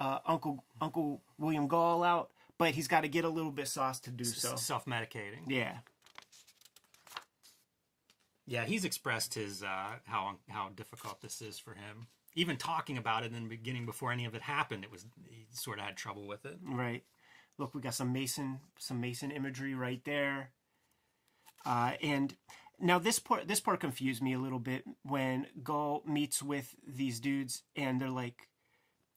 [0.00, 2.30] uh, Uncle Uncle William Gull out.
[2.58, 4.56] But he's got to get a little bit sauce to do so.
[4.56, 5.40] Self medicating.
[5.48, 5.78] Yeah,
[8.46, 12.08] Yeah, he's expressed his uh, how how difficult this is for him.
[12.34, 15.46] Even talking about it in the beginning, before any of it happened, it was he
[15.52, 16.58] sort of had trouble with it.
[16.64, 17.02] Right.
[17.58, 20.50] Look, we got some Mason, some Mason imagery right there.
[21.64, 22.34] Uh, and
[22.80, 27.20] now this part, this part confused me a little bit when Gull meets with these
[27.20, 28.48] dudes, and they're like,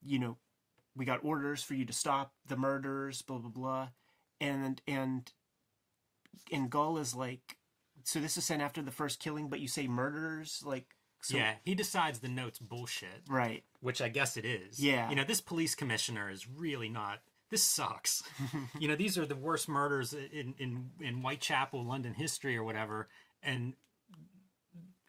[0.04, 0.38] you know,
[0.96, 3.88] we got orders for you to stop the murders, blah blah blah,
[4.40, 5.32] and and
[6.52, 7.58] and Gull is like,
[8.04, 10.86] so this is sent after the first killing, but you say murders, like,
[11.22, 14.80] so, yeah, he decides the note's bullshit, right, which I guess it is.
[14.80, 15.10] Yeah.
[15.10, 17.22] you know, this police commissioner is really not.
[17.56, 18.22] This sucks.
[18.80, 23.08] you know, these are the worst murders in in in Whitechapel, London history, or whatever,
[23.42, 23.76] and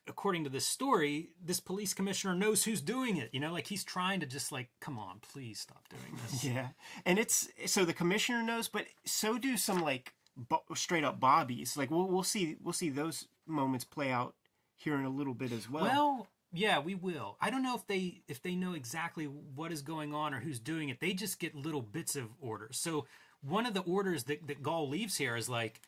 [0.06, 3.30] according to this story, this police commissioner knows who's doing it.
[3.32, 6.44] You know, like he's trying to just like, come on, please stop doing this.
[6.44, 6.68] Yeah,
[7.04, 11.76] and it's so the commissioner knows, but so do some like bo- straight up bobbies.
[11.76, 14.36] Like we'll we'll see we'll see those moments play out
[14.76, 15.82] here in a little bit as well.
[15.82, 17.36] Well, yeah, we will.
[17.40, 20.58] I don't know if they if they know exactly what is going on or who's
[20.58, 21.00] doing it.
[21.00, 22.78] They just get little bits of orders.
[22.78, 23.06] So
[23.42, 25.80] one of the orders that that Gull leaves here is like,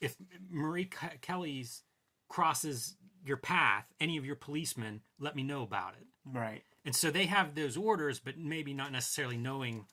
[0.00, 0.16] if
[0.50, 1.82] Marie Ke- Kelly's
[2.28, 6.06] crosses your path, any of your policemen, let me know about it.
[6.24, 6.62] right.
[6.86, 9.84] And so they have those orders, but maybe not necessarily knowing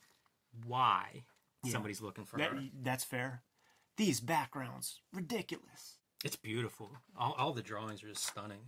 [0.65, 1.23] why
[1.65, 2.61] somebody's looking for That, her.
[2.81, 3.43] that's fair.
[3.97, 5.97] These backgrounds ridiculous.
[6.23, 6.91] It's beautiful.
[7.19, 8.61] All, all the drawings are just stunning.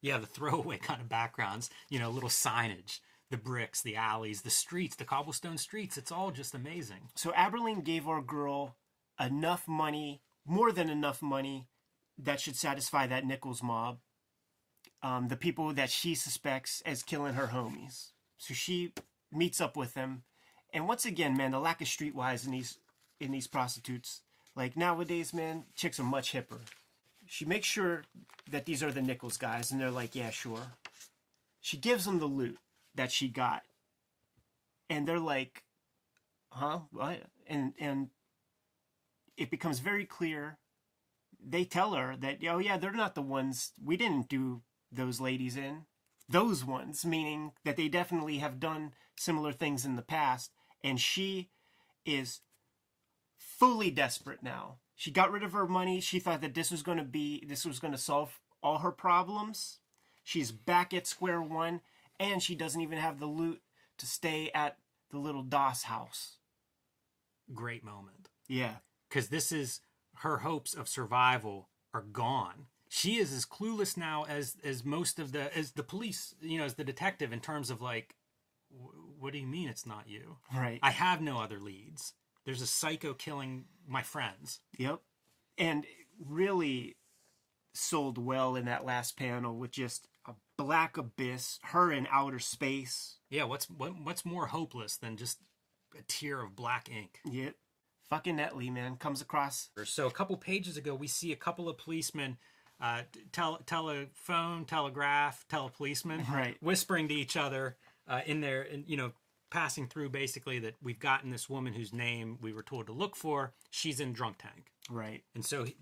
[0.00, 3.00] Yeah, the throwaway kind of backgrounds, you know, little signage,
[3.30, 5.98] the bricks, the alleys, the streets, the cobblestone streets.
[5.98, 7.10] It's all just amazing.
[7.14, 8.76] So Abberline gave our girl
[9.20, 11.68] enough money, more than enough money,
[12.18, 13.98] that should satisfy that Nichols mob.
[15.02, 18.10] Um, the people that she suspects as killing her homies.
[18.38, 18.92] So she
[19.32, 20.22] meets up with them,
[20.72, 22.78] and once again, man, the lack of streetwise in these
[23.20, 24.22] in these prostitutes.
[24.54, 26.60] Like nowadays, man, chicks are much hipper.
[27.28, 28.04] She makes sure
[28.50, 30.72] that these are the Nichols guys, and they're like, yeah, sure.
[31.60, 32.58] She gives them the loot
[32.94, 33.62] that she got,
[34.88, 35.62] and they're like,
[36.50, 37.20] huh what?
[37.46, 38.08] And and
[39.36, 40.58] it becomes very clear.
[41.46, 45.56] They tell her that oh yeah they're not the ones we didn't do those ladies
[45.56, 45.84] in.
[46.28, 50.50] Those ones meaning that they definitely have done similar things in the past.
[50.82, 51.50] And she
[52.04, 52.40] is
[53.36, 56.98] fully desperate now she got rid of her money she thought that this was going
[56.98, 59.78] to be this was going to solve all her problems
[60.22, 61.80] she's back at square one
[62.20, 63.62] and she doesn't even have the loot
[63.98, 64.76] to stay at
[65.10, 66.36] the little Doss house.
[67.54, 68.28] Great moment.
[68.48, 68.76] Yeah.
[69.08, 69.80] Because this is
[70.16, 72.66] her hopes of survival are gone.
[72.88, 76.64] She is as clueless now as as most of the as the police, you know,
[76.64, 78.14] as the detective in terms of like,
[79.18, 80.38] what do you mean it's not you?
[80.54, 80.80] Right.
[80.82, 82.14] I have no other leads.
[82.48, 84.60] There's a psycho killing my friends.
[84.78, 85.00] Yep.
[85.58, 85.84] And
[86.18, 86.96] really
[87.74, 93.18] sold well in that last panel with just a black abyss, her in outer space.
[93.28, 95.40] Yeah, what's what, what's more hopeless than just
[95.94, 97.20] a tear of black ink?
[97.30, 97.54] Yep.
[98.08, 99.68] Fucking Netley, man, comes across.
[99.84, 102.38] So a couple pages ago, we see a couple of policemen,
[102.80, 106.56] uh, tele, telephone, telegraph, telepolicemen, Right.
[106.62, 107.76] whispering to each other
[108.06, 109.12] uh, in there, and you know,
[109.50, 113.16] passing through basically that we've gotten this woman whose name we were told to look
[113.16, 113.52] for.
[113.70, 115.24] She's in drunk tank, Right.
[115.34, 115.76] and so he-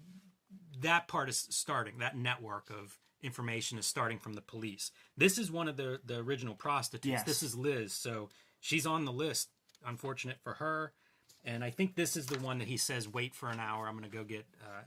[0.80, 1.98] that part is starting.
[1.98, 4.90] That network of information is starting from the police.
[5.16, 7.06] This is one of the the original prostitutes.
[7.10, 7.24] Yes.
[7.24, 8.30] This is Liz, so
[8.60, 9.50] she's on the list.
[9.84, 10.92] Unfortunate for her.
[11.44, 13.86] And I think this is the one that he says, "Wait for an hour.
[13.88, 14.82] I'm going to go get uh,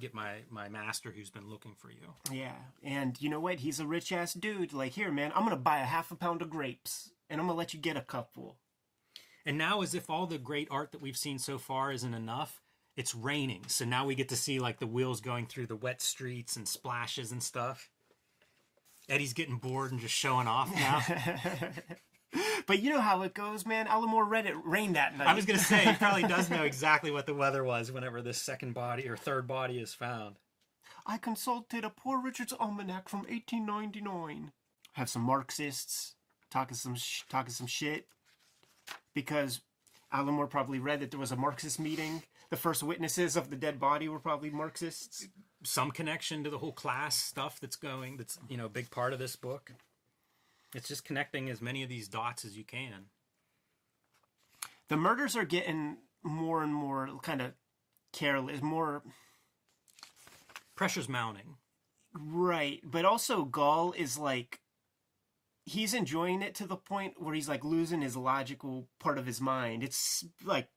[0.00, 2.56] get my my master who's been looking for you." Yeah.
[2.82, 3.60] And you know what?
[3.60, 4.72] He's a rich ass dude.
[4.72, 7.46] Like, here, man, I'm going to buy a half a pound of grapes and I'm
[7.46, 8.56] going to let you get a couple.
[9.46, 12.60] And now, as if all the great art that we've seen so far isn't enough,
[12.96, 13.64] it's raining.
[13.68, 16.66] So now we get to see like the wheels going through the wet streets and
[16.66, 17.90] splashes and stuff.
[19.08, 21.02] Eddie's getting bored and just showing off now.
[22.66, 23.86] But you know how it goes, man.
[23.86, 25.26] Alan Moore read it rain that night.
[25.26, 28.36] I was gonna say he probably does know exactly what the weather was whenever this
[28.36, 30.36] second body or third body is found.
[31.06, 34.52] I consulted a Poor Richard's Almanac from 1899.
[34.92, 36.16] Have some Marxists
[36.50, 38.06] talking some sh- talking some shit
[39.14, 39.60] because
[40.12, 42.22] Alan Moore probably read that there was a Marxist meeting.
[42.50, 45.28] The first witnesses of the dead body were probably Marxists.
[45.64, 48.16] Some connection to the whole class stuff that's going.
[48.16, 49.72] That's you know a big part of this book.
[50.74, 53.06] It's just connecting as many of these dots as you can.
[54.88, 57.52] The murders are getting more and more kind of
[58.12, 59.02] careless, more
[60.76, 61.56] Pressure's mounting.
[62.14, 64.60] right, but also Gull is like
[65.68, 69.40] he's enjoying it to the point where he's like losing his logical part of his
[69.40, 69.82] mind.
[69.82, 70.68] It's like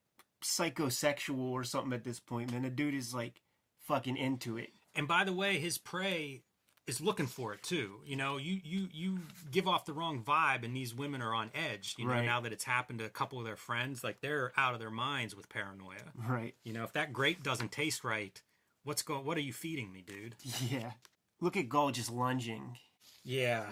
[0.43, 2.63] psychosexual or something at this point, man.
[2.63, 3.41] The dude is like
[3.87, 4.69] fucking into it.
[4.95, 6.41] And by the way, his prey
[6.87, 8.01] is looking for it too.
[8.05, 9.19] You know, you you you
[9.51, 11.95] give off the wrong vibe, and these women are on edge.
[11.97, 12.25] You know, Right.
[12.25, 14.91] now that it's happened to a couple of their friends, like they're out of their
[14.91, 16.11] minds with paranoia.
[16.15, 16.55] Right.
[16.63, 18.41] You know, if that grape doesn't taste right,
[18.83, 19.25] what's going?
[19.25, 20.35] What are you feeding me, dude?
[20.69, 20.91] Yeah.
[21.39, 22.77] Look at Gull just lunging.
[23.23, 23.65] Yeah,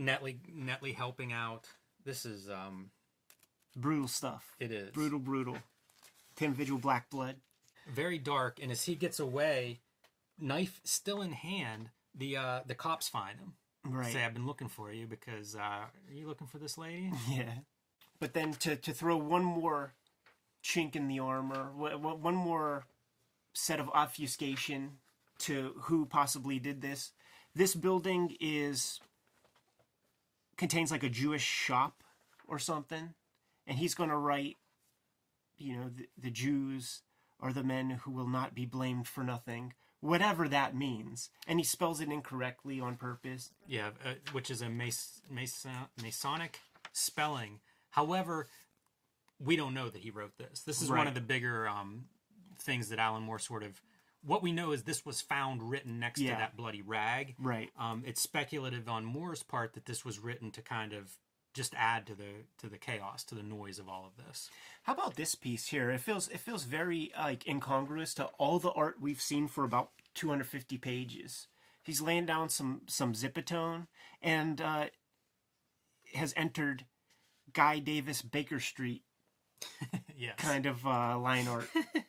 [0.00, 1.66] Netley Netley helping out.
[2.04, 2.90] This is um,
[3.76, 4.56] Brutal stuff.
[4.58, 5.58] it is Brutal, brutal.
[6.36, 7.36] Tim Vigil Black Blood.
[7.92, 8.58] very dark.
[8.62, 9.80] And as he gets away,
[10.38, 13.52] knife still in hand, the uh the cops find him.
[13.84, 14.12] Right.
[14.12, 17.12] Say, I've been looking for you because uh, are you looking for this lady?
[17.30, 17.52] Yeah.
[18.18, 19.94] But then to, to throw one more
[20.62, 22.84] chink in the armor, one more
[23.54, 24.98] set of obfuscation
[25.38, 27.12] to who possibly did this.
[27.54, 29.00] This building is
[30.60, 32.04] contains like a Jewish shop
[32.46, 33.14] or something,
[33.66, 34.58] and he's going to write,
[35.56, 37.00] you know, the, the Jews
[37.40, 41.64] are the men who will not be blamed for nothing, whatever that means, and he
[41.64, 43.50] spells it incorrectly on purpose.
[43.66, 45.70] Yeah, uh, which is a mas- mason-
[46.02, 46.60] Masonic
[46.92, 47.60] spelling.
[47.92, 48.48] However,
[49.38, 50.60] we don't know that he wrote this.
[50.60, 52.04] This is one of the bigger um,
[52.58, 53.80] things that Alan Moore sort of.
[54.22, 56.32] What we know is this was found written next Yeah.
[56.34, 57.34] to that bloody rag.
[57.38, 57.70] Right.
[57.78, 61.16] Um, it's speculative on Moore's part that this was written to kind of
[61.52, 64.50] just add to the to the chaos, to the noise of all of this.
[64.84, 65.90] How about this piece here?
[65.90, 69.90] It feels it feels very like incongruous to all the art we've seen for about
[70.14, 71.48] 250 pages.
[71.82, 73.86] He's laying down some some zipatone
[74.22, 74.86] and uh,
[76.14, 76.84] has entered
[77.52, 79.02] Guy Davis Baker Street
[80.16, 81.68] yes, kind of uh, line art.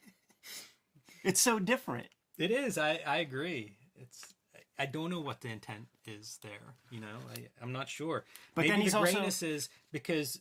[1.23, 2.07] it's so different.
[2.38, 2.77] it is.
[2.77, 3.77] I I agree.
[3.95, 4.34] It's.
[4.80, 6.76] I don't know what the intent is there.
[6.89, 8.26] You know, I, I'm not sure.
[8.56, 10.39] But Maybe then he's the also- greatness is because,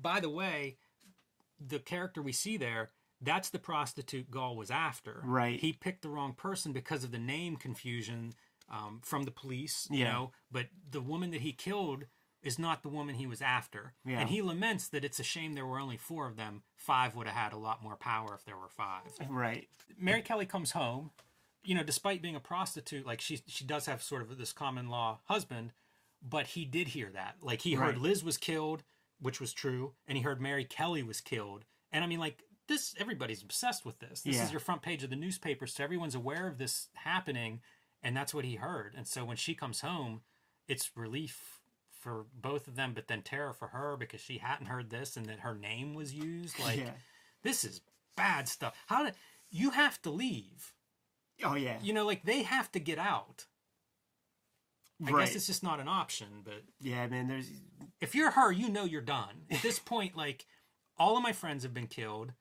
[0.00, 0.76] by the way,
[1.60, 2.90] the character we see there,
[3.20, 5.20] that's the prostitute Gull was after.
[5.24, 5.58] Right.
[5.58, 8.34] He picked the wrong person because of the name confusion
[8.70, 9.88] um, from the police.
[9.90, 10.12] You Yeah.
[10.12, 12.04] know, but the woman that he killed
[12.42, 13.92] is not the woman he was after.
[14.04, 14.18] Yeah.
[14.20, 16.62] And he laments that it's a shame there were only four of them.
[16.76, 19.02] Five would have had a lot more power if there were five.
[19.28, 19.68] Right.
[19.96, 21.10] Mary Kelly comes home,
[21.62, 24.88] you know, despite being a prostitute, like she she does have sort of this common
[24.88, 25.72] law husband,
[26.20, 27.36] but he did hear that.
[27.42, 28.02] Like he heard Right.
[28.02, 28.82] Liz was killed,
[29.20, 31.64] which was true, and he heard Mary Kelly was killed.
[31.92, 34.22] And I mean like this everybody's obsessed with this.
[34.22, 34.44] This Yeah.
[34.44, 37.60] is your front page of the newspaper, so everyone's aware of this happening,
[38.02, 38.94] and that's what he heard.
[38.96, 40.22] And so when she comes home,
[40.66, 41.60] it's relief
[42.02, 45.26] for both of them, but then terror for her because she hadn't heard this and
[45.26, 46.56] that her name was used.
[46.62, 46.90] Like yeah.
[47.42, 47.80] this is
[48.16, 48.74] bad stuff.
[48.86, 49.14] How did
[49.50, 50.74] you have to leave?
[51.42, 51.78] Oh yeah.
[51.82, 53.46] You know, like they have to get out.
[55.04, 55.26] I right.
[55.26, 56.28] guess it's just not an option.
[56.44, 57.28] But yeah, man.
[57.28, 57.48] There's
[58.00, 59.46] if you're her, you know you're done.
[59.50, 60.46] At this point, like
[60.98, 62.32] all of my friends have been killed.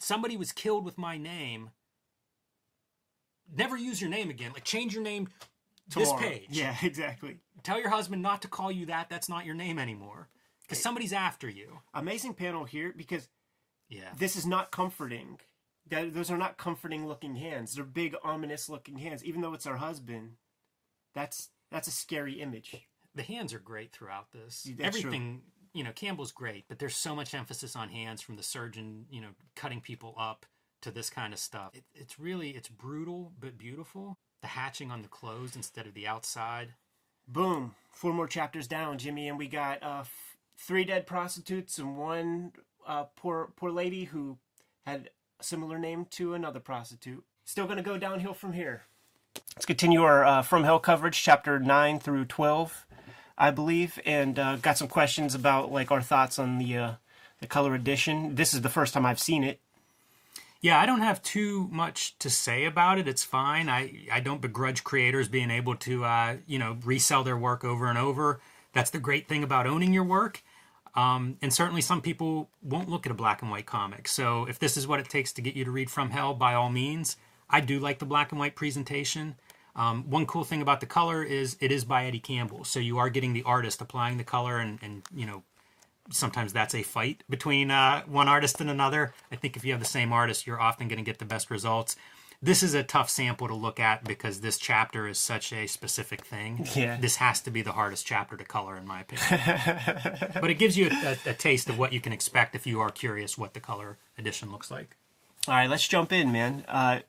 [0.00, 1.70] Somebody was killed with my name.
[3.54, 4.52] Never use your name again.
[4.52, 5.28] Like change your name.
[5.94, 6.28] This tomorrow.
[6.28, 6.46] page.
[6.50, 6.76] Yeah.
[6.82, 7.38] Exactly.
[7.62, 9.08] Tell your husband not to call you that.
[9.10, 10.28] That's not your name anymore.
[10.62, 11.80] Because somebody's after you.
[11.94, 13.28] Amazing panel here because
[13.88, 14.12] Yeah.
[14.18, 15.40] this is not comforting.
[15.88, 17.74] That those are not comforting looking hands.
[17.74, 19.24] They're big, ominous looking hands.
[19.24, 20.32] Even though it's her husband,
[21.14, 22.76] that's that's a scary image.
[23.14, 24.62] the hands are great throughout this.
[24.76, 25.08] That's true.
[25.10, 25.42] Everything,
[25.72, 29.20] you know, Campbell's great, but there's so much emphasis on hands from the surgeon, you
[29.20, 30.46] know, cutting people up
[30.82, 31.70] to this kind of stuff.
[31.74, 34.18] It, it's really it's brutal but beautiful.
[34.40, 36.74] The hatching on the clothes instead of the outside.
[37.26, 37.74] Boom.
[37.90, 42.52] Four more chapters down, Jimmy, and we got uh, f- three dead prostitutes and one
[42.86, 44.38] uh, poor poor lady who
[44.86, 45.10] had
[45.40, 47.24] a similar name to another prostitute.
[47.44, 48.82] Still going to go downhill from here.
[49.56, 52.86] Let's continue our uh, From Hell coverage, chapter 9 through 12,
[53.36, 56.92] I believe, and uh, got some questions about like our thoughts on the uh,
[57.40, 58.36] the color edition.
[58.36, 59.60] This is the first time I've seen it.
[60.60, 63.06] Yeah, I don't have too much to say about it.
[63.06, 63.68] It's fine.
[63.68, 67.86] I I don't begrudge creators being able to uh, you know resell their work over
[67.86, 68.40] and over.
[68.72, 70.42] That's the great thing about owning your work.
[70.94, 74.08] Um, and certainly some people won't look at a black and white comic.
[74.08, 76.54] So if this is what it takes to get you to read From Hell, by
[76.54, 77.16] all means.
[77.50, 79.36] I do like the black and white presentation.
[79.74, 82.98] Um, one cool thing about the color is it is by Eddie Campbell, so you
[82.98, 85.44] are getting the artist applying the color, and, and you know
[86.10, 89.14] sometimes that's a fight between uh, one artist and another.
[89.30, 91.50] I think if you have the same artist, you're often going to get the best
[91.50, 91.96] results.
[92.40, 96.24] This is a tough sample to look at because this chapter is such a specific
[96.24, 96.68] thing.
[96.74, 96.96] Yeah.
[97.00, 100.30] This has to be the hardest chapter to color, in my opinion.
[100.40, 102.80] but it gives you a, a, a taste of what you can expect if you
[102.80, 104.96] are curious what the color edition looks like.
[105.48, 106.64] All right, let's jump in, man.
[106.68, 107.00] Uh,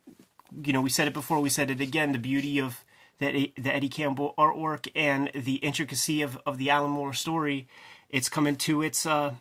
[0.63, 2.11] you know, we said it before, we said it again.
[2.11, 2.83] The beauty of
[3.19, 7.67] that the Eddie Campbell artwork and the intricacy of, of the Alan Moore story,
[8.09, 9.35] it's coming to its uh,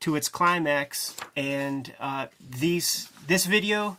[0.00, 1.16] to its climax.
[1.36, 3.98] And uh, these this video,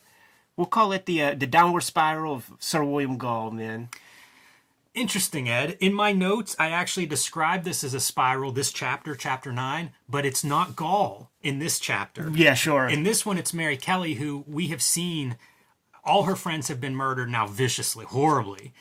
[0.56, 3.90] we'll call it the uh, the downward spiral of Sir William Gull, man.
[4.96, 5.78] Interesting, Ed.
[5.80, 10.26] In my notes, I actually described this as a spiral, this chapter, chapter nine, but
[10.26, 12.30] it's not Gull in this chapter.
[12.34, 12.88] Yeah, sure.
[12.88, 15.38] In this one, it's Mary Kelly, who we have seen
[16.04, 18.74] all her friends have been murdered now viciously, horribly.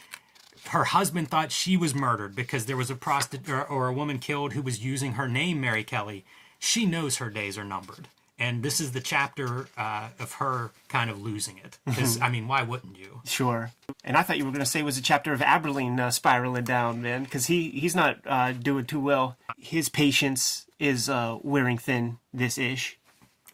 [0.68, 4.18] Her husband thought she was murdered because there was a prostitute or, or a woman
[4.18, 6.24] killed who was using her name, Mary Kelly.
[6.58, 8.08] She knows her days are numbered.
[8.38, 11.78] And this is the chapter uh, of her kind of losing it.
[11.84, 13.22] Because, I mean, why wouldn't you?
[13.24, 13.72] Sure.
[14.04, 16.10] And I thought you were going to say it was a chapter of Abberline uh,
[16.10, 19.36] spiraling down, man, because he, he's not uh, doing too well.
[19.58, 22.96] His patience is uh, wearing thin this ish.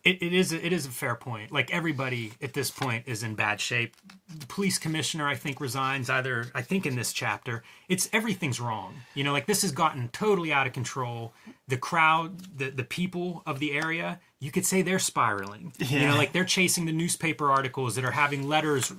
[0.04, 1.50] It, it is a, it is a fair point.
[1.50, 3.96] Like everybody at this point is in bad shape.
[4.28, 6.50] The police commissioner, I think, resigns either.
[6.54, 8.96] I think in this chapter, it's everything's wrong.
[9.14, 11.32] You know, like this has gotten totally out of control.
[11.68, 15.72] The crowd, the the people of the area, you could say they're spiraling.
[15.78, 18.92] You know, like they're chasing the newspaper articles that are having letters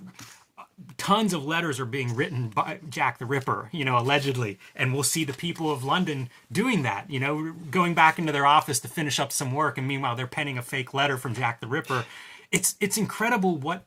[0.98, 4.60] tons of letters are being written by Jack the Ripper, you know, allegedly.
[4.76, 8.46] And we'll see the people of London doing that, you know, going back into their
[8.46, 9.78] office to finish up some work.
[9.78, 12.06] And meanwhile, they're penning a fake letter from Jack the Ripper.
[12.52, 13.86] It's, it's incredible what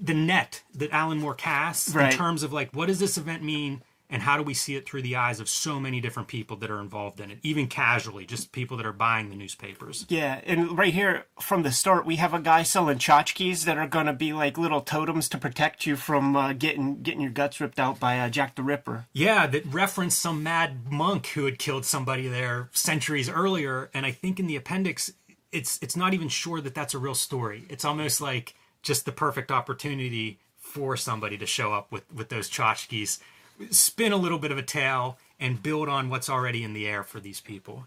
[0.00, 2.12] the net that Alan Moore casts Right.
[2.12, 3.82] in terms of like, what does this event mean?
[4.10, 6.70] And how do we see it through the eyes of so many different people that
[6.70, 10.06] are involved in it, even casually, just people that are buying the newspapers?
[10.08, 13.86] Yeah, and right here from the start, we have a guy selling tchotchkes that are
[13.86, 17.78] gonna be like little totems to protect you from uh, getting getting your guts ripped
[17.78, 19.06] out by uh, Jack the Ripper.
[19.12, 24.12] Yeah, that referenced some mad monk who had killed somebody there centuries earlier, and I
[24.12, 25.12] think in the appendix,
[25.52, 27.64] it's it's not even sure that that's a real story.
[27.68, 32.50] It's almost like just the perfect opportunity for somebody to show up with with those
[32.50, 33.18] tchotchkes,
[33.70, 37.02] spin a little bit of a tale, and build on what's already in the air
[37.02, 37.86] for these people.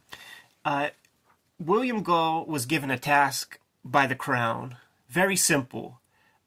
[1.60, 4.78] William Gull was given a task by the Crown.
[5.10, 6.00] Very simple.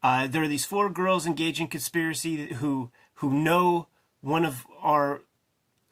[0.02, 3.86] Uh, there are these four girls engaged in conspiracy who who know
[4.20, 5.20] one of our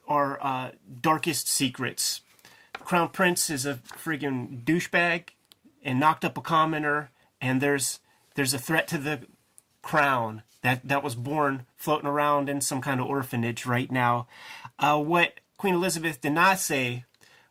[0.07, 2.21] our uh, darkest secrets.
[2.73, 5.29] Crown Prince is a friggin' douchebag
[5.83, 7.99] and knocked up a commoner, and there's
[8.35, 9.21] there's a threat to the
[9.83, 14.27] crown that that was born floating around in some kind of orphanage right now.
[14.79, 17.05] Uh, what Queen Elizabeth did not say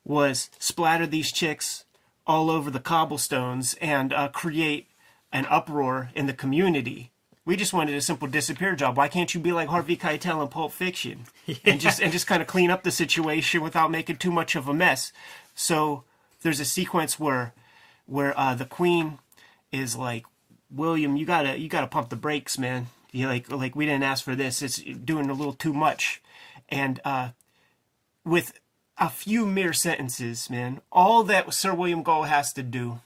[0.05, 1.85] was splatter these chicks
[2.27, 4.89] all over the cobblestones and uh, create
[5.33, 7.13] an uproar in the community.
[7.45, 8.97] We just wanted a simple disappear job.
[8.97, 11.27] Why can't you be like Harvey Keitel in Pulp Fiction
[11.65, 14.69] and just and just kind of clean up the situation without making too much of
[14.69, 15.13] a mess?
[15.55, 16.05] So
[16.43, 17.53] there's a sequence where
[18.07, 19.19] where uh, the Queen
[19.71, 20.25] is like,
[20.73, 22.89] William, you gotta you gotta pump the brakes, man.
[23.13, 24.63] You like like we didn't ask for this.
[24.63, 26.23] It's doing a little too much,
[26.69, 27.31] and uh,
[28.25, 28.59] with
[28.99, 33.01] a few mere sentences, man, all that Sir William Gull has to do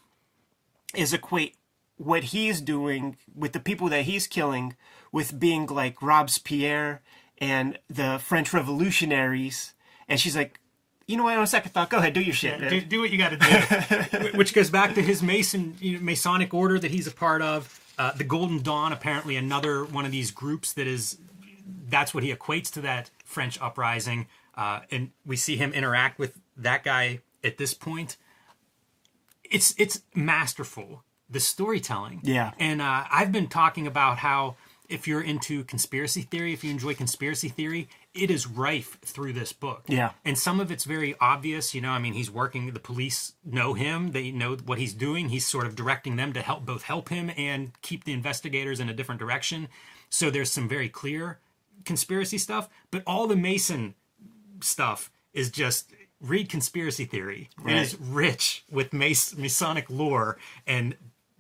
[0.95, 1.57] is equate
[1.97, 4.77] what he's doing with the people that he's killing
[5.13, 7.01] with being like Robespierre
[7.39, 9.75] and the French revolutionaries.
[10.09, 10.61] And she's like,
[11.07, 11.37] you know what?
[11.37, 12.61] On a second thought, go ahead, do your shit.
[12.61, 14.31] man." do, do what you got to do.
[14.39, 17.81] Which goes back to his Mason you know, Masonic order that he's a part of.
[17.99, 21.19] Uh, the Golden Dawn, apparently another one of these groups that is.
[21.89, 24.27] That's what he equates to that French uprising,
[24.57, 28.17] uh, and we see him interact with that guy at this point.
[29.45, 32.21] It's it's masterful the storytelling.
[32.23, 32.53] Yeah.
[32.59, 34.57] and uh, I've been talking about how
[34.89, 39.53] if you're into conspiracy theory, if you enjoy conspiracy theory, it is rife through this
[39.53, 39.85] book.
[39.89, 40.13] Yeah.
[40.25, 43.75] And some of it's very obvious, you know, I mean, he's working, the police know
[43.75, 45.29] him, they know what he's doing.
[45.29, 48.89] He's sort of directing them to help both help him and keep the investigators in
[48.89, 49.69] a different direction.
[50.11, 51.39] So there's some very clear
[51.85, 53.95] conspiracy stuff, but all the Mason
[54.61, 57.51] stuff is just read conspiracy theory.
[57.59, 57.77] It Right.
[57.77, 60.97] is rich with Mas- Masonic lore, and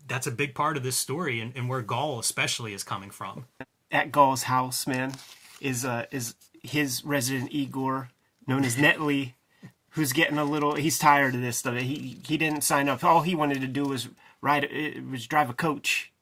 [0.07, 3.47] that's a big part of this story, and, and where Gull especially is coming from.
[3.91, 5.13] At Gull's house, man,
[5.61, 6.35] is uh is
[6.67, 8.11] his resident Igor,
[8.47, 9.35] known as Netley,
[9.91, 10.75] who's getting a little.
[10.75, 11.77] He's tired of this stuff.
[11.77, 13.03] He he didn't sign up.
[13.03, 14.09] All he wanted to do was
[14.41, 14.65] ride.
[14.65, 16.13] Uh, was drive a coach.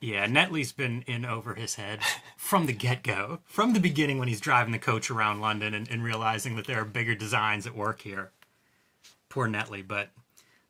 [0.00, 2.00] Yeah, Netley's been in over his head
[2.36, 5.90] from the get go, from the beginning when he's driving the coach around London and,
[5.90, 8.30] and realizing that there are bigger designs at work here.
[9.28, 10.10] Poor Netley, but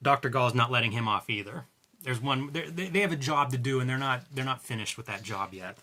[0.02, 0.30] Dr.
[0.30, 1.66] Gull's not letting him off either.
[2.02, 4.96] There's one they they have a job to do and they're not they're not finished
[4.96, 5.78] with that job yet.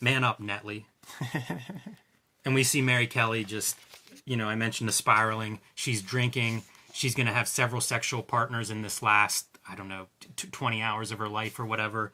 [0.00, 0.84] Man up, Netley.
[2.44, 3.76] and we see Mary Kelly just,
[4.24, 5.60] you know, I mentioned the spiraling.
[5.74, 6.62] She's drinking.
[6.92, 10.06] She's going to have several sexual partners in this last, I don't know,
[10.36, 12.12] t- 20 hours of her life or whatever.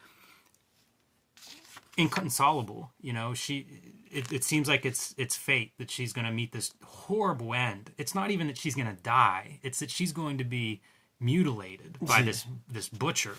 [1.97, 3.67] Inconsolable, you know, she
[4.11, 7.93] it, it seems like it's it's fate that she's going to meet this horrible end.
[7.99, 9.61] It's not even that she's going to die.
[9.63, 10.81] It's that she's going to be
[11.21, 13.35] mutilated by this this butcher.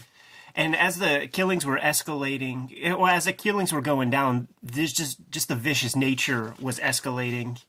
[0.57, 4.91] And as the killings were escalating, eh, well, as the killings were going down, there's
[4.91, 7.63] just just the vicious nature was escalating.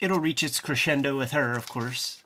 [0.00, 2.24] It'll reach its crescendo with her, of course.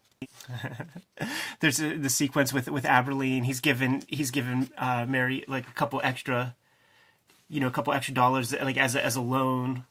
[1.61, 3.45] there's a, the sequence with with Abberline.
[3.45, 6.55] He's given he's given uh, Mary like a couple extra,
[7.49, 9.85] you know, a couple extra dollars like as a, as a loan.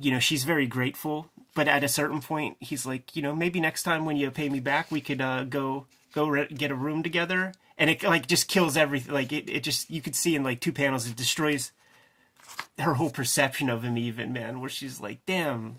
[0.00, 1.30] You know, she's very grateful.
[1.56, 4.48] But at a certain point, he's like, you know, maybe next time when you pay
[4.48, 8.26] me back, we could uh, go go re- get a room together and it like
[8.26, 11.16] just kills everything like it, it just you could see in like two panels it
[11.16, 11.72] destroys
[12.78, 15.76] her whole perception of him even man where she's like damn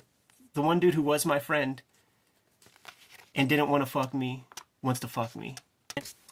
[0.53, 1.81] the one dude who was my friend
[3.35, 4.45] and didn't want to fuck me
[4.81, 5.55] wants to fuck me.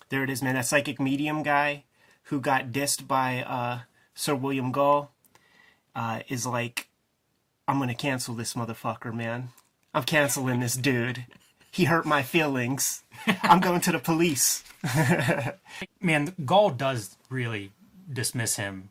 [0.09, 1.83] There it is man that psychic medium guy
[2.23, 3.79] who got dissed by uh,
[4.15, 5.11] sir william gull
[5.95, 6.87] uh, is like
[7.67, 9.49] i'm gonna cancel this motherfucker man.
[9.93, 11.25] I'm canceling this dude
[11.77, 13.03] he hurt my feelings
[13.43, 14.63] i'm going to the police
[16.01, 17.71] Man, Gull does really
[18.11, 18.89] dismiss him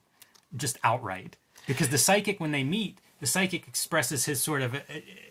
[0.57, 1.37] just outright
[1.67, 4.79] because the psychic, when they meet, the psychic expresses his sort of uh,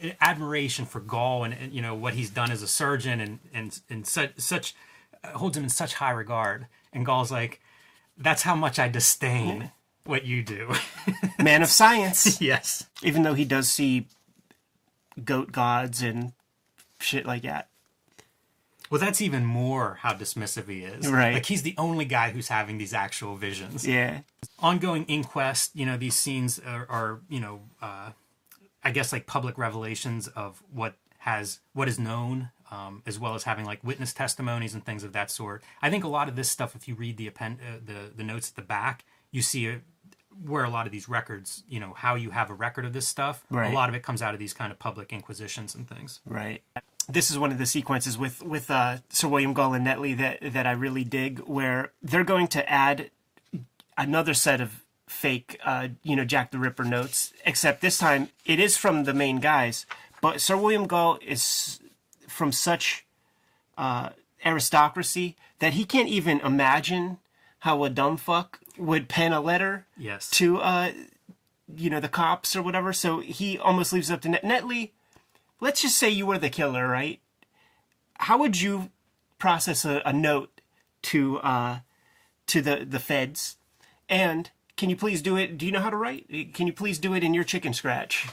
[0.04, 3.40] uh, admiration for Gull and, and, you know what he's done as a surgeon and
[3.54, 4.76] and and such such
[5.24, 6.68] uh, holds him in such high regard.
[6.92, 7.62] And Gull's like,
[8.18, 9.72] "That's how much I disdain
[10.06, 10.74] what you do."
[11.40, 12.42] Man of science.
[12.42, 12.88] yes.
[13.04, 14.08] Even though he does see
[15.24, 16.34] goat gods and
[17.06, 17.70] shit like that.
[18.90, 21.08] Well, that's even more how dismissive he is.
[21.08, 21.34] Right.
[21.34, 23.88] Like he's the only guy who's having these actual visions.
[23.88, 24.20] Yeah.
[24.60, 28.12] Ongoing inquest, you know, these scenes are, are you know, uh,
[28.84, 33.44] I guess like public revelations of what has what is known, um, as well as
[33.44, 35.64] having like witness testimonies and things of that sort.
[35.82, 38.24] I think a lot of this stuff, if you read the append uh, the the
[38.24, 39.82] notes at the back, you see a,
[40.46, 43.08] where a lot of these records, you know, how you have a record of this
[43.08, 43.44] stuff.
[43.50, 43.72] Right.
[43.72, 46.20] A lot of it comes out of these kind of public inquisitions and things.
[46.28, 46.62] Right.
[47.08, 50.40] This is one of the sequences with with uh, Sir William Gull and Netley that
[50.54, 53.12] that I really dig, where they're going to add
[53.98, 57.32] another set of fake, uh, you know, Jack the Ripper notes.
[57.46, 59.86] Except this time it is from the main guys,
[60.22, 61.80] but Sir William Gull is
[62.28, 63.06] from such
[63.78, 64.10] uh,
[64.44, 67.18] aristocracy that he can't even imagine
[67.60, 70.30] how a dumb fuck would pen a letter Yes.
[70.32, 70.92] to uh
[71.76, 74.92] you know the cops or whatever so he almost leaves it up to Net- netley
[75.60, 77.20] let's just say you were the killer right
[78.16, 78.90] how would you
[79.40, 80.62] process a, a note
[81.02, 81.80] to uh
[82.48, 83.58] to the the feds
[84.10, 87.00] and can you please do it do you know how to write can you please
[87.00, 88.28] do it in your chicken scratch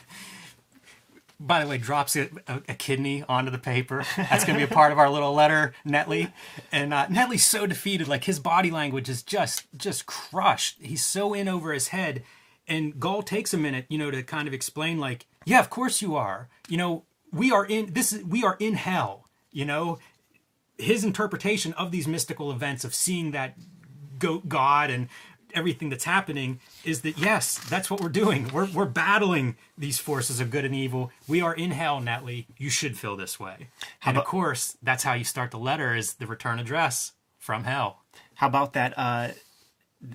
[1.47, 4.05] by the way, drops a, a, a kidney onto the paper.
[4.17, 6.33] That's going to be a part of our little letter, Netley.
[6.71, 10.79] And uh, Netley's so defeated, like his body language is just just crushed.
[10.81, 12.23] He's so in over his head.
[12.69, 16.01] And Gull takes a minute, you know, to kind of explain, like, yeah, of course
[16.01, 16.49] you are.
[16.69, 18.13] You know, we are in this.
[18.13, 19.27] Is, we are in hell.
[19.51, 19.99] You know,
[20.79, 23.57] his interpretation of these mystical events of seeing that
[24.19, 25.09] goat god and
[25.55, 28.49] everything that's happening is that yes, that's what we're doing.
[28.53, 31.11] We're we're battling these forces of good and evil.
[31.29, 32.47] We are in hell, Netley.
[32.57, 33.69] You should feel this way.
[34.05, 38.03] and of course, that's how you start the letter is the return address from hell.
[38.37, 39.29] how about that uh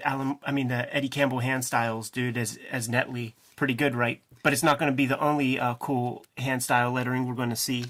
[0.04, 4.22] alan i mean the eddie campbell hand styles dude as as netley pretty good right
[4.48, 7.50] but it's not going to be the only uh, cool hand style lettering we're going
[7.50, 7.88] to see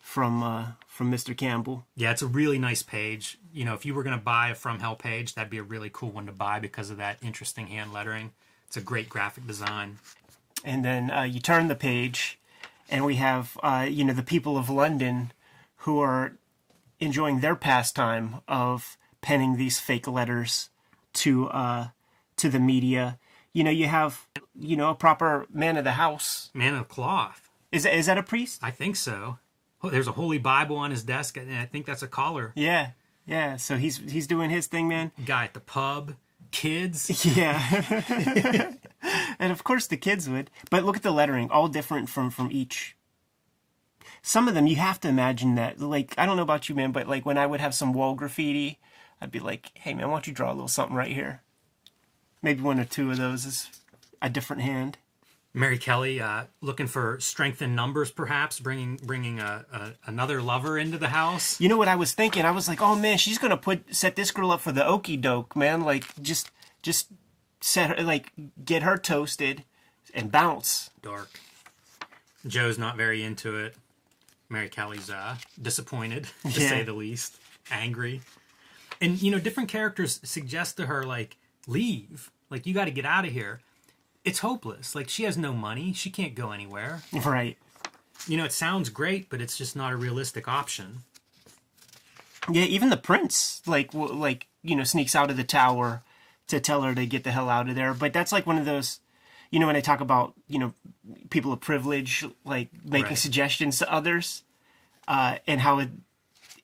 [0.00, 3.36] from uh from mr campbell Yeah, it's a really nice page.
[3.52, 5.62] You know, if you were going to buy a From Hell page, that'd be a
[5.62, 8.32] really cool one to buy because of that interesting hand lettering.
[8.68, 9.98] It's a great graphic design.
[10.64, 12.38] and then uh, you turn the page
[12.88, 15.30] and we have uh, you know the people of london
[15.84, 16.32] who are
[17.00, 20.70] enjoying their pastime of penning these fake letters
[21.12, 21.88] to uh,
[22.38, 23.18] to the media
[23.58, 27.50] you know you have you know a proper man of the house Man of cloth.
[27.72, 29.38] is, is that a priest I think so.
[29.82, 32.52] Oh, there's a holy Bible on his desk, and I think that's a collar.
[32.54, 32.90] yeah
[33.26, 36.14] yeah so he's he's doing his thing man Guy at the pub,
[36.52, 37.00] kids.
[37.36, 37.58] yeah
[39.38, 42.48] and of course the kids would but look at the lettering all different from from
[42.52, 42.96] each
[44.22, 45.80] some of them you have to imagine that.
[45.80, 48.14] Like I don't know about you, man, but like when I would have some wall
[48.14, 48.78] graffiti,
[49.20, 51.42] I'd be like, "Hey, man, why don't you draw a little something right here?"
[52.42, 53.68] Maybe one or two of those is
[54.22, 54.98] a different hand.
[55.54, 60.78] Mary Kelly uh, looking for strength in numbers, perhaps bringing bringing a, a, another lover
[60.78, 61.60] into the house.
[61.60, 62.44] You know what I was thinking?
[62.44, 65.16] I was like, "Oh man, she's gonna put set this girl up for the okey
[65.16, 65.80] doke, man.
[65.80, 66.50] Like just
[66.82, 67.08] just
[67.60, 68.30] set her like
[68.64, 69.64] get her toasted
[70.14, 71.40] and bounce." Dark.
[72.46, 73.74] Joe's not very into it.
[74.48, 76.68] Mary Kelly's uh, disappointed, to Yeah.
[76.68, 77.36] say the least,
[77.70, 78.20] angry.
[79.00, 81.36] And, you know, different characters suggest to her, like,
[81.68, 82.32] leave.
[82.50, 83.60] Like, you got to get out of here.
[84.24, 84.94] It's hopeless.
[84.96, 85.92] Like, she has no money.
[85.92, 87.02] She can't go anywhere.
[87.12, 87.56] Right.
[88.26, 91.00] You know, it sounds great, but it's just not a realistic option.
[92.50, 96.02] Yeah, even the prince, like, w- like you know, sneaks out of the tower
[96.48, 97.92] to tell her to get the hell out of there.
[97.94, 99.00] But that's like one of those,
[99.50, 100.72] you know, when I talk about you know
[101.30, 103.18] people of privilege, like making Right.
[103.18, 104.42] suggestions to others,
[105.06, 105.90] uh, and how it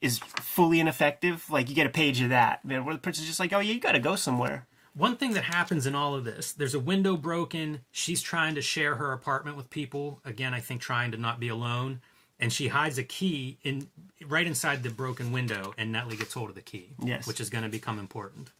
[0.01, 1.49] is fully ineffective.
[1.51, 3.61] Like you get a page of that, man, where the prince is just like, oh
[3.61, 4.67] yeah, you got to go somewhere.
[4.97, 7.81] One thing that happens in all of this, there's a window broken.
[7.91, 10.21] She's trying to share her apartment with people.
[10.25, 12.01] Again, I think trying to not be alone.
[12.39, 13.89] And she hides a key in
[14.27, 17.27] right inside the broken window, and Netley gets hold of the key, Yes.
[17.27, 18.51] which is going to become important.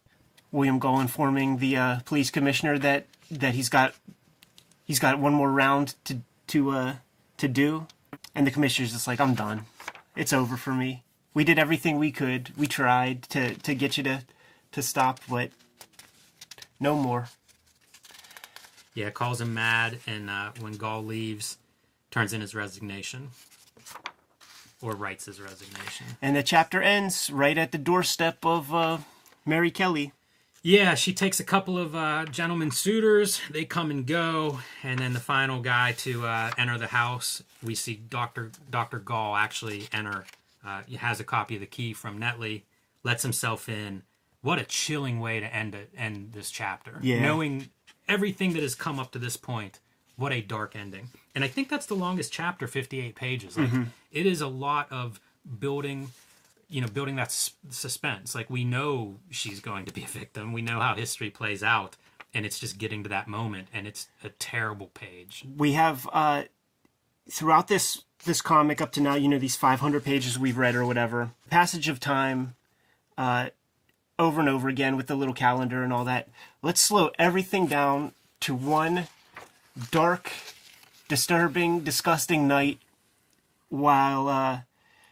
[0.51, 3.93] William Gull informing the uh, police commissioner that that he's got
[4.85, 6.93] he's got one more round to to uh,
[7.37, 7.87] to do,
[8.33, 9.65] and the commissioner's just like, I'm done.
[10.15, 11.03] It's over for me.
[11.33, 12.51] We did everything we could.
[12.57, 14.21] We tried to to get you to
[14.71, 15.51] to stop, but
[16.79, 17.29] no more.
[18.93, 21.57] Yeah, calls him mad, and uh, when Gull leaves,
[22.11, 23.29] turns in his resignation,
[24.81, 26.05] or writes his resignation.
[26.21, 28.99] And the chapter ends right at the doorstep of uh,
[29.45, 30.13] Mary Kelly.
[30.63, 33.39] Yeah, she takes a couple of uh, gentlemen suitors.
[33.51, 37.75] They come and go, and then the final guy to uh, enter the house, we
[37.75, 40.25] see Doctor Doctor Gull actually enter.
[40.65, 42.63] Uh, he has a copy of the key from Netley,
[43.03, 44.01] lets himself in.
[44.45, 46.99] What a chilling way to end it, end this chapter.
[47.01, 47.21] Yeah.
[47.21, 47.69] Knowing
[48.07, 49.79] everything that has come up to this point,
[50.17, 51.09] what a dark ending.
[51.33, 53.57] And I think that's the longest chapter, fifty-eight pages.
[53.57, 53.71] Like
[54.11, 55.19] it is a lot of
[55.59, 56.11] building
[56.69, 60.51] you know building that s- suspense like we know she's going to be a victim
[60.51, 61.95] we know how history plays out
[62.33, 66.41] and it's just getting to that moment and it's a terrible page we have uh
[67.29, 70.85] throughout this this comic up to now you know these 500 pages we've read or
[70.87, 72.55] whatever passage of time
[73.15, 73.49] uh
[74.17, 76.29] over and over again with the little calendar and all that.
[76.61, 79.07] Let's slow everything down to one
[79.91, 80.31] dark
[81.07, 82.79] disturbing disgusting night
[83.69, 84.61] while uh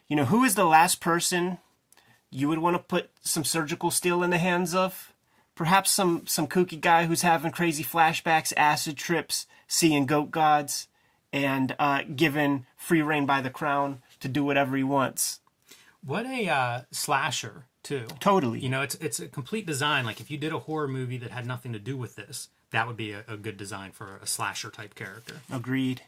[0.07, 1.57] you know who is the last person
[2.29, 5.13] you would want to put some surgical steel in the hands of?
[5.55, 10.87] Perhaps some some kooky guy who's having crazy flashbacks, acid trips, seeing goat gods,
[11.31, 15.41] and uh, given free reign by the crown to do whatever he wants.
[16.03, 18.59] what a uh, slasher too Totally.
[18.59, 21.31] you know it's it's a complete design like if you did a horror movie that
[21.31, 24.25] had nothing to do with this that would be a, a good design for a
[24.25, 26.01] slasher type character Agreed.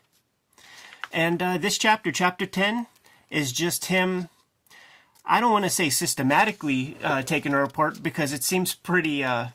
[1.13, 2.87] And uh, this chapter, chapter 10,
[3.29, 4.27] is just him.
[5.25, 9.49] I don't want to say systematically uh, taking her apart because it seems pretty, uh,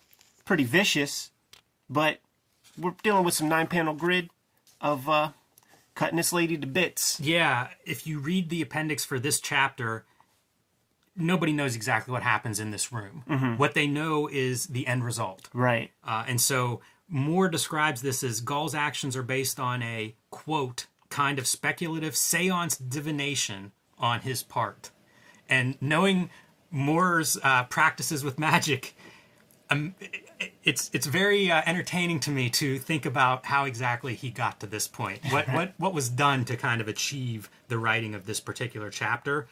[0.44, 1.30] pretty vicious,
[1.90, 2.18] but
[2.78, 4.30] we're dealing with some nine panel grid
[4.80, 5.30] of uh,
[5.94, 7.20] cutting this lady to bits.
[7.20, 10.04] yeah if you read the appendix for this chapter
[11.20, 13.22] nobody knows exactly what happens in this room
[13.58, 15.90] what they know is the end result Right.
[16.04, 21.38] Uh, and so Moore describes this as Gull's actions are based on a quote kind
[21.38, 24.90] of speculative seance divination on his part.
[25.48, 26.30] And knowing
[26.70, 28.94] Moore's uh, practices with magic,
[29.68, 29.94] um,
[30.62, 34.66] it's it's very uh, entertaining to me to think about how exactly he got to
[34.66, 35.20] this point.
[35.30, 39.48] What what what was done to kind of achieve the writing of this particular chapter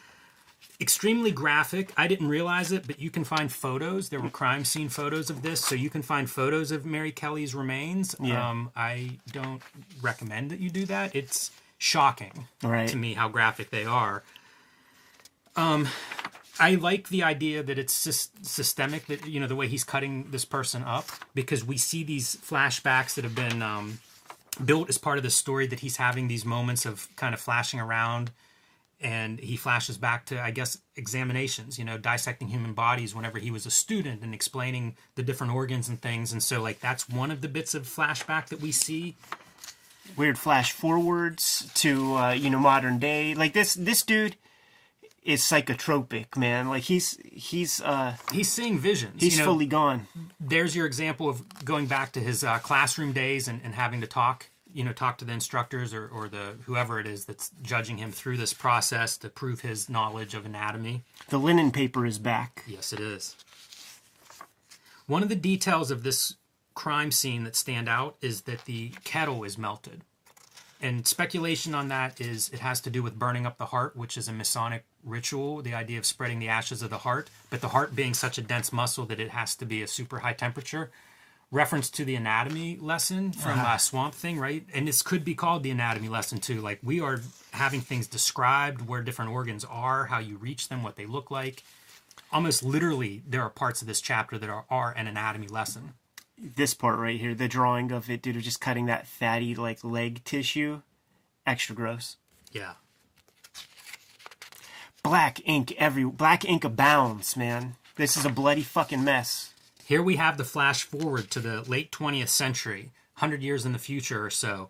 [0.81, 1.91] extremely graphic.
[1.97, 4.09] I didn't realize it, but you can find photos.
[4.09, 7.53] There were crime scene photos of this, so you can find photos of Mary Kelly's
[7.53, 8.15] remains.
[8.21, 8.49] Yeah.
[8.49, 9.61] Um, I don't
[10.01, 11.15] recommend that you do that.
[11.15, 12.87] It's shocking Right.
[12.89, 14.23] to me how graphic they are.
[15.55, 15.87] Um,
[16.59, 19.07] I like the idea that it's sys- systemic.
[19.07, 23.15] That you know the way he's cutting this person up because we see these flashbacks
[23.15, 23.99] that have been um,
[24.63, 27.79] built as part of the story that he's having these moments of kind of flashing
[27.79, 28.31] around
[29.01, 33.51] and he flashes back to i guess examinations you know dissecting human bodies whenever he
[33.51, 37.31] was a student and explaining the different organs and things and so like that's one
[37.31, 39.15] of the bits of flashback that we see
[40.17, 43.35] Weird flash forwards to uh, you know modern day.
[43.35, 44.35] Like this this dude
[45.23, 46.69] is psychotropic, man.
[46.69, 50.07] Like he's he's uh he's seeing visions he's you know, fully gone.
[50.39, 54.07] there's your example of going back to his uh, classroom days and, and having to
[54.07, 57.97] talk you know talk to the instructors or, or the whoever it is that's judging
[57.97, 61.03] him through this process to prove his knowledge of anatomy.
[61.29, 62.63] The linen paper is back.
[62.67, 63.35] Yes, it is.
[65.07, 66.35] One of the details of this
[66.75, 70.01] crime scene that stand out is that the kettle is melted.
[70.81, 74.17] And speculation on that is it has to do with burning up the heart, which
[74.17, 77.69] is a Masonic ritual, the idea of spreading the ashes of the heart, but the
[77.69, 80.89] heart being such a dense muscle that it has to be a super high temperature.
[81.51, 84.63] Reference to the anatomy lesson from uh, Swamp Thing, right?
[84.73, 86.61] And this could be called the anatomy lesson too.
[86.61, 87.21] Like we are
[87.53, 91.63] having things described where different organs are, how you reach them, what they look like.
[92.31, 95.93] Almost literally, there are parts of this chapter that are, are an anatomy lesson
[96.55, 100.23] this part right here, the drawing of it, dude, just cutting that fatty like leg
[100.23, 100.81] tissue,
[101.45, 102.17] extra gross.
[102.51, 102.73] Yeah.
[105.03, 107.75] Black ink every black ink abounds, man.
[107.95, 109.48] This is a bloody fucking mess.
[109.89, 113.79] Here we have the flash forward to the late 20th century, 100 years in the
[113.79, 114.69] future or so.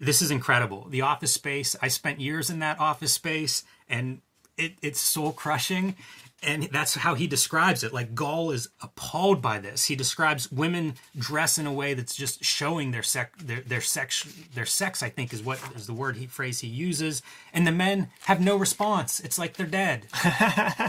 [0.00, 0.86] This is incredible.
[0.88, 4.22] The office space, I spent years in that office space and
[4.56, 5.94] it, it's soul crushing
[6.42, 7.92] and that's how he describes it.
[7.92, 9.84] Like Gull is appalled by this.
[9.84, 14.22] He describes women dress in a way that's just showing their sex, their, their sex,
[14.54, 15.02] their sex.
[15.02, 17.22] I think is what is the word he phrase he uses,
[17.52, 19.20] and the men have no response.
[19.20, 20.06] It's like they're dead.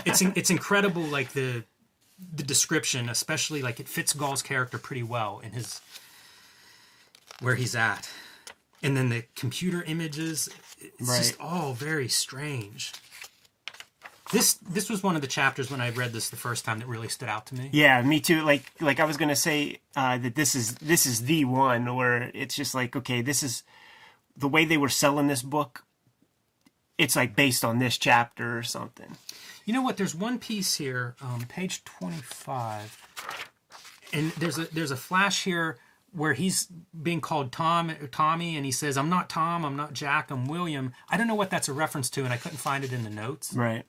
[0.06, 1.02] it's it's incredible.
[1.02, 1.64] Like the
[2.20, 5.82] the description, especially like it fits Gull's character pretty well in his
[7.42, 8.10] where he's at,
[8.82, 10.50] and then the computer images.
[10.80, 11.18] It's right.
[11.18, 12.94] just all very strange.
[14.32, 16.88] This this was one of the chapters when I read this the first time that
[16.88, 17.70] really stood out to me.
[17.72, 18.42] Yeah, me too.
[18.42, 22.32] Like like I was gonna say uh, that this is this is the one where
[22.34, 23.64] it's just like okay, this is
[24.36, 25.84] the way they were selling this book.
[26.98, 29.18] It's like based on this chapter or something.
[29.68, 29.98] You know what?
[29.98, 32.98] There's one piece here, um, page twenty five,
[34.12, 35.78] and there's a there's a flash here
[36.14, 36.68] where he's
[37.04, 40.94] being called Tom Tommy and he says I'm not Tom I'm not Jack I'm William
[41.10, 43.10] I don't know what that's a reference to and I couldn't find it in the
[43.10, 43.84] notes right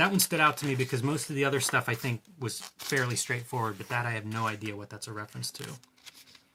[0.00, 2.60] that one stood out to me because most of the other stuff I think was
[2.78, 5.64] fairly straightforward, but that I have no idea what that's a reference to.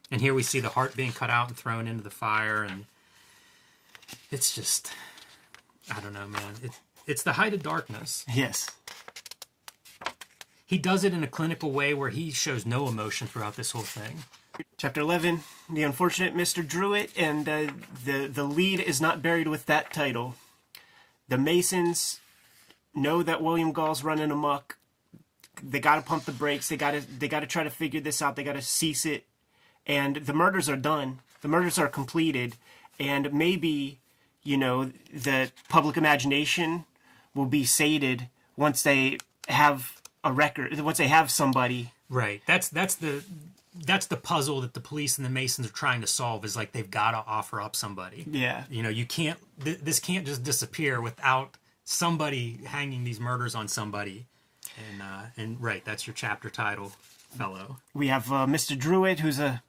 [0.09, 2.85] And here we see the heart being cut out and thrown into the fire, and
[4.31, 4.91] it's just,
[5.95, 6.53] I don't know, man.
[6.63, 6.71] It,
[7.05, 8.25] it's the height of darkness.
[8.33, 8.69] Yes.
[10.65, 13.83] He does it in a clinical way where he shows no emotion throughout this whole
[13.83, 14.23] thing.
[14.77, 16.67] Chapter 11 The Unfortunate Mr.
[16.67, 17.67] Druitt, and uh,
[18.03, 20.35] the, the lead is not buried with that title.
[21.27, 22.19] The Masons
[22.93, 24.77] know that William Gull's running amok.
[25.61, 26.69] They got to pump the brakes.
[26.69, 28.35] They got to they got to try to figure this out.
[28.35, 29.25] They got to cease it.
[29.85, 31.19] And the murders are done.
[31.41, 32.55] The murders are completed.
[32.99, 33.99] And maybe,
[34.43, 36.85] you know, the public imagination
[37.35, 40.79] will be sated once they have a record.
[40.79, 41.91] Once they have somebody.
[42.09, 42.41] Right.
[42.47, 43.23] That's that's the
[43.85, 46.43] that's the puzzle that the police and the Masons are trying to solve.
[46.45, 48.25] Is like they've got to offer up somebody.
[48.29, 48.63] Yeah.
[48.69, 49.37] You know, you can't.
[49.63, 54.25] Th- this can't just disappear without somebody hanging these murders on somebody.
[54.91, 56.91] And uh, and right, that's your chapter title,
[57.37, 57.77] fellow.
[57.93, 58.77] We have uh, Mr.
[58.77, 59.61] Druitt, who's a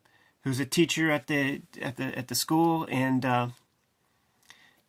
[0.43, 3.49] who's a teacher at the at the at the school, and uh,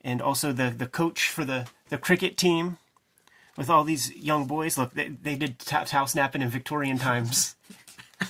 [0.02, 2.78] and also the the coach for the the cricket team
[3.56, 4.78] with all these young boys.
[4.78, 7.56] Look, they, they did towel snapping in Victorian times.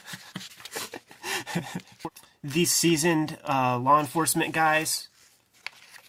[2.44, 5.10] these seasoned uh, law enforcement guys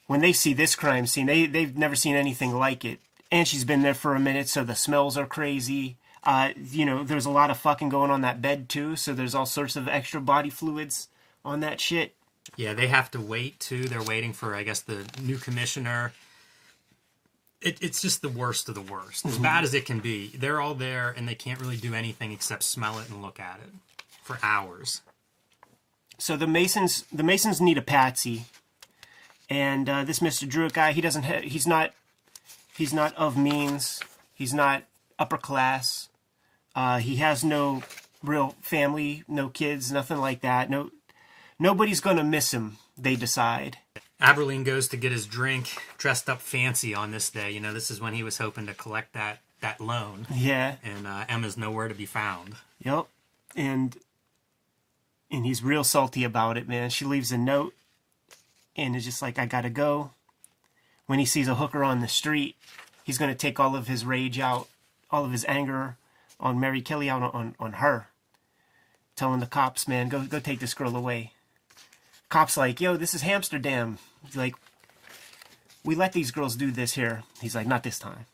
[0.08, 2.98] when they see this crime scene, they they've never seen anything like it.
[3.30, 5.98] And she's been there for a minute, so the smells are crazy.
[6.24, 9.34] Uh, you know, there's a lot of fucking going on that bed too, so there's
[9.34, 11.08] all sorts of extra body fluids
[11.44, 12.16] on that shit.
[12.56, 13.84] Yeah, they have to wait too.
[13.84, 16.12] They're waiting for, I guess, the new commissioner.
[17.60, 19.42] It, it's just the worst of the worst, as mm-hmm.
[19.42, 20.28] bad as it can be.
[20.28, 23.60] They're all there, and they can't really do anything except smell it and look at
[23.62, 25.02] it for hours.
[26.18, 28.46] So the Masons, the Masons need a patsy
[29.50, 30.46] and uh, this Mr.
[30.46, 31.24] Druitt guy, he doesn't.
[31.24, 31.92] Ha- he's not.
[32.76, 34.00] He's not of means.
[34.34, 34.84] He's not
[35.18, 36.08] upper class.
[36.74, 37.82] Uh, he has no
[38.22, 40.70] real family, no kids, nothing like that.
[40.70, 40.90] No,
[41.58, 42.78] nobody's gonna miss him.
[42.96, 43.78] They decide.
[44.20, 47.50] Abberline goes to get his drink, dressed up fancy on this day.
[47.52, 50.26] You know, this is when he was hoping to collect that that loan.
[50.34, 50.76] Yeah.
[50.82, 52.54] And uh, Emma's nowhere to be found.
[52.82, 53.06] Yep.
[53.56, 53.96] And
[55.30, 56.90] and he's real salty about it, man.
[56.90, 57.74] She leaves a note
[58.76, 60.10] and is just like, I gotta go.
[61.06, 62.56] When he sees a hooker on the street,
[63.04, 64.68] he's gonna take all of his rage out,
[65.10, 65.96] all of his anger
[66.40, 68.08] on Mary Kelly out on, on her.
[69.16, 71.32] Telling the cops, man, go go take this girl away.
[72.28, 73.98] Cops like, yo, this is Amsterdam.
[74.24, 74.54] He's like,
[75.84, 77.22] we let these girls do this here.
[77.40, 78.26] He's like, not this time.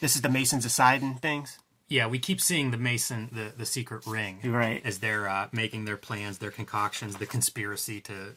[0.00, 1.58] This is the Masons aside and things.
[1.88, 4.82] Yeah, we keep seeing the Mason, the, the secret ring, right?
[4.84, 8.34] As they're uh, making their plans, their concoctions, the conspiracy to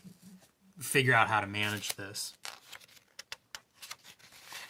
[0.80, 2.34] figure out how to manage this.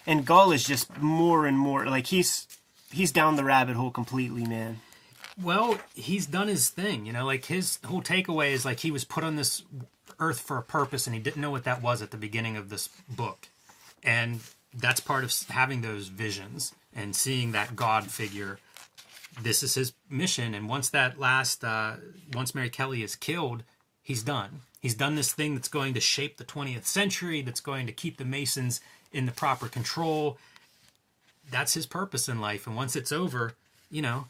[0.07, 2.47] And Gull is just more and more like he's
[2.91, 4.79] he's down the rabbit hole completely, man.
[5.41, 7.25] Well, he's done his thing, you know.
[7.25, 9.63] Like his whole takeaway is like he was put on this
[10.19, 12.69] earth for a purpose, and he didn't know what that was at the beginning of
[12.69, 13.47] this book,
[14.03, 14.39] and
[14.73, 18.59] that's part of having those visions and seeing that God figure.
[19.41, 21.93] This is his mission, and once that last, uh,
[22.33, 23.63] once Mary Kelly is killed,
[24.03, 24.61] he's done.
[24.81, 28.17] He's done this thing that's going to shape the 20th century, that's going to keep
[28.17, 28.81] the Masons
[29.11, 30.37] in the proper control.
[31.51, 33.53] That's his purpose in life, and once it's over,
[33.89, 34.27] you know,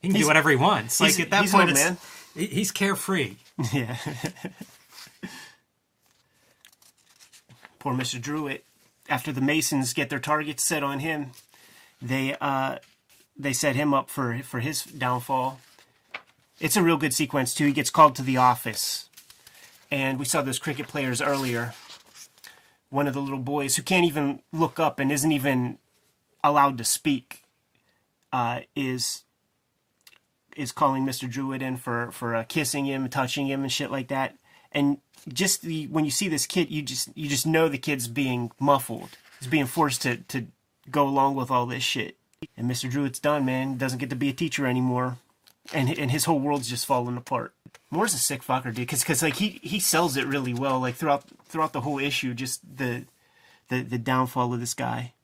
[0.00, 1.00] he can He's- do whatever he wants.
[1.00, 1.96] Like at that point, man.
[2.34, 3.36] he- he's carefree.
[3.72, 3.96] Yeah.
[7.88, 8.20] Poor Mr.
[8.20, 8.66] Druitt.
[9.08, 11.30] After the Masons get their targets set on him,
[12.02, 12.76] they uh,
[13.34, 15.58] they set him up for for his downfall.
[16.60, 17.64] It's a real good sequence too.
[17.64, 19.08] He gets called to the office,
[19.90, 21.72] and we saw those cricket players earlier.
[22.90, 25.78] One of the little boys who can't even look up and isn't even
[26.44, 27.42] allowed to speak
[28.34, 29.24] uh, is
[30.58, 31.26] is calling Mr.
[31.26, 34.36] Druitt in for for uh, kissing him, touching him, and shit like that.
[34.72, 38.08] And just the when you see this kid, you just you just know the kid's
[38.08, 39.10] being muffled.
[39.38, 40.46] He's being forced to to
[40.90, 42.16] go along with all this shit.
[42.56, 42.88] And Mr.
[42.88, 43.78] Drew, it's done, man.
[43.78, 45.18] Doesn't get to be a teacher anymore,
[45.72, 47.52] and and his whole world's just falling apart.
[47.90, 48.88] Moore's a sick fucker, dude.
[48.88, 50.80] Cause, cause like he he sells it really well.
[50.80, 53.06] Like throughout throughout the whole issue, just the
[53.68, 55.14] the the downfall of this guy.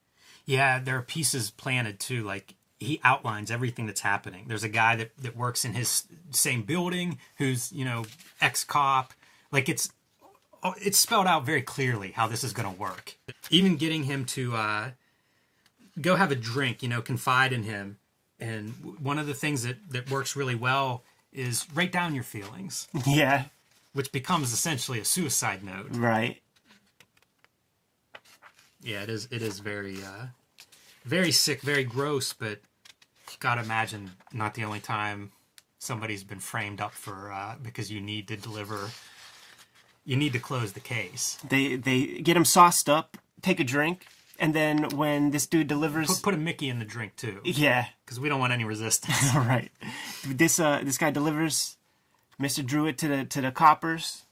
[0.46, 2.22] Yeah, there are pieces planted too.
[2.22, 2.54] Like
[2.84, 4.44] he outlines everything that's happening.
[4.46, 8.04] There's a guy that, that works in his same building who's, you know,
[8.40, 9.14] ex cop.
[9.54, 9.90] Like it's
[10.64, 13.16] oh, it's spelled out very clearly how this is going to work.
[13.50, 14.90] Even getting him to uh,
[16.00, 17.98] go have a drink, you know, confide in him.
[18.40, 18.70] And
[19.00, 23.44] one of the things that, that works really well is write down your feelings, Yeah,
[23.92, 25.86] which becomes essentially a suicide note.
[25.92, 26.40] right.
[28.82, 29.28] Yeah, it is.
[29.30, 30.26] It is very, uh,
[31.04, 32.32] very sick, very gross.
[32.32, 32.58] But
[33.30, 35.30] you gotta imagine, not the only time
[35.78, 38.90] somebody's been framed up for uh, because you need to deliver.
[40.04, 41.38] You need to close the case.
[41.48, 44.06] They they get him sauced up, take a drink,
[44.38, 47.86] and then when this dude delivers, Put, put a Mickey in the drink too, yeah,
[48.04, 49.16] because we don't want any resistance.
[49.34, 49.70] all right.
[50.26, 51.76] This uh this guy delivers
[52.40, 52.64] Mr.
[52.64, 54.22] Druitt to the to the coppers.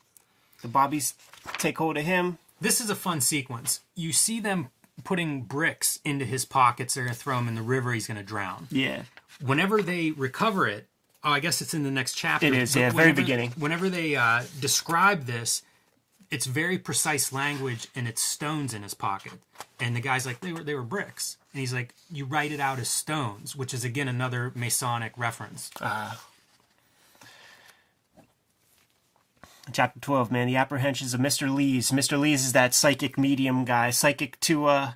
[0.60, 1.14] The bobbies
[1.58, 2.38] take hold of him.
[2.60, 3.80] this is a fun sequence.
[3.96, 4.68] You see them
[5.04, 6.94] putting bricks into his pockets.
[6.94, 7.92] They're gonna throw him in the river.
[7.92, 8.68] He's gonna drown.
[8.70, 9.02] Yeah,
[9.40, 10.86] whenever they recover it,
[11.24, 12.46] oh, I guess it's in the next chapter.
[12.46, 13.52] It is, but yeah, very beginning.
[13.58, 15.62] Whenever they uh, describe this,
[16.30, 19.34] it's very precise language, and it's stones in his pocket.
[19.80, 22.60] And the guy's like, they were they were bricks, and he's like, you write it
[22.60, 25.70] out as stones, which is again another Masonic reference.
[25.80, 26.14] uh,
[29.72, 30.30] chapter twelve.
[30.32, 31.52] Man, the apprehensions of Mr.
[31.54, 31.90] Lees.
[31.90, 32.18] Mr.
[32.18, 34.92] Lees is that psychic medium guy, psychic to uh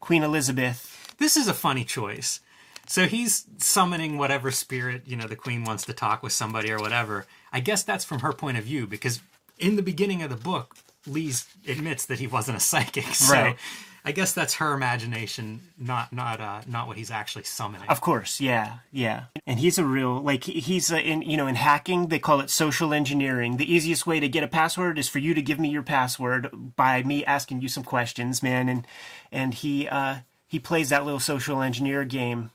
[0.00, 1.14] Queen Elizabeth.
[1.18, 2.40] This is a funny choice.
[2.88, 6.78] So he's summoning whatever spirit, you know, the queen wants to talk with somebody or
[6.78, 7.26] whatever.
[7.52, 9.20] I guess that's from her point of view because
[9.58, 13.04] in the beginning of the book, Lees admits that he wasn't a psychic.
[13.14, 13.56] So Right.
[14.04, 17.88] I guess that's her imagination, not not uh, not what he's actually summoning.
[17.88, 19.24] Of course, yeah, yeah.
[19.46, 22.48] And he's a real like he's uh, in you know in hacking they call it
[22.48, 23.58] social engineering.
[23.58, 26.48] The easiest way to get a password is for you to give me your password
[26.76, 28.70] by me asking you some questions, man.
[28.70, 28.86] And
[29.30, 32.50] and he uh he plays that little social engineer game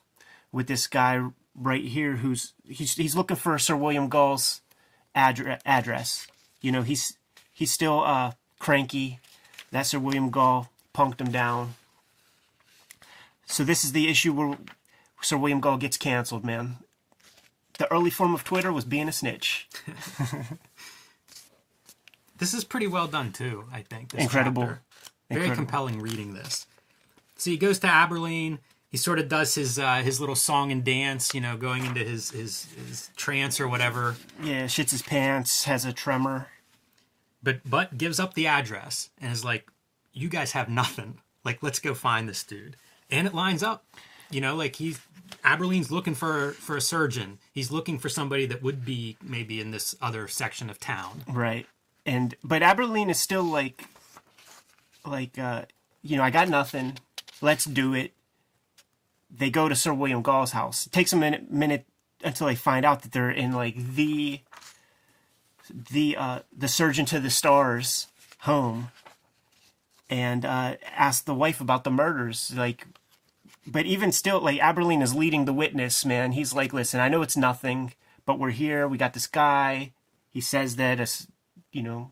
[0.54, 1.22] with this guy
[1.56, 4.62] right here who's he's he's looking for Sir William Gull's
[5.14, 6.28] address address.
[6.62, 7.18] You know, he's
[7.52, 9.20] he's still uh cranky.
[9.72, 11.74] That Sir William Gull punked him down.
[13.48, 14.58] So this is the issue where
[15.22, 16.78] Sir William Gull gets canceled, man.
[17.80, 19.68] The early form of Twitter was being a snitch.
[22.38, 23.66] This is pretty well done too.
[23.72, 24.64] I think this Incredible.
[24.64, 24.82] chapter.
[25.30, 25.56] Very Incredible.
[25.66, 26.66] compelling reading this.
[27.38, 28.60] So he goes to Abberline.
[28.94, 32.02] He sort of does his uh, his little song and dance, you know, going into
[32.02, 34.15] his, his his trance or whatever.
[34.41, 36.48] Yeah, shits his pants, has a tremor.
[37.41, 39.68] but but gives up the address and is like
[40.14, 42.78] you guys have nothing like let's go find this dude
[43.10, 43.84] and it lines up
[44.30, 45.02] you know like he's
[45.44, 49.72] Abberline's looking for for a surgeon he's looking for somebody that would be maybe in
[49.72, 51.65] this other section of town Right.
[52.06, 53.86] And but Abberline is still like
[55.06, 55.64] like uh
[56.03, 56.98] you know, I got nothing.
[57.41, 58.11] Let's do it.
[59.36, 60.86] They go to Sir William Gull's house.
[60.86, 61.86] It takes a minute minute
[62.24, 64.42] until they find out that they're in like the
[65.70, 68.08] the uh the surgeon to the stars
[68.40, 68.92] home
[70.10, 72.86] and uh ask the wife about the murders like
[73.66, 77.22] but even still like Abberline is leading the witness man he's like listen I know
[77.22, 77.94] it's nothing
[78.26, 79.94] but we're here we got this guy
[80.30, 81.28] he says that us
[81.72, 82.12] you know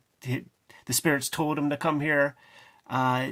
[0.85, 2.35] The spirits told him to come here.
[2.89, 3.31] Uh,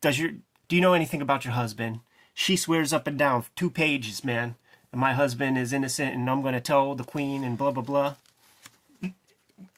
[0.00, 0.32] does your
[0.68, 2.00] do you know anything about your husband?
[2.34, 4.56] She swears up and down, two pages, man.
[4.92, 7.82] And my husband is innocent, and I'm going to tell the queen, and blah blah
[7.82, 8.14] blah.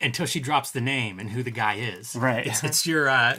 [0.00, 2.14] Until she drops the name and who the guy is.
[2.16, 2.46] Right.
[2.46, 3.36] It's, it's your uh,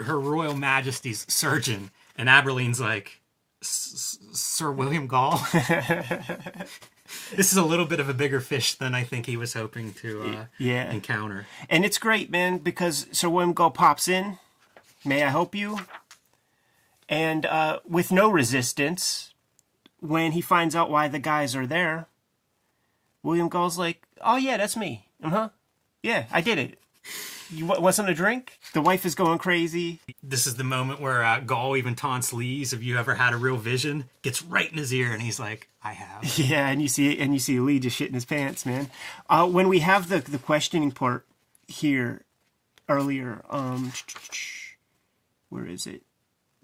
[0.00, 3.20] her Royal Majesty's surgeon, and Abberline's like
[3.62, 5.46] "S- S- Sir William Gull.
[7.36, 9.92] this is a little bit of a bigger fish than I think he was hoping
[9.94, 10.90] to uh, Yeah.
[10.90, 11.46] encounter.
[11.70, 14.38] And it's great, man, because Sir William Gull pops in.
[15.04, 15.78] May I help you?
[17.08, 19.34] And uh, with no resistance,
[20.00, 22.06] when he finds out why the guys are there,
[23.22, 25.08] William Gull's like, "Oh yeah, that's me.
[25.22, 25.48] Uh huh.
[26.02, 26.78] Yeah, I did it.
[27.50, 28.58] You wa- want something to drink?
[28.72, 30.00] The wife is going crazy.
[30.22, 32.70] This is the moment where uh, Gull even taunts Lees.
[32.72, 34.08] Have you ever had a real vision?
[34.22, 37.32] Gets right in his ear, and he's like, "I have." Yeah, and you see, and
[37.34, 38.90] you see Lee just shitting his pants, man.
[39.28, 41.26] Uh, when we have the the questioning part
[41.68, 42.22] here
[42.88, 43.92] earlier, um,
[45.50, 46.02] where is it?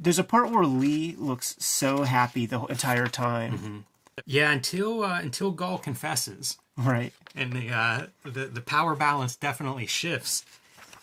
[0.03, 3.85] There's a part where Lee looks so happy the entire time,
[4.25, 7.13] Yeah, until uh, until Gull confesses, right?
[7.37, 10.45] and the uh, the the power balance definitely shifts.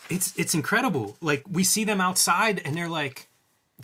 [0.10, 1.16] It's it's incredible.
[1.22, 3.28] Like we see them outside, and they're like,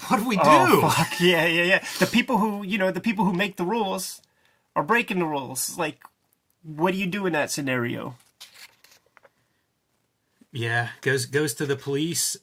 [0.07, 1.85] "What do we do?" Oh fuck yeah, yeah, yeah.
[1.99, 4.19] The people who you know, the people who make the rules
[4.75, 5.77] are breaking the rules.
[5.77, 6.01] Like,
[6.63, 8.15] what do you do in that scenario?
[10.51, 12.37] Yeah, goes goes to the police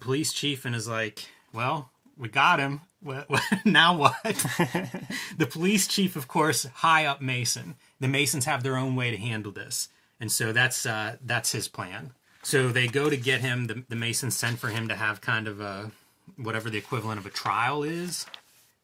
[0.00, 2.80] police chief and is like, "Well, we got him.
[3.64, 4.14] Now what?"
[5.36, 7.76] the police chief, of course, high up Mason.
[8.00, 9.88] The Masons have their own way to handle this,
[10.20, 12.12] and so that's uh, that's his plan.
[12.42, 13.66] So they go to get him.
[13.66, 15.90] The, the Masons send for him to have kind of a
[16.36, 18.26] whatever the equivalent of a trial is.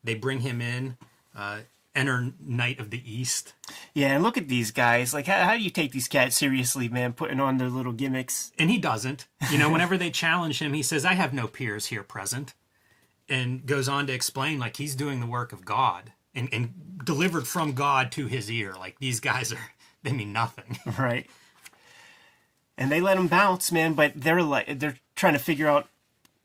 [0.05, 0.97] They bring him in.
[1.37, 1.61] Uh,
[1.95, 3.55] enter Knight of the East.
[3.95, 5.13] Yeah, and look at these guys.
[5.13, 7.13] Like, how, how do you take these cats seriously, man?
[7.13, 8.53] Putting on their little gimmicks.
[8.59, 9.27] and he doesn't.
[9.51, 12.55] You know, whenever they challenge him, he says, "I have no peers here present,"
[13.31, 17.47] and goes on to explain like he's doing the work of God and and delivered
[17.47, 18.75] from God to his ear.
[18.79, 20.79] Like these guys are they mean nothing.
[20.99, 21.27] Right.
[22.77, 25.89] And they let him bounce, man, but they're like they're trying to figure out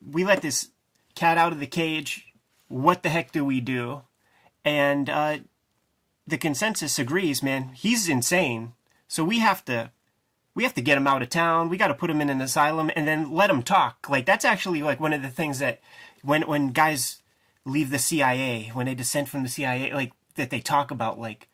[0.06, 0.68] we let this
[1.14, 2.26] cat out of the cage.
[2.68, 4.02] What the heck do we do?
[4.64, 5.38] And uh
[6.26, 7.70] the consensus agrees, man.
[7.74, 8.72] He's insane.
[9.08, 9.92] So we have to
[10.54, 11.68] we have to get him out of town.
[11.68, 14.08] We got to put him in an asylum and then let him talk.
[14.08, 15.80] Like that's actually like one of the things that
[16.22, 17.20] when when guys
[17.64, 21.48] leave the CIA, when they dissent from the CIA, like that they talk about like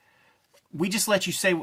[0.72, 1.54] we just let you say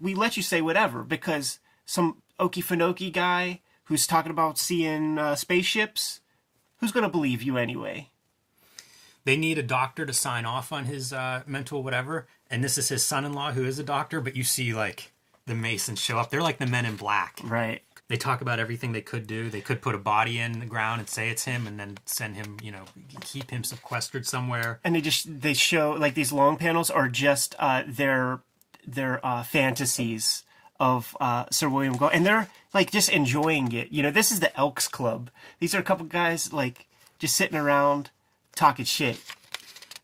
[0.00, 6.20] we let you say whatever because some Okefenokee guy who's talking about seeing uh, spaceships,
[6.78, 8.08] who's gonna believe you anyway?
[9.24, 12.88] They need a doctor to sign off on his uh, mental whatever, and this is
[12.88, 14.20] his son-in-law who is a doctor.
[14.20, 15.12] But you see like
[15.46, 16.30] the Masons show up.
[16.30, 17.38] They're like the Men in Black.
[17.42, 17.82] Right.
[18.12, 19.48] They talk about everything they could do.
[19.48, 22.36] They could put a body in the ground and say it's him, and then send
[22.36, 22.84] him, you know,
[23.22, 24.80] keep him sequestered somewhere.
[24.84, 28.40] And they just they show like these long panels are just uh, their
[28.86, 30.42] their uh, fantasies
[30.78, 33.90] of uh, Sir William Gull, and they're like just enjoying it.
[33.90, 35.30] You know, this is the Elks Club.
[35.58, 38.10] These are a couple guys like just sitting around
[38.54, 39.22] talking shit.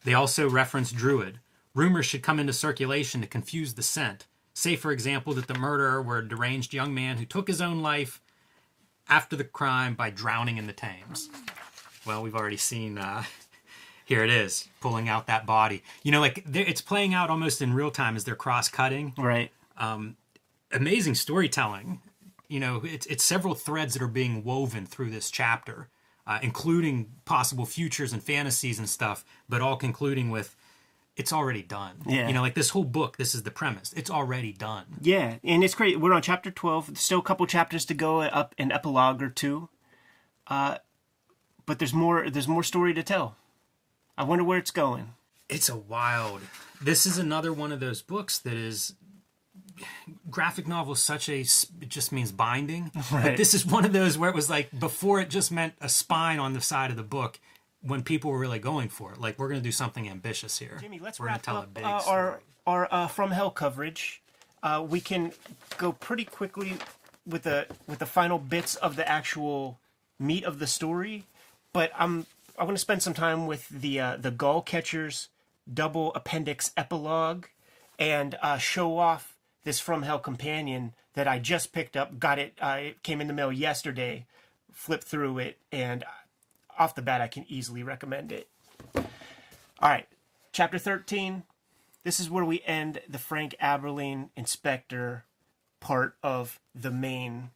[0.05, 1.35] They also reference Druitt.
[1.75, 4.25] Rumors should come into circulation to confuse the scent.
[4.59, 7.81] Say, for example, that the murderer were a deranged young man who took his own
[7.81, 8.21] life
[9.09, 11.31] after the crime by drowning in the Thames.
[12.05, 12.99] Well, we've already seen.
[12.99, 13.23] Uh,
[14.05, 15.85] here it is, pulling out that body.
[16.03, 19.15] You know, like it's playing out almost in real time as they're cross-cutting.
[19.17, 19.53] Right.
[20.73, 22.03] Amazing storytelling.
[22.49, 25.89] You know, it's it's several threads that are being woven through this chapter,
[26.27, 30.57] uh, including possible futures and fantasies and stuff, but all concluding with
[31.19, 31.97] it's already done.
[32.07, 32.27] Yeah.
[32.29, 33.93] You know, like this whole book, this is the premise.
[33.95, 34.85] It's already done.
[35.03, 36.01] Yeah, and it's great.
[36.01, 36.97] We're on chapter twelve.
[36.97, 38.23] Still a couple chapters to go.
[38.23, 39.69] Up an epilogue or two.
[40.47, 40.79] Uh,
[41.67, 42.31] but there's more.
[42.31, 43.37] There's more story to tell.
[44.17, 45.13] I wonder where it's going.
[45.49, 46.41] It's a wild.
[46.81, 48.95] This is another one of those books that is
[50.31, 53.37] graphic novel is such a it just means binding but Right.
[53.37, 56.41] this is one of those where it was like before it just meant a spine
[56.41, 57.39] on the side of the book
[57.83, 60.79] when people were really going for it like we're going to do something ambitious here
[60.81, 64.23] Jimmy, let's we're wrap tell up a big uh, our our uh, from hell coverage.
[64.63, 65.33] Uh, we can
[65.79, 66.75] go pretty quickly
[67.27, 69.81] with the with the final bits of the actual
[70.19, 71.25] meat of the story,
[71.73, 72.27] but I'm
[72.59, 75.29] I want to spend some time with the uh, the Gull Catchers
[75.73, 77.47] double appendix epilogue
[77.99, 79.35] and uh, show off
[79.65, 82.19] this from hell companion that I just picked up.
[82.19, 82.53] Got it.
[82.61, 84.27] Uh, it came in the mail yesterday.
[84.73, 86.05] Flipped through it, and
[86.79, 88.49] off the bat, I can easily recommend it.
[88.95, 90.07] All right,
[90.53, 91.43] chapter 13.
[92.05, 95.25] This is where we end the Frank Abberline Inspector
[95.81, 97.51] part of the main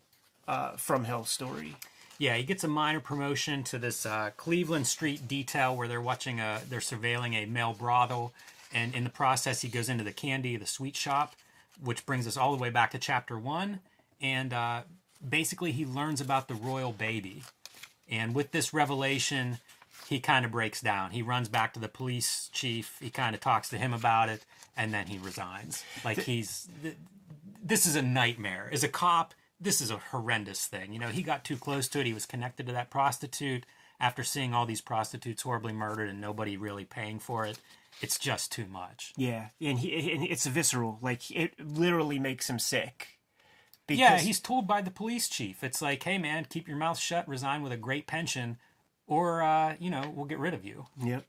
[0.47, 1.77] uh, From Hell story.
[2.19, 6.39] Yeah, he gets a minor promotion to this uh, Cleveland Street detail where they're watching
[6.39, 8.33] a, they're surveilling a male brothel,
[8.73, 11.35] and in the process, he goes into the candy, the sweet shop,
[11.83, 13.81] which brings us all the way back to chapter one,
[14.21, 14.83] and uh,
[15.27, 17.43] basically he learns about the royal baby,
[18.11, 19.59] and with this revelation,
[20.09, 21.11] he kind of breaks down.
[21.11, 22.99] He runs back to the police chief.
[23.01, 24.45] He kind of talks to him about it,
[24.77, 25.85] and then he resigns.
[26.05, 26.69] Like he's
[27.63, 28.69] this is a nightmare.
[28.73, 30.93] As a cop, this is a horrendous thing.
[30.93, 32.07] You know, he got too close to it.
[32.07, 33.65] He was connected to that prostitute.
[34.01, 37.61] After seeing all these prostitutes horribly murdered and nobody really paying for it,
[38.01, 39.13] it's just too much.
[39.17, 40.99] Yeah, and he and it's visceral.
[41.01, 43.21] Like it literally makes him sick.
[43.89, 45.63] Yeah, he's told by the police chief.
[45.63, 48.59] It's like, hey man, keep your mouth shut, resign with a great pension,
[49.07, 50.87] or uh, you know, we'll get rid of you.
[51.03, 51.25] Yep.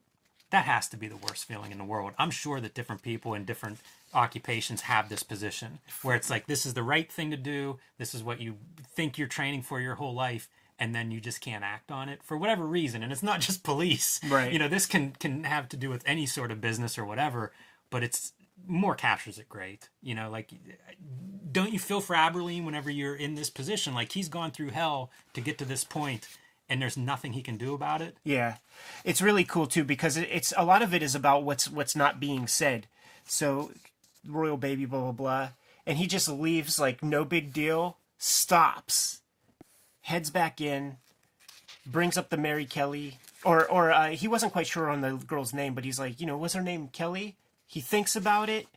[0.52, 2.14] That has to be the worst feeling in the world.
[2.20, 3.80] I'm sure that different people in different
[4.14, 7.80] occupations have this position where it's like this is the right thing to do.
[7.98, 8.58] This is what you
[8.96, 10.48] think you're training for your whole life,
[10.78, 13.02] and then you just can't act on it for whatever reason.
[13.02, 14.20] And it's not just police.
[14.30, 14.54] Right.
[14.54, 17.52] You know, this can can have to do with any sort of business or whatever,
[17.90, 18.34] but it's
[18.68, 19.90] Moore captures it great.
[20.02, 20.52] You know, like
[21.52, 23.94] don't you feel for Abberline whenever you're in this position?
[23.94, 26.28] Like he's gone through hell to get to this point
[26.70, 28.18] and there's nothing he can do about it.
[28.24, 28.56] Yeah,
[29.04, 32.20] it's really cool too because it's a lot of it is about what's what's not
[32.20, 32.88] being said.
[33.26, 33.72] So,
[34.28, 35.50] royal baby, blah blah blah,
[35.86, 37.98] and he just leaves like no big deal.
[38.18, 39.20] Stops,
[40.02, 40.98] heads back in,
[41.86, 45.54] brings up the Mary Kelly, or or uh, he wasn't quite sure on the girl's
[45.54, 47.36] name, but he's like, you know, was her name Kelly?
[47.74, 48.68] He thinks about it,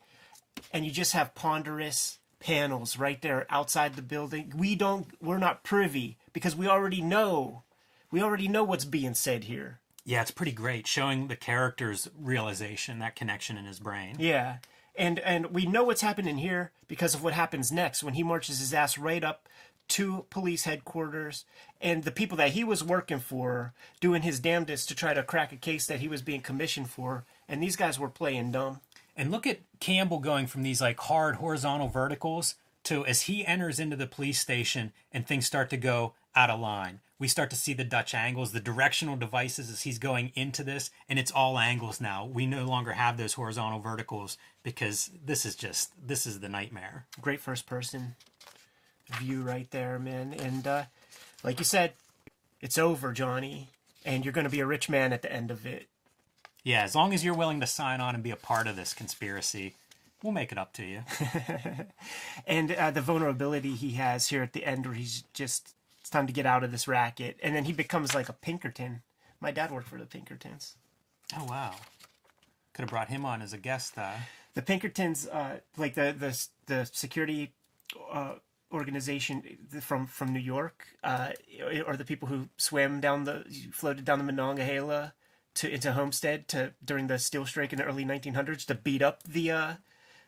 [0.73, 4.53] and you just have ponderous panels right there outside the building.
[4.57, 7.63] We don't, we're not privy because we already know
[8.11, 9.81] we already know what's being said here.
[10.05, 14.17] Yeah, it's pretty great showing the character's realization, that connection in his brain.
[14.19, 14.59] Yeah.
[14.97, 18.61] And and we know what's happening here because of what happens next when he marches
[18.61, 19.49] his ass right up
[19.89, 21.45] to police headquarters
[21.81, 25.53] and the people that he was working for doing his damnedest to try to crack
[25.53, 28.81] a case that he was being commissioned for and these guys were playing dumb.
[29.17, 33.81] And look at Campbell going from these like hard horizontal verticals to as he enters
[33.81, 37.57] into the police station and things start to go out of line we start to
[37.57, 41.59] see the Dutch angles, the directional devices as he's going into this, and it's all
[41.59, 42.27] angles now.
[42.27, 47.07] We no longer have those horizontal verticals because this is just this is the nightmare.
[47.21, 48.17] Great first person
[49.19, 50.35] view right there, man.
[50.35, 50.85] And uh,
[51.43, 51.95] like you said,
[52.61, 53.71] it's over, Johnny,
[54.05, 55.89] and you're going to be a rich man at the end of it.
[56.67, 58.93] Yeah, as long as you're willing to sign on and be a part of this
[58.93, 59.77] conspiracy,
[60.21, 61.05] we'll make it up to you.
[62.47, 66.27] and uh, the vulnerability he has here at the end, where he's just it's time
[66.27, 67.39] to get out of this racket.
[67.41, 69.03] And then he becomes like a Pinkerton.
[69.41, 70.75] My dad worked for the Pinkertons.
[71.37, 71.71] Oh wow!
[72.73, 73.97] Could have brought him on as a guest.
[73.97, 74.15] Uh...
[74.55, 77.53] The Pinkertons, uh, like the the the security
[78.13, 78.35] uh,
[78.73, 79.45] organization
[79.81, 81.29] from from New York, uh,
[81.87, 85.15] or the people who swam down the floated down the Monongahela
[85.57, 89.23] to into Homestead to during the steel strike in the early 1900s to beat up
[89.25, 89.73] the uh,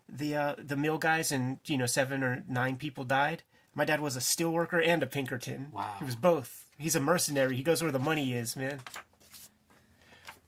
[0.08, 3.42] the uh, the mill guys, and you know seven or nine people died.
[3.74, 5.68] My dad was a steel worker and a Pinkerton.
[5.72, 5.94] Wow.
[5.98, 6.66] He was both.
[6.78, 7.56] He's a mercenary.
[7.56, 8.80] He goes where the money is, man.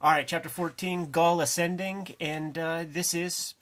[0.03, 2.15] All right, chapter 14, Gull ascending.
[2.21, 3.55] And uh, this is,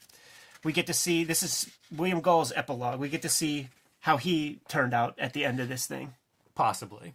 [0.63, 2.99] we get to see, this is William Gull's epilogue.
[2.99, 3.67] We get to see
[3.99, 6.13] how he turned out at the end of this thing.
[6.55, 7.13] Possibly.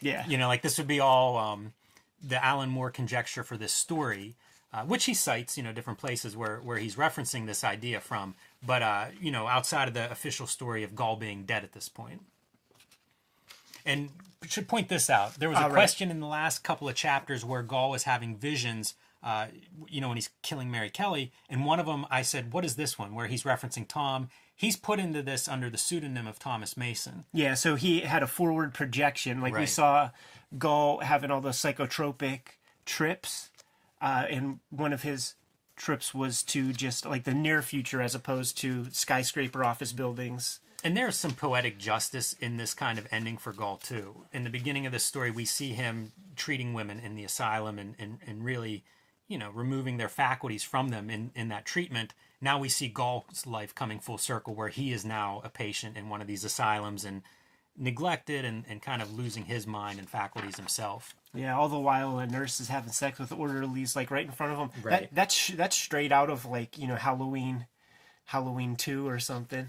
[0.00, 0.26] Yeah.
[0.26, 1.72] You know, like this would be all um,
[2.22, 4.36] the Alan Moore conjecture for this story,
[4.72, 8.34] uh, which he cites, you know, different places where, where he's referencing this idea from
[8.66, 11.88] but uh, you know, outside of the official story of Gull being dead at this
[11.88, 12.22] point.
[13.84, 14.10] And
[14.46, 17.62] should point this out: there was a question in the last couple of chapters where
[17.62, 18.94] Gull was having visions.
[19.22, 19.46] Uh,
[19.88, 22.76] you know, when he's killing Mary Kelly, and one of them, I said, "What is
[22.76, 24.28] this one?" Where he's referencing Tom.
[24.54, 27.24] He's put into this under the pseudonym of Thomas Mason.
[27.32, 29.60] Yeah, so he had a forward projection, like right.
[29.60, 30.10] we saw
[30.58, 32.40] Gull having all those psychotropic
[32.84, 33.50] trips,
[34.00, 35.34] uh, and one of his
[35.76, 40.60] trips was to just like the near future as opposed to skyscraper office buildings.
[40.84, 44.24] And there's some poetic justice in this kind of ending for Gull, too.
[44.32, 47.94] In the beginning of the story, we see him treating women in the asylum and,
[47.98, 48.84] and, and really,
[49.26, 52.14] you know, removing their faculties from them in, in that treatment.
[52.40, 56.08] Now we see Gull's life coming full circle where he is now a patient in
[56.08, 57.22] one of these asylums and
[57.78, 61.14] neglected and, and kind of losing his mind and faculties himself.
[61.34, 64.52] Yeah, all the while a nurse is having sex with orderlies like right in front
[64.52, 64.70] of him.
[64.82, 65.00] Right.
[65.02, 67.66] That, that's that's straight out of like you know Halloween,
[68.26, 69.68] Halloween two or something.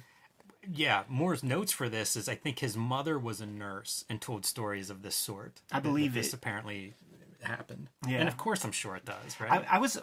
[0.70, 4.46] Yeah, Moore's notes for this is I think his mother was a nurse and told
[4.46, 5.62] stories of this sort.
[5.72, 6.34] I believe this it.
[6.34, 6.94] apparently
[7.42, 7.90] happened.
[8.08, 9.40] Yeah, and of course I'm sure it does.
[9.40, 9.52] Right.
[9.52, 10.00] I, I was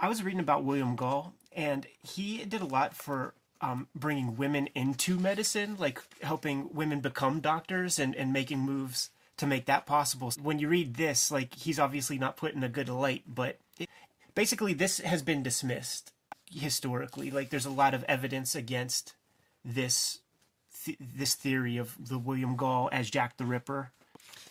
[0.00, 3.34] I was reading about William Gull and he did a lot for
[3.64, 9.46] um, bringing women into medicine, like helping women become doctors and, and making moves to
[9.46, 10.30] make that possible.
[10.40, 13.88] When you read this, like he's obviously not put in a good light, but it,
[14.34, 16.12] basically this has been dismissed
[16.50, 17.30] historically.
[17.30, 19.14] Like there's a lot of evidence against
[19.64, 20.20] this
[20.84, 23.92] th- this theory of the William Gull as Jack the Ripper.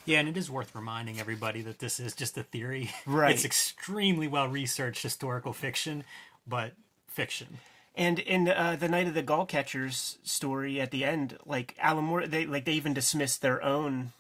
[0.05, 2.91] Yeah, and it is worth reminding everybody that this is just a theory.
[3.05, 3.35] Right.
[3.35, 6.03] It's extremely well researched historical fiction,
[6.47, 6.73] but
[7.07, 7.59] fiction.
[7.95, 12.05] And in uh, the Night of the Gull Catchers story at the end, like Alan
[12.05, 14.13] Moore, they like they even dismissed their own.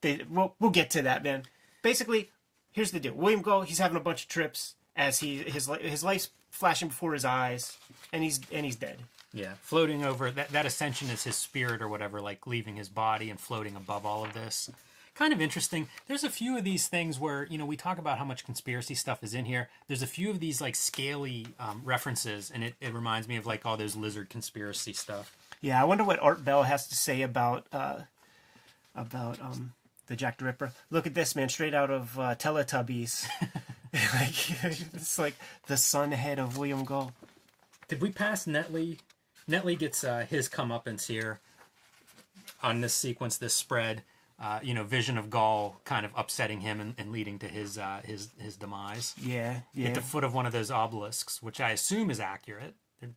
[0.00, 1.42] They well, we'll get to that, man.
[1.82, 2.30] Basically,
[2.70, 6.04] here's the deal: William Gull, he's having a bunch of trips as he his his
[6.04, 7.76] life's flashing before his eyes,
[8.12, 8.98] and he's and he's dead.
[9.32, 13.28] Yeah, floating over that that ascension is his spirit or whatever, like leaving his body
[13.28, 14.70] and floating above all of this.
[15.18, 15.88] Kind of interesting.
[16.06, 18.94] There's a few of these things where you know we talk about how much conspiracy
[18.94, 19.68] stuff is in here.
[19.88, 23.44] There's a few of these like scaly um, references, and it, it reminds me of
[23.44, 25.36] like all those lizard conspiracy stuff.
[25.60, 28.02] Yeah, I wonder what Art Bell has to say about uh,
[28.94, 29.72] about um,
[30.06, 30.70] the Jack the Ripper.
[30.88, 33.26] Look at this, man, straight out of uh, Teletubbies.
[33.92, 34.64] like
[34.94, 35.34] it's like
[35.66, 37.12] the sun head of William Gull.
[37.88, 39.00] Did we pass Netley?
[39.50, 41.40] Netley gets uh, his comeuppance here
[42.62, 44.04] on this sequence, this spread.
[44.40, 47.76] Uh, you know, vision of Gull kind of upsetting him and, and leading to his
[47.76, 49.14] uh, his his demise.
[49.20, 49.88] Yeah, yeah.
[49.88, 52.74] At the foot of one of those obelisks, which I assume is accurate.
[53.00, 53.10] There,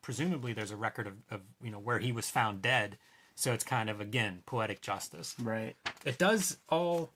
[0.00, 2.96] presumably, there's a record of, of you know where he was found dead.
[3.34, 5.34] So it's kind of again poetic justice.
[5.38, 5.76] right.
[6.04, 7.10] It does all,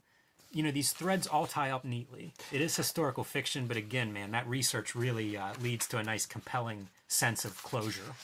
[0.52, 2.34] you know, these threads all tie up neatly.
[2.52, 6.24] It is historical fiction, but again, man, that research really uh, leads to a nice,
[6.26, 8.14] compelling sense of closure.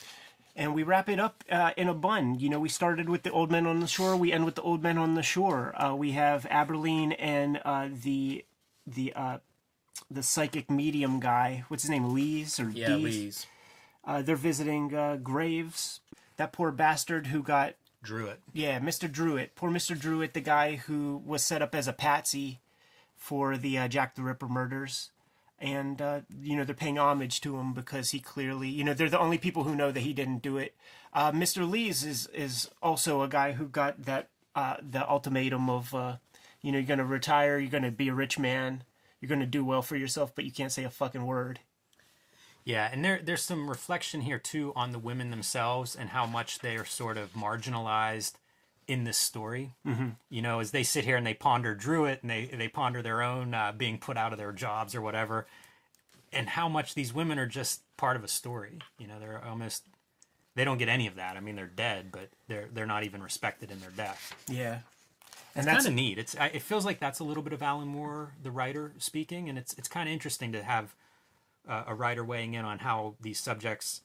[0.57, 2.39] And we wrap it up uh, in a bun.
[2.41, 4.17] You know, we started with the old men on the shore.
[4.17, 5.73] We end with the old men on the shore.
[5.81, 8.45] Uh, we have Abberline and uh, the
[8.87, 9.39] the uh,
[10.11, 11.65] the psychic medium guy.
[11.69, 12.13] What's his name?
[12.13, 12.73] Lees or
[13.05, 13.47] Dees?
[14.05, 16.01] Uh, they're visiting uh, graves.
[16.39, 18.41] That poor bastard who got Druitt.
[18.53, 19.11] yeah, Mr.
[19.11, 19.55] Druitt.
[19.55, 19.99] Poor Mr.
[19.99, 22.61] Druitt, the guy who was set up as a patsy
[23.17, 25.11] for the uh, Jack the Ripper murders.
[25.61, 29.09] And, uh, you know, they're paying homage to him because he clearly, you know, they're
[29.09, 30.77] the only people who know that he didn't do it.
[31.13, 31.69] Uh, Mr.
[31.69, 36.17] Lees is, is also a guy who got that, uh, the ultimatum of, uh,
[36.63, 38.85] you know, you're going to retire, you're going to be a rich man,
[39.21, 41.61] you're going to do well for yourself, but you can't say a fucking word.
[42.69, 46.59] Yeah, and there there's some reflection here too on the women themselves and how much
[46.59, 48.35] they are sort of marginalized
[48.89, 49.75] in this story.
[49.87, 50.09] Mm-hmm.
[50.31, 53.23] You know, as they sit here and they ponder Druitt and they they ponder their
[53.23, 55.47] own uh, being put out of their jobs or whatever,
[56.33, 58.79] and how much these women are just part of a story.
[58.99, 59.85] You know, they're almost
[60.57, 61.37] they don't get any of that.
[61.37, 64.35] I mean, they're dead, but they're they're not even respected in their death.
[64.49, 64.79] Yeah.
[65.55, 66.19] And It's that's kind of neat.
[66.19, 69.49] It's I- it feels like that's a little bit of Alan Moore, the writer, speaking,
[69.49, 70.95] and it's it's kind of interesting to have
[71.69, 74.01] uh, a writer weighing in on how these subjects.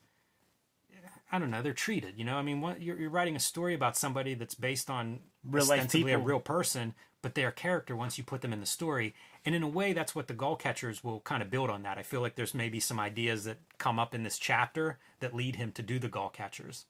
[1.34, 1.64] I don't know.
[1.64, 2.14] They're treated.
[2.20, 5.20] You know, I mean, what, you're you're writing a story about somebody that's based on
[5.44, 8.68] Real ostensibly a real person, but they're a character once you put them in the
[8.68, 9.16] story.
[9.44, 11.98] And in a way, that's what the Gull Catchers will kind of build on that.
[11.98, 15.56] I feel like there's maybe some ideas that come up in this chapter that lead
[15.56, 16.86] him to do the Gull Catchers.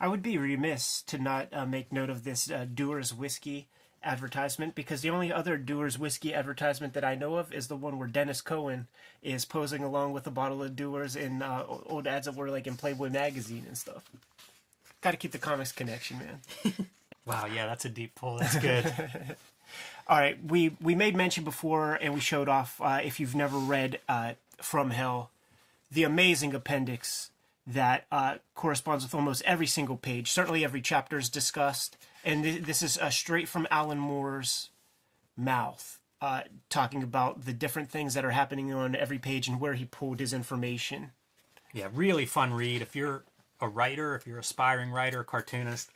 [0.00, 3.68] I would be remiss to not uh, make note of this uh, Dewar's whiskey
[4.04, 7.98] advertisement because the only other Dewar's whiskey advertisement that I know of is the one
[7.98, 8.86] where Dennis Cohen
[9.22, 12.66] is posing along with a bottle of Dewar's in uh, old ads that were like
[12.66, 14.08] in Playboy magazine and stuff.
[15.00, 16.74] Got to keep the comics connection, man.
[17.26, 18.38] Wow, yeah, that's a deep pull.
[18.38, 18.84] That's good.
[20.06, 22.80] All right, we we made mention before, and we showed off.
[22.80, 25.30] Uh, if you've never read uh, From Hell,
[25.90, 27.30] the amazing appendix
[27.66, 30.30] that uh, corresponds with almost every single page.
[30.30, 34.70] Certainly, every chapter is discussed, and th- this is uh, straight from Alan Moore's
[35.36, 39.74] mouth, uh, talking about the different things that are happening on every page and where
[39.74, 41.12] he pulled his information.
[41.72, 42.82] Yeah, really fun read.
[42.82, 43.24] If you're
[43.60, 45.90] a writer, if you're aspiring writer, cartoonist,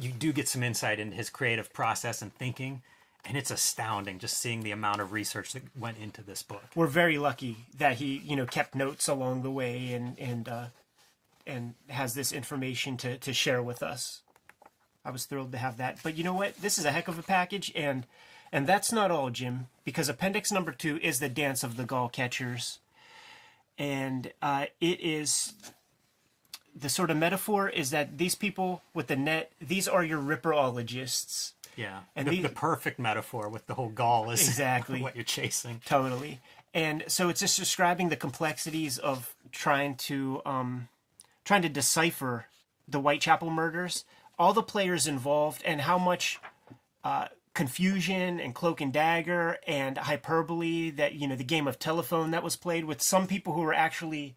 [0.00, 2.82] you do get some insight into his creative process and thinking.
[3.24, 6.62] And it's astounding just seeing the amount of research that went into this book.
[6.76, 10.66] We're very lucky that he, you know, kept notes along the way and and uh,
[11.44, 14.22] and has this information to to share with us.
[15.06, 15.98] I was thrilled to have that.
[16.02, 16.60] But you know what?
[16.60, 18.04] This is a heck of a package, and
[18.52, 22.08] and that's not all, Jim, because appendix number two is the dance of the gull
[22.08, 22.78] catchers,
[23.78, 25.54] and uh, it is
[26.78, 31.52] the sort of metaphor is that these people with the net, these are your ripperologists.
[31.76, 32.00] Yeah.
[32.14, 35.00] And the, these- the perfect metaphor with the whole gull is Exactly.
[35.00, 35.80] what you're chasing.
[35.86, 36.40] Totally.
[36.74, 40.88] And so it's just describing the complexities of trying to um,
[41.44, 42.46] trying to decipher
[42.86, 44.04] the Whitechapel murders,
[44.38, 46.38] all the players involved, and how much
[47.04, 52.30] uh, confusion and cloak and dagger and hyperbole that you know the game of telephone
[52.30, 54.36] that was played with some people who were actually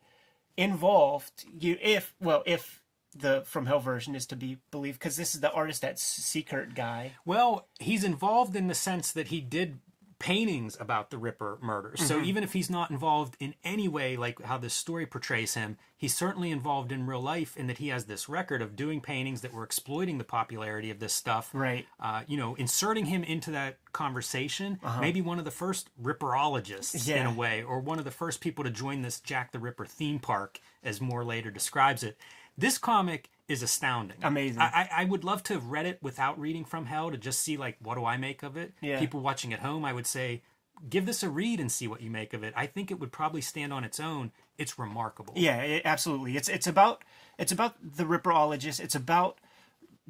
[0.56, 1.45] involved.
[1.60, 2.82] You if well if
[3.16, 6.76] the From Hell version is to be believed because this is the artist that Sickert
[6.76, 7.14] guy.
[7.26, 9.80] Well, he's involved in the sense that he did
[10.20, 12.06] paintings about the Ripper murders.
[12.06, 15.78] So even if he's not involved in any way, like how this story portrays him,
[15.96, 19.42] he's certainly involved in real life in that he has this record of doing paintings
[19.42, 21.50] that were exploiting the popularity of this stuff.
[21.54, 21.86] Right.
[22.02, 27.26] Uh, you know, inserting him into that conversation, maybe one of the first Ripperologists in
[27.26, 30.20] a way, or one of the first people to join this Jack the Ripper theme
[30.20, 32.18] park, as Moore later describes it.
[32.58, 34.18] This comic is astounding.
[34.22, 34.61] Amazing.
[34.61, 37.40] I, I, I would love to have read it without reading From Hell to just
[37.40, 38.74] see like what do I make of it.
[38.80, 39.00] Yeah.
[39.00, 40.44] People watching at home, I would say,
[40.88, 42.53] give this a read and see what you make of it.
[42.56, 44.32] I think it would probably stand on its own.
[44.58, 45.34] It's remarkable.
[45.36, 46.38] Yeah, it, absolutely.
[46.38, 47.03] It's it's about
[47.38, 48.80] it's about the Ripperologist.
[48.80, 49.40] It's about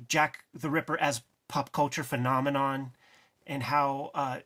[0.08, 2.92] Jack the Ripper as pop culture phenomenon
[3.48, 4.40] and how uh,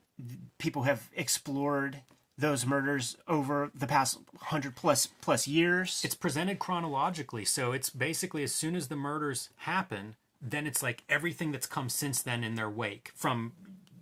[0.57, 2.01] people have explored
[2.43, 6.01] those murders over the past hundred plus plus years.
[6.03, 11.05] It's presented chronologically, so it's basically as soon as the murders happen, then it's like
[11.07, 13.53] everything that's come since then in their wake from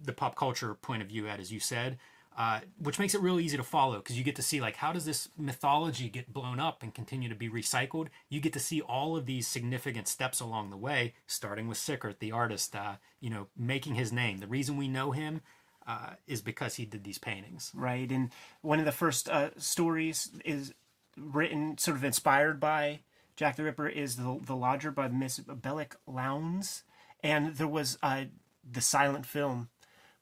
[0.04, 2.00] the pop culture point of view, Ed, as you said,
[2.36, 4.92] uh, which makes it really easy to follow because you get to see like how
[4.92, 8.08] does this mythology get blown up and continue to be recycled.
[8.28, 12.20] You get to see all of these significant steps along the way, starting with Sickert,
[12.20, 14.40] the artist, uh, you know, making his name.
[14.40, 15.42] The reason we know him
[15.88, 17.72] uh, is because he did these paintings.
[17.74, 18.10] right?
[18.10, 20.74] And one of the first uh, stories is
[21.18, 23.02] written, sort of inspired by
[23.36, 26.84] Jack the Ripper, is the the Lodger by Miss Belloc Lowndes,
[27.24, 28.26] and there was uh,
[28.70, 29.70] the silent film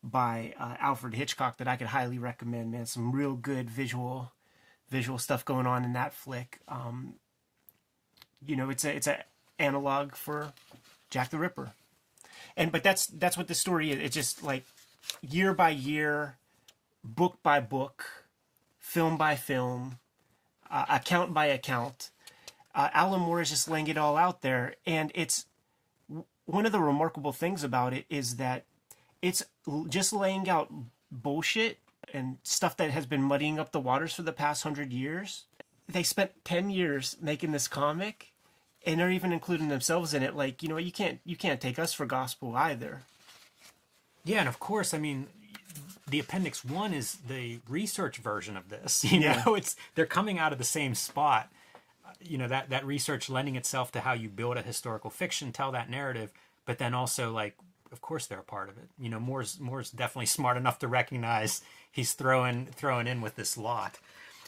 [0.02, 2.72] by uh, Alfred Hitchcock that I could highly recommend.
[2.72, 4.32] Man, some real good visual
[4.90, 6.60] visual stuff going on in that flick.
[6.68, 7.16] Um,
[8.46, 9.24] you know, it's a it's a
[9.58, 10.54] analog for
[11.10, 11.74] Jack the Ripper,
[12.56, 14.00] and but that's that's what the story is.
[14.00, 14.64] It's just like
[15.22, 16.38] year by year,
[17.04, 18.06] book by book,
[18.80, 20.00] film by film,
[20.70, 22.12] uh, account by account.
[22.76, 25.46] Uh, Alan Moore is just laying it all out there, and it's
[26.46, 28.66] one of the remarkable things about it is that
[29.22, 29.44] it's
[29.88, 30.72] just laying out
[31.12, 31.80] bullshit
[32.14, 35.46] and stuff that has been muddying up the waters for the past hundred years.
[35.88, 38.32] They spent ten years making this comic,
[38.86, 40.36] and they're even including themselves in it.
[40.36, 43.02] Like you know, you can't you can't take us for gospel either.
[44.30, 45.26] Yeah, and of course, I mean,
[46.08, 49.04] the appendix one is the research version of this.
[49.12, 49.42] You Yeah.
[49.46, 51.52] know, it's they're coming out of the same spot.
[52.22, 55.72] You know that that research lending itself to how you build a historical fiction, tell
[55.72, 56.32] that narrative,
[56.66, 57.56] but then also like,
[57.92, 58.90] of course, they're a part of it.
[59.00, 63.58] You know, Moore's Moore's definitely smart enough to recognize he's throwing throwing in with this
[63.58, 63.98] lot.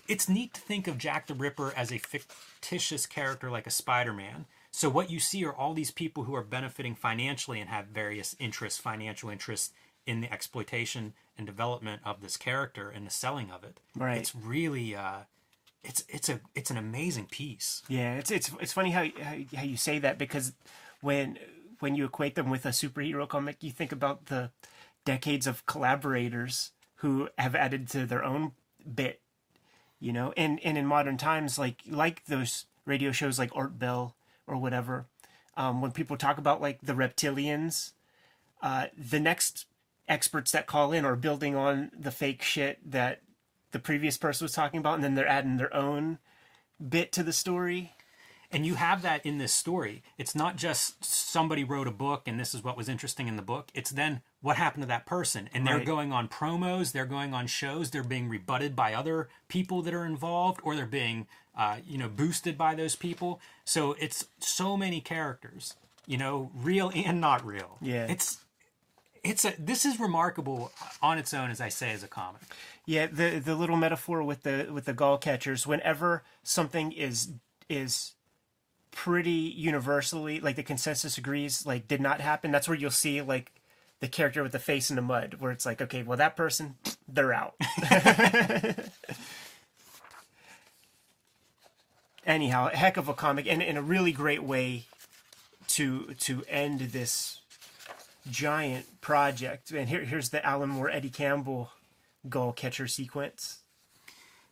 [0.07, 4.45] It's neat to think of Jack the Ripper as a fictitious character like a Spider-Man.
[4.71, 8.35] So what you see are all these people who are benefiting financially and have various
[8.39, 9.73] interests, financial interests
[10.07, 13.79] in the exploitation and development of this character and the selling of it.
[13.95, 14.17] Right.
[14.17, 15.19] It's really uh
[15.83, 17.81] it's it's a it's an amazing piece.
[17.87, 20.53] Yeah, it's it's it's funny how how, how you say that because
[21.01, 21.37] when
[21.79, 24.51] when you equate them with a superhero comic, you think about the
[25.03, 28.51] decades of collaborators who have added to their own
[28.93, 29.21] bit,
[29.99, 30.33] you know.
[30.37, 34.15] And and in modern times, like like those radio shows like Art Bell
[34.47, 35.05] or whatever,
[35.57, 37.91] um, when people talk about like the reptilians,
[38.61, 39.65] uh, the next
[40.07, 43.21] experts that call in are building on the fake shit that
[43.71, 46.19] the previous person was talking about, and then they're adding their own
[46.85, 47.93] bit to the story.
[48.51, 50.03] And you have that in this story.
[50.17, 53.41] It's not just somebody wrote a book and this is what was interesting in the
[53.41, 53.69] book.
[53.73, 55.49] It's then what happened to that person.
[55.53, 59.81] And they're going on promos, they're going on shows, they're being rebutted by other people
[59.83, 63.39] that are involved, or they're being, uh, you know, boosted by those people.
[63.63, 67.77] So it's so many characters, you know, real and not real.
[67.81, 68.07] Yeah.
[68.09, 68.39] It's,
[69.23, 70.71] it's a, this is remarkable
[71.01, 72.41] on its own, as I say, as a comic.
[72.85, 75.67] Yeah, the the little metaphor with the with the gull catchers.
[75.67, 77.33] Whenever something is
[77.69, 78.13] is
[78.91, 83.51] pretty universally like the consensus agrees like did not happen, that's where you'll see like
[83.99, 86.75] the character with the face in the mud, where it's like, okay, well that person,
[87.07, 87.55] they're out.
[92.25, 94.85] Anyhow, a heck of a comic, and in a really great way
[95.69, 97.41] to to end this
[98.29, 99.71] giant project.
[99.71, 101.71] And here here's the Alan Moore Eddie Campbell
[102.29, 103.60] Gull catcher sequence.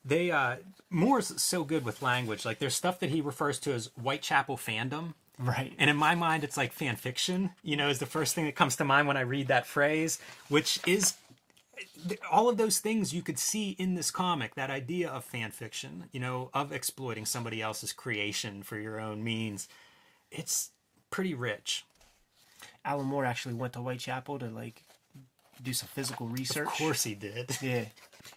[0.06, 0.58] They uh
[0.90, 2.46] Moore's so good with language.
[2.46, 5.14] Like there's stuff that he refers to as Whitechapel fandom.
[5.38, 5.74] Right.
[5.78, 8.56] And in my mind it's like fan fiction, you know, is the first thing that
[8.56, 10.20] comes to mind when I read that phrase,
[10.50, 11.16] which is
[12.32, 16.06] all of those things you could see in this comic, that idea of fan fiction,
[16.12, 19.70] you know, of exploiting somebody else's creation for your own means.
[20.32, 20.72] It's
[21.10, 21.86] pretty rich.
[22.84, 24.84] Alan Moore actually went to Whitechapel to like
[25.62, 26.68] do some physical research.
[26.68, 27.58] Of course he did.
[27.62, 27.86] Yeah.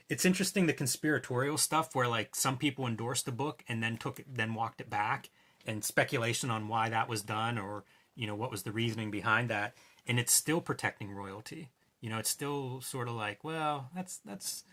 [0.09, 4.21] It's interesting the conspiratorial stuff where like some people endorsed the book and then took
[4.21, 5.31] it, then walked it back,
[5.67, 9.49] and speculation on why that was done or you know what was the reasoning behind
[9.51, 9.75] that,
[10.07, 11.71] and it's still protecting royalty.
[12.01, 14.65] You know, it's still sort of like, well, that's that's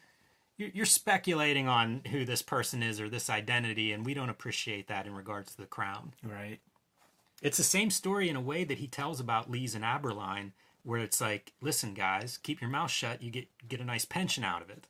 [0.57, 4.87] you're, you're speculating on who this person is or this identity, and we don't appreciate
[4.87, 6.13] that in regards to the crown.
[6.23, 6.59] Right.
[7.41, 10.51] It's the same story in a way that he tells about Lees and Abberline,
[10.83, 13.23] where it's like, listen, guys, keep your mouth shut.
[13.23, 14.85] You get get a nice pension out of it.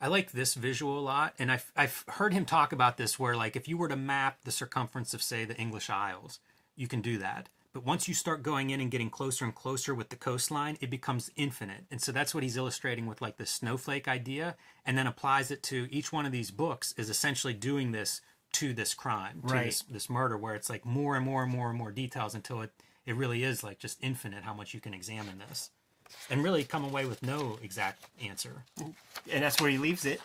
[0.00, 3.36] I like this visual a lot, and I've I've heard him talk about this, where
[3.36, 6.40] like if you were to map the circumference of say the English Isles,
[6.74, 7.48] you can do that.
[7.72, 10.90] But once you start going in and getting closer and closer with the coastline, it
[10.90, 11.84] becomes infinite.
[11.90, 15.62] And so that's what he's illustrating with like the snowflake idea, and then applies it
[15.64, 18.22] to each one of these books is essentially doing this
[18.54, 19.66] to this crime, to Right.
[19.66, 22.62] this, this murder, where it's like more and more and more and more details until
[22.62, 22.72] it,
[23.06, 25.70] it really is like just infinite how much you can examine this.
[26.28, 28.64] And really come away with no exact answer.
[29.30, 30.20] And that's where he leaves it.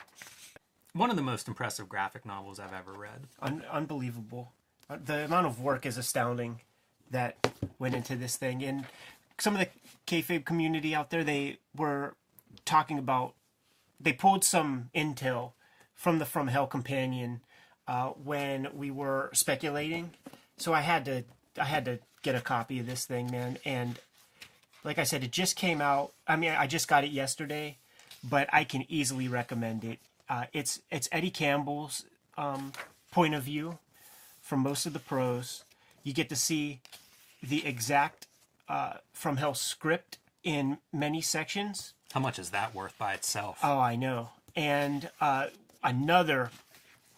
[0.94, 3.28] One of the most impressive graphic novels I've ever read.
[3.42, 4.52] Un- unbelievable.
[4.90, 6.62] Uh, The amount of work is astounding
[7.12, 7.36] that
[7.80, 8.64] went into this thing.
[8.64, 8.86] And
[9.40, 9.68] some of the
[10.08, 12.16] kayfabe community out there, they were
[12.66, 13.34] talking about,
[14.00, 15.52] they pulled some intel
[15.94, 17.42] from the From Hell Companion
[17.88, 20.12] uh, when we were speculating.
[20.58, 21.24] So I had to,
[21.60, 23.58] I had to get a copy of this thing, man.
[23.66, 24.00] And
[24.86, 26.14] like I said, it just came out.
[26.28, 27.78] I mean, I just got it yesterday,
[28.24, 30.00] but I can easily recommend it.
[30.30, 32.06] Uh, it's it's Eddie Campbell's
[32.38, 32.72] um,
[33.12, 33.80] point of view
[34.42, 35.64] from most of the pros.
[36.04, 36.82] You get to see
[37.42, 38.28] the exact
[38.70, 41.94] uh, From Hell script in many sections.
[42.14, 43.60] How much is that worth by itself?
[43.64, 44.30] Oh, I know.
[44.56, 45.48] And uh,
[45.84, 46.52] another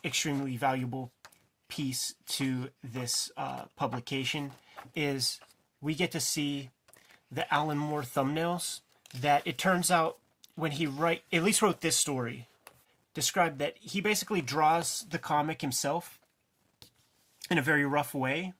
[0.03, 1.11] extremely valuable
[1.67, 4.51] piece to this uh, publication
[4.95, 5.39] is
[5.81, 6.69] we get to see
[7.31, 8.81] the Alan Moore thumbnails
[9.19, 10.17] that it turns out
[10.55, 12.47] when he write at least wrote this story
[13.13, 16.19] described that he basically draws the comic himself
[17.49, 18.53] in a very rough way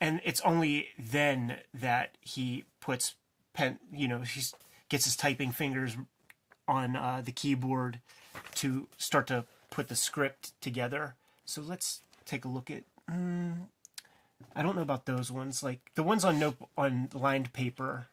[0.00, 3.14] and it's only then that he puts
[3.52, 4.42] pen you know he
[4.88, 5.96] gets his typing fingers
[6.66, 8.00] on uh, the keyboard
[8.54, 11.14] to start to put the script together.
[11.44, 12.84] So let's take a look at.
[13.10, 13.66] Mm,
[14.56, 15.62] I don't know about those ones.
[15.62, 18.06] Like the ones on note on lined paper.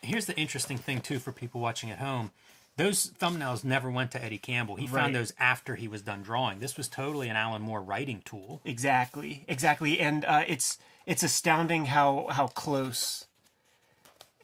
[0.00, 2.30] Here's the interesting thing too for people watching at home.
[2.76, 4.76] Those thumbnails never went to Eddie Campbell.
[4.76, 5.02] He Right.
[5.02, 6.58] found those after he was done drawing.
[6.60, 8.62] This was totally an Alan Moore writing tool.
[8.64, 13.26] Exactly, exactly, and uh, it's it's astounding how how close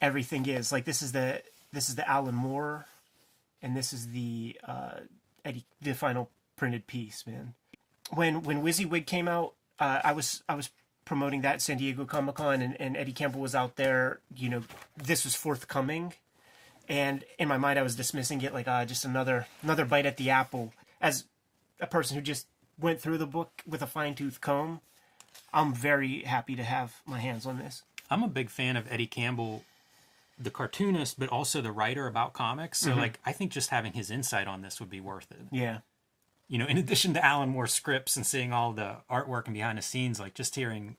[0.01, 0.71] everything is.
[0.71, 1.41] Like this is the
[1.73, 2.85] this is the Alan Moore,
[3.61, 4.99] and this is the uh,
[5.43, 7.25] Eddie the final printed piece.
[7.25, 7.55] Man,
[8.13, 10.69] when when WYSIWYG came out, uh, I was I was
[11.09, 14.19] promoting that San Diego Comic Con, and, and Eddie Campbell was out there.
[14.35, 14.63] You know,
[14.95, 16.13] this was forthcoming,
[16.87, 20.17] and in my mind, I was dismissing it like uh, just another another bite at
[20.17, 20.71] the apple.
[21.01, 21.25] As
[21.79, 22.45] a person who just
[22.79, 24.81] went through the book with a fine tooth comb,
[25.51, 27.81] I'm very happy to have my hands on this.
[28.11, 29.63] I'm a big fan of Eddie Campbell,
[30.37, 32.77] the cartoonist, but also the writer about comics.
[32.79, 35.41] So like I think just having his insight on this would be worth it.
[35.51, 35.79] Yeah,
[36.49, 39.77] You know, in addition to Alan Moore scripts and seeing all the artwork and behind
[39.77, 40.97] the scenes, like just hearing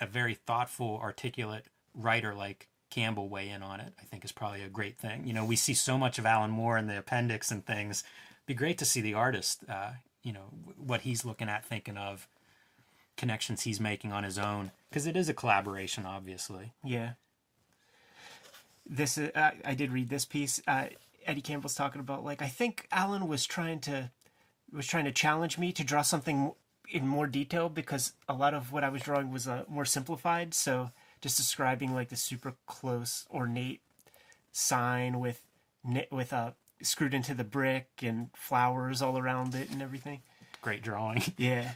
[0.00, 4.62] a very thoughtful, articulate writer like Campbell weigh in on it, I think is probably
[4.62, 5.26] a great thing.
[5.26, 8.04] You know, we see so much of Alan Moore in the appendix and things.
[8.46, 9.90] Be great to see the artist, uh,
[10.22, 12.28] you know, what he's looking at, thinking of,
[13.16, 16.72] connections he's making on his own, because it is a collaboration, obviously.
[16.84, 17.12] yeah.
[18.90, 20.62] This uh, I did read this piece.
[20.66, 20.86] Uh,
[21.26, 24.10] Eddie Campbell's talking about like I think Alan was trying to
[24.72, 26.52] was trying to challenge me to draw something
[26.90, 30.54] in more detail because a lot of what I was drawing was uh, more simplified.
[30.54, 30.90] So
[31.20, 33.80] just describing like the super close ornate
[34.52, 35.42] sign with
[36.10, 40.20] with uh, screwed into the brick and flowers all around it and everything.
[40.62, 41.22] Great drawing.
[41.36, 41.72] Yeah.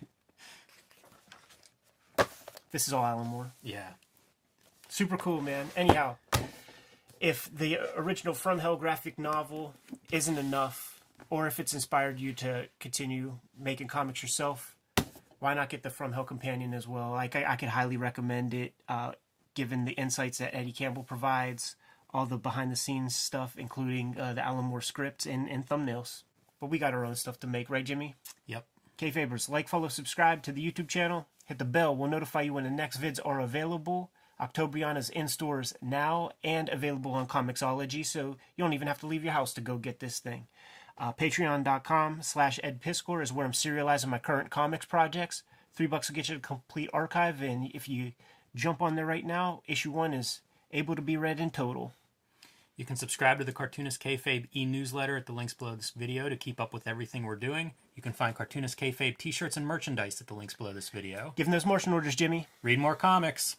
[2.70, 3.52] This is all Alan Moore.
[3.62, 3.88] yeah.
[4.88, 5.70] Super cool, man.
[5.76, 6.16] Anyhow,
[7.20, 9.74] if the original From Hell graphic novel
[10.10, 10.91] isn't enough,
[11.30, 14.76] or if it's inspired you to continue making comics yourself,
[15.38, 17.10] why not get the From Hell companion as well?
[17.10, 19.12] Like I, I could highly recommend it, uh,
[19.54, 21.76] given the insights that Eddie Campbell provides,
[22.14, 26.22] all the behind the scenes stuff, including uh, the Alan Moore scripts and, and thumbnails.
[26.60, 28.14] But we got our own stuff to make, right, Jimmy?
[28.46, 28.66] Yep.
[28.98, 31.26] Kayfabers, like, follow, subscribe to the YouTube channel.
[31.46, 31.96] Hit the bell.
[31.96, 34.10] We'll notify you when the next vids are available.
[34.40, 39.06] Octobriana is in stores now and available on Comixology, so you don't even have to
[39.06, 40.46] leave your house to go get this thing.
[41.02, 45.42] Uh, Patreon.com slash Ed Piskor is where I'm serializing my current comics projects.
[45.74, 48.12] Three bucks will get you a complete archive, and if you
[48.54, 51.92] jump on there right now, issue one is able to be read in total.
[52.76, 56.36] You can subscribe to the Cartoonist Kayfabe e-newsletter at the links below this video to
[56.36, 57.72] keep up with everything we're doing.
[57.96, 61.32] You can find Cartoonist Kayfabe t-shirts and merchandise at the links below this video.
[61.34, 62.46] Give them those motion orders, Jimmy.
[62.62, 63.56] Read more comics.